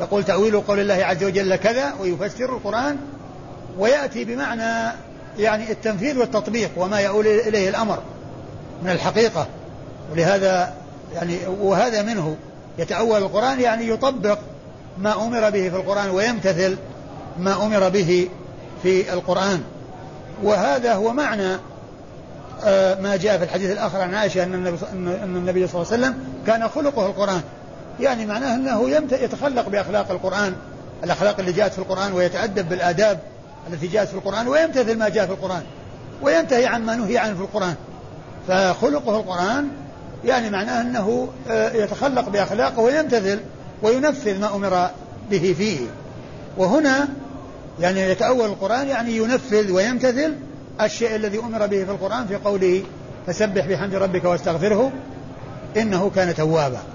يقول 0.00 0.24
تأويل 0.24 0.60
قول 0.60 0.80
الله 0.80 1.04
عز 1.04 1.24
وجل 1.24 1.56
كذا 1.56 1.94
ويفسر 2.00 2.56
القرآن 2.56 2.96
ويأتي 3.78 4.24
بمعنى 4.24 4.92
يعني 5.38 5.72
التنفيذ 5.72 6.18
والتطبيق 6.18 6.70
وما 6.76 7.00
يؤول 7.00 7.26
إليه 7.26 7.68
الأمر 7.68 7.98
من 8.82 8.90
الحقيقة. 8.90 9.46
ولهذا 10.12 10.74
يعني 11.14 11.38
وهذا 11.46 12.02
منه 12.02 12.36
يتأول 12.78 13.22
القرآن 13.22 13.60
يعني 13.60 13.88
يطبق 13.88 14.38
ما 14.98 15.14
أمر 15.14 15.50
به 15.50 15.68
في 15.68 15.76
القرآن 15.76 16.10
ويمتثل 16.10 16.76
ما 17.38 17.66
أمر 17.66 17.88
به 17.88 18.28
في 18.82 19.12
القرآن. 19.12 19.62
وهذا 20.42 20.94
هو 20.94 21.12
معنى 21.12 21.56
آه، 22.64 23.00
ما 23.00 23.16
جاء 23.16 23.38
في 23.38 23.44
الحديث 23.44 23.70
الآخر 23.70 24.00
عن 24.00 24.14
عائشة 24.14 24.44
أن 24.44 24.54
النبي, 24.54 24.76
أن 24.92 25.36
النبي 25.36 25.66
صلى 25.66 25.82
الله 25.82 25.92
عليه 25.92 26.02
وسلم 26.02 26.18
كان 26.46 26.68
خلقه 26.68 27.06
القرآن. 27.06 27.40
يعني 28.00 28.26
معناه 28.26 28.54
أنه 28.54 28.90
يتخلق 29.12 29.68
بأخلاق 29.68 30.10
القرآن. 30.10 30.54
الأخلاق 31.04 31.38
اللي 31.38 31.52
جاءت 31.52 31.72
في 31.72 31.78
القرآن 31.78 32.12
ويتأدب 32.12 32.68
بالآداب 32.68 33.18
التي 33.72 33.86
جاءت 33.86 34.08
في 34.08 34.14
القرآن 34.14 34.48
ويمتثل 34.48 34.98
ما 34.98 35.08
جاء 35.08 35.26
في 35.26 35.32
القرآن 35.32 35.62
وينتهي 36.22 36.66
عما 36.66 36.96
نهي 36.96 37.18
عنه 37.18 37.34
في 37.34 37.40
القرآن. 37.40 37.74
فخلقه 38.48 39.16
القرآن 39.16 39.68
يعني 40.24 40.50
معناه 40.50 40.80
أنه 40.80 41.28
آه، 41.48 41.72
يتخلق 41.72 42.28
بأخلاقه 42.28 42.80
ويمتثل 42.80 43.40
وينفذ 43.82 44.40
ما 44.40 44.56
أمر 44.56 44.90
به 45.30 45.54
فيه. 45.58 45.78
وهنا 46.56 47.08
يعني 47.80 48.00
يتأول 48.00 48.48
القرآن 48.48 48.88
يعني 48.88 49.16
ينفذ 49.16 49.72
ويمتثل 49.72 50.34
الشيء 50.80 51.16
الذي 51.16 51.38
أمر 51.38 51.66
به 51.66 51.84
في 51.84 51.90
القرآن 51.90 52.26
في 52.26 52.36
قوله 52.36 52.82
فسبح 53.26 53.66
بحمد 53.66 53.94
ربك 53.94 54.24
واستغفره 54.24 54.92
إنه 55.76 56.10
كان 56.10 56.34
توابا. 56.34 56.93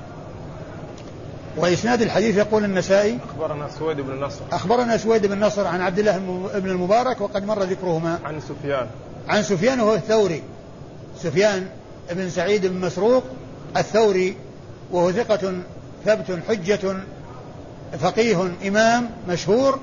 وإسناد 1.59 2.01
الحديث 2.01 2.37
يقول 2.37 2.65
النسائي 2.65 3.17
أخبرنا 3.29 3.69
سويد 3.79 4.01
بن 4.01 4.19
نصر. 4.19 4.41
أخبرنا 4.51 4.97
سويد 4.97 5.25
بن 5.25 5.39
نصر 5.39 5.67
عن 5.67 5.81
عبد 5.81 5.99
الله 5.99 6.17
بن 6.55 6.69
المبارك 6.69 7.21
وقد 7.21 7.45
مر 7.45 7.63
ذكرهما. 7.63 8.19
عن 8.25 8.41
سفيان. 8.41 8.87
عن 9.27 9.43
سفيان 9.43 9.79
وهو 9.79 9.95
الثوري. 9.95 10.43
سفيان 11.17 11.67
بن 12.11 12.29
سعيد 12.29 12.65
بن 12.65 12.79
مسروق 12.79 13.23
الثوري 13.77 14.35
وهو 14.91 15.11
ثقة 15.11 15.53
ثبت 16.05 16.39
حجة 16.47 16.97
فقيه 17.99 18.51
إمام 18.67 19.09
مشهور 19.29 19.79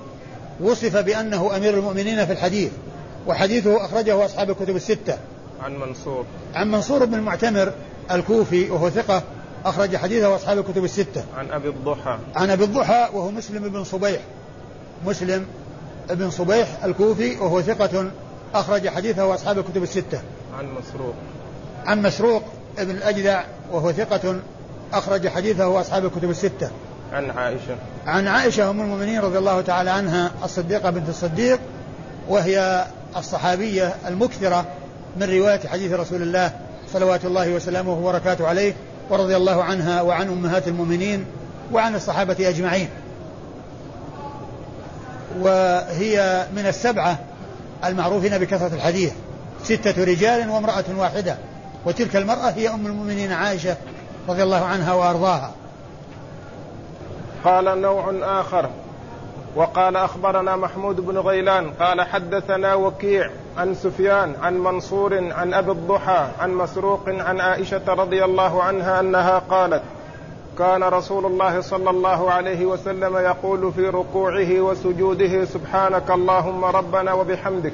وصف 0.61 0.97
بأنه 0.97 1.57
أمير 1.57 1.75
المؤمنين 1.75 2.27
في 2.27 2.33
الحديث 2.33 2.71
وحديثه 3.27 3.85
أخرجه 3.85 4.25
أصحاب 4.25 4.51
الكتب 4.51 4.77
الستة. 4.77 5.19
عن 5.63 5.77
منصور. 5.79 6.25
عن 6.55 6.71
منصور 6.71 7.05
بن 7.05 7.15
المعتمر 7.15 7.73
الكوفي 8.11 8.71
وهو 8.71 8.91
ثقة 8.91 9.23
أخرج 9.67 9.97
حديثه 9.97 10.37
أصحاب 10.37 10.59
الكتب 10.59 10.85
الستة. 10.85 11.25
عن 11.37 11.51
أبي 11.51 11.69
الضحى. 11.69 12.19
عن 12.37 12.51
أبي 12.51 12.65
الضحى 12.65 13.09
وهو 13.15 13.31
مسلم 13.31 13.69
بن 13.69 13.85
صبيح. 13.85 14.21
مسلم 15.07 15.47
بن 16.11 16.31
صبيح 16.31 16.85
الكوفي 16.85 17.37
وهو 17.37 17.63
ثقة 17.63 18.11
أخرج 18.55 18.89
حديثه 18.89 19.35
أصحاب 19.35 19.59
الكتب 19.59 19.83
الستة. 19.83 20.21
عن 20.59 20.65
مسروق. 20.65 21.15
عن 21.87 22.03
مسروق 22.03 22.43
ابن 22.79 22.91
الأجدع 22.91 23.45
وهو 23.73 23.93
ثقة 23.93 24.41
أخرج 24.93 25.29
حديثه 25.29 25.81
أصحاب 25.81 26.05
الكتب 26.05 26.31
الستة. 26.31 26.71
عن 27.13 27.31
عائشة. 27.31 27.77
عن 28.07 28.29
عائشة 28.29 28.71
أم 28.71 28.81
المؤمنين 28.81 29.21
رضي 29.21 29.39
الله 29.39 29.61
تعالى 29.61 29.91
عنها 29.91 30.31
الصديقة 30.45 30.91
بنت 30.91 31.09
الصديق 31.09 31.61
وهي 32.29 32.87
الصحابية 33.17 33.95
المكثرة 34.07 34.67
من 35.17 35.31
رواية 35.31 35.61
حديث 35.69 35.93
رسول 35.93 36.23
الله 36.23 36.53
صلوات 36.93 37.25
الله 37.25 37.53
وسلامه 37.53 37.93
وبركاته 37.93 38.47
عليه 38.47 38.75
ورضي 39.11 39.37
الله 39.37 39.65
عنها 39.65 40.03
وعن 40.03 40.29
أمهات 40.29 40.69
المؤمنين 40.69 41.27
وعن 41.73 41.95
الصحابة 41.95 42.49
أجمعين. 42.49 42.89
وهي 45.41 46.47
من 46.57 46.67
السبعة 46.67 47.19
المعروفين 47.85 48.39
بكثرة 48.39 48.75
الحديث. 48.75 49.13
ستة 49.63 50.05
رجال 50.05 50.51
وامرأة 50.51 50.85
واحدة. 50.97 51.37
وتلك 51.85 52.17
المرأة 52.17 52.51
هي 52.51 52.69
أم 52.69 52.87
المؤمنين 52.87 53.33
عائشة 53.33 53.77
رضي 54.29 54.43
الله 54.43 54.65
عنها 54.65 54.95
وأرضاها. 54.95 55.53
قال 57.45 57.81
نوع 57.83 58.15
آخر. 58.23 58.71
وقال 59.57 59.97
أخبرنا 59.97 60.57
محمود 60.57 61.01
بن 61.01 61.19
غيلان 61.19 61.71
قال 61.71 62.03
حدثنا 62.03 62.75
وكيع 62.75 63.31
عن 63.57 63.75
سفيان 63.75 64.35
عن 64.43 64.59
منصور 64.59 65.33
عن 65.33 65.55
أبي 65.55 65.71
الضحى 65.71 66.29
عن 66.41 66.55
مسروق 66.55 67.09
عن 67.09 67.41
عائشة 67.41 67.83
رضي 67.89 68.25
الله 68.25 68.63
عنها 68.63 69.01
أنها 69.01 69.39
قالت 69.39 69.83
كان 70.59 70.83
رسول 70.83 71.27
الله 71.27 71.61
صلى 71.61 71.91
الله 71.91 72.31
عليه 72.31 72.67
وسلم 72.67 73.17
يقول 73.17 73.73
في 73.73 73.89
ركوعه 73.89 74.61
وسجوده 74.61 75.45
سبحانك 75.45 76.11
اللهم 76.11 76.65
ربنا 76.65 77.13
وبحمدك 77.13 77.73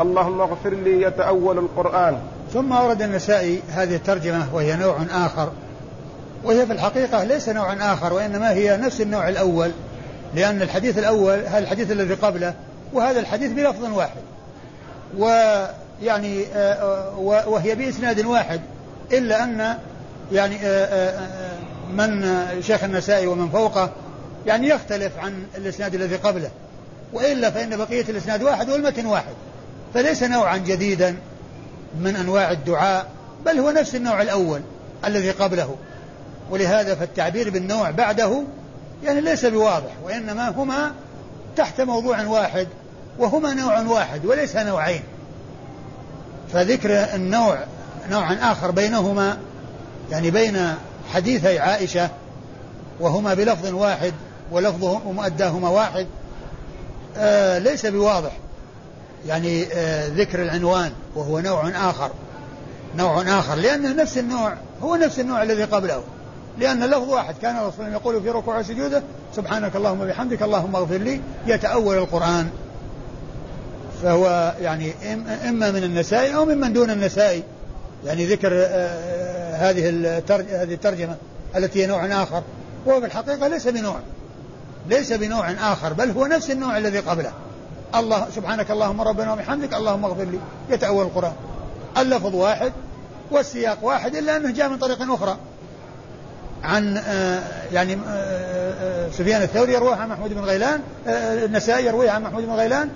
اللهم 0.00 0.40
اغفر 0.40 0.70
لي 0.70 1.02
يتأول 1.02 1.58
القرآن. 1.58 2.18
ثم 2.52 2.72
أورد 2.72 3.02
النسائي 3.02 3.62
هذه 3.68 3.96
الترجمة 3.96 4.54
وهي 4.54 4.76
نوع 4.76 4.96
آخر. 5.10 5.52
وهي 6.44 6.66
في 6.66 6.72
الحقيقة 6.72 7.24
ليس 7.24 7.48
نوعا 7.48 7.92
آخر 7.92 8.12
وإنما 8.12 8.52
هي 8.52 8.76
نفس 8.76 9.00
النوع 9.00 9.28
الأول 9.28 9.70
لأن 10.34 10.62
الحديث 10.62 10.98
الأول 10.98 11.38
هذا 11.38 11.58
الحديث 11.58 11.90
الذي 11.90 12.14
قبله 12.14 12.54
وهذا 12.92 13.20
الحديث 13.20 13.52
بلفظ 13.52 13.96
واحد. 13.96 14.20
ويعني 15.18 16.46
آه، 16.54 17.18
وهي 17.18 17.74
بإسناد 17.74 18.24
واحد 18.24 18.60
إلا 19.12 19.44
أن 19.44 19.78
يعني 20.32 20.56
آه، 20.62 20.84
آه، 20.84 21.28
من 21.92 22.38
شيخ 22.62 22.84
النسائي 22.84 23.26
ومن 23.26 23.48
فوقه 23.48 23.90
يعني 24.46 24.68
يختلف 24.68 25.18
عن 25.18 25.46
الإسناد 25.56 25.94
الذي 25.94 26.16
قبله 26.16 26.50
وإلا 27.12 27.50
فإن 27.50 27.76
بقية 27.76 28.04
الإسناد 28.08 28.42
واحد 28.42 28.70
والمتن 28.70 29.06
واحد. 29.06 29.34
فليس 29.94 30.22
نوعا 30.22 30.56
جديدا 30.56 31.16
من 32.00 32.16
أنواع 32.16 32.50
الدعاء 32.50 33.06
بل 33.46 33.58
هو 33.58 33.70
نفس 33.70 33.94
النوع 33.94 34.22
الأول 34.22 34.60
الذي 35.04 35.30
قبله. 35.30 35.76
ولهذا 36.50 36.94
فالتعبير 36.94 37.50
بالنوع 37.50 37.90
بعده 37.90 38.42
يعني 39.04 39.20
ليس 39.20 39.46
بواضح 39.46 39.92
وإنما 40.04 40.48
هما 40.48 40.92
تحت 41.56 41.80
موضوع 41.80 42.26
واحد 42.26 42.68
وهما 43.20 43.54
نوع 43.54 43.80
واحد 43.80 44.26
وليس 44.26 44.56
نوعين. 44.56 45.02
فذكر 46.52 46.90
النوع 47.14 47.58
نوعا 48.10 48.52
آخر 48.52 48.70
بينهما 48.70 49.38
يعني 50.10 50.30
بين 50.30 50.74
حديثي 51.12 51.58
عائشة 51.58 52.08
وهما 53.00 53.34
بلفظ 53.34 53.74
واحد 53.74 54.12
ولفظه 54.52 55.00
ومؤداهما 55.06 55.68
واحد 55.68 56.06
آه 57.16 57.58
ليس 57.58 57.86
بواضح. 57.86 58.32
يعني 59.26 59.66
آه 59.72 60.08
ذكر 60.08 60.42
العنوان 60.42 60.92
وهو 61.14 61.40
نوع 61.40 61.68
آخر. 61.90 62.10
نوع 62.96 63.38
آخر 63.38 63.54
لأنه 63.54 63.92
نفس 64.02 64.18
النوع 64.18 64.54
هو 64.82 64.96
نفس 64.96 65.20
النوع 65.20 65.42
الذي 65.42 65.64
قبله. 65.64 66.02
لأن 66.58 66.82
اللفظ 66.82 67.08
واحد 67.08 67.34
كان 67.42 67.56
الرسول 67.56 67.92
يقول 67.92 68.22
في 68.22 68.30
ركوع 68.30 68.62
سجوده 68.62 69.02
سبحانك 69.36 69.76
اللهم 69.76 69.98
بحمدك 70.06 70.42
اللهم 70.42 70.76
اغفر 70.76 70.96
لي 70.96 71.20
يتأول 71.46 71.98
القرآن. 71.98 72.50
فهو 74.02 74.54
يعني 74.60 74.92
إما 75.48 75.70
من 75.70 75.84
النسائي 75.84 76.34
أو 76.34 76.44
ممن 76.44 76.72
دون 76.72 76.90
النسائي 76.90 77.42
يعني 78.06 78.26
ذكر 78.26 78.52
آه، 78.52 78.66
آه، 78.66 79.70
هذه 79.70 79.88
هذه 80.62 80.74
الترجمة 80.74 81.16
التي 81.56 81.82
هي 81.82 81.86
نوع 81.86 82.22
آخر. 82.22 82.42
وهو 82.86 83.00
في 83.00 83.06
الحقيقة 83.06 83.48
ليس 83.48 83.68
بنوع. 83.68 84.00
ليس 84.88 85.12
بنوع 85.12 85.50
آخر 85.50 85.92
بل 85.92 86.10
هو 86.10 86.26
نفس 86.26 86.50
النوع 86.50 86.78
الذي 86.78 86.98
قبله. 86.98 87.32
الله 87.94 88.26
سبحانك 88.36 88.70
اللهم 88.70 89.00
ربنا 89.00 89.32
وبحمدك 89.32 89.74
اللهم 89.74 90.04
اغفر 90.04 90.24
لي. 90.24 90.38
يتأول 90.70 91.04
القرآن. 91.04 91.32
اللفظ 91.98 92.34
واحد 92.34 92.72
والسياق 93.30 93.78
واحد 93.82 94.16
إلا 94.16 94.36
أنه 94.36 94.50
جاء 94.50 94.68
من 94.68 94.78
طريق 94.78 95.12
أخرى. 95.12 95.36
عن 96.64 96.96
آه، 96.96 97.42
يعني 97.72 97.98
سفيان 99.12 99.42
الثوري 99.42 99.72
يرويها 99.72 99.96
عن 99.96 100.08
محمود 100.08 100.34
بن 100.34 100.40
غيلان 100.40 100.80
النسائي 101.46 101.86
يرويها 101.86 102.10
عن 102.10 102.22
محمود 102.22 102.44
بن 102.44 102.52
غيلان 102.52 102.88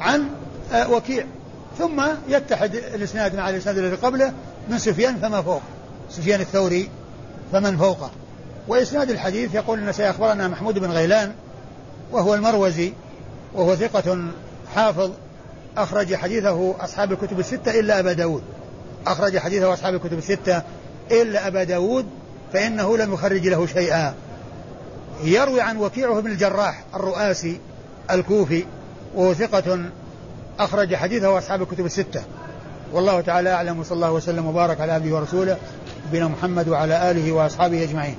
عن 0.00 0.28
وكيع. 0.74 1.24
ثم 1.78 2.02
يتحد 2.28 2.74
الإسناد 2.74 3.36
مع 3.36 3.48
الإسناد 3.48 3.78
الذي 3.78 3.96
قبله 3.96 4.32
من 4.68 4.78
سفيان 4.78 5.16
فما 5.16 5.42
فوق. 5.42 5.62
سفيان 6.10 6.40
الثوري 6.40 6.90
فمن 7.52 7.76
فوقه. 7.76 8.10
وإسناد 8.68 9.10
الحديث 9.10 9.54
يقول 9.54 9.78
أن 9.78 9.92
سيخبرنا 9.92 10.48
محمود 10.48 10.78
بن 10.78 10.90
غيلان 10.90 11.32
وهو 12.12 12.34
المروزي 12.34 12.92
وهو 13.54 13.76
ثقة 13.76 14.18
حافظ 14.74 15.10
أخرج 15.76 16.14
حديثه 16.14 16.74
أصحاب 16.80 17.12
الكتب 17.12 17.38
الستة 17.38 17.80
إلا 17.80 17.98
أبا 17.98 18.12
داود. 18.12 18.42
أخرج 19.06 19.38
حديثه 19.38 19.72
أصحاب 19.72 19.94
الكتب 19.94 20.18
الستة 20.18 20.62
إلا 21.10 21.46
أبا 21.46 21.64
داود 21.64 22.06
فإنه 22.52 22.96
لم 22.96 23.12
يخرج 23.14 23.48
له 23.48 23.66
شيئا. 23.66 24.14
يروي 25.24 25.60
عن 25.60 25.76
وكيعه 25.76 26.20
بن 26.20 26.30
الجراح 26.30 26.84
الرؤاسي 26.94 27.60
الكوفي 28.10 28.64
وهو 29.14 29.34
ثقة 29.34 29.78
أخرج 30.58 30.94
حديثه 30.94 31.38
أصحاب 31.38 31.62
الكتب 31.62 31.86
الستة. 31.86 32.22
والله 32.92 33.20
تعالى 33.20 33.50
أعلم 33.50 33.80
وصلى 33.80 33.96
الله 33.96 34.12
وسلم 34.12 34.46
وبارك 34.46 34.80
على 34.80 34.92
عبده 34.92 35.16
ورسوله 35.16 35.56
نبينا 36.08 36.28
محمد 36.28 36.68
وعلى 36.68 37.10
آله 37.10 37.32
وأصحابه 37.32 37.82
أجمعين. 37.82 38.16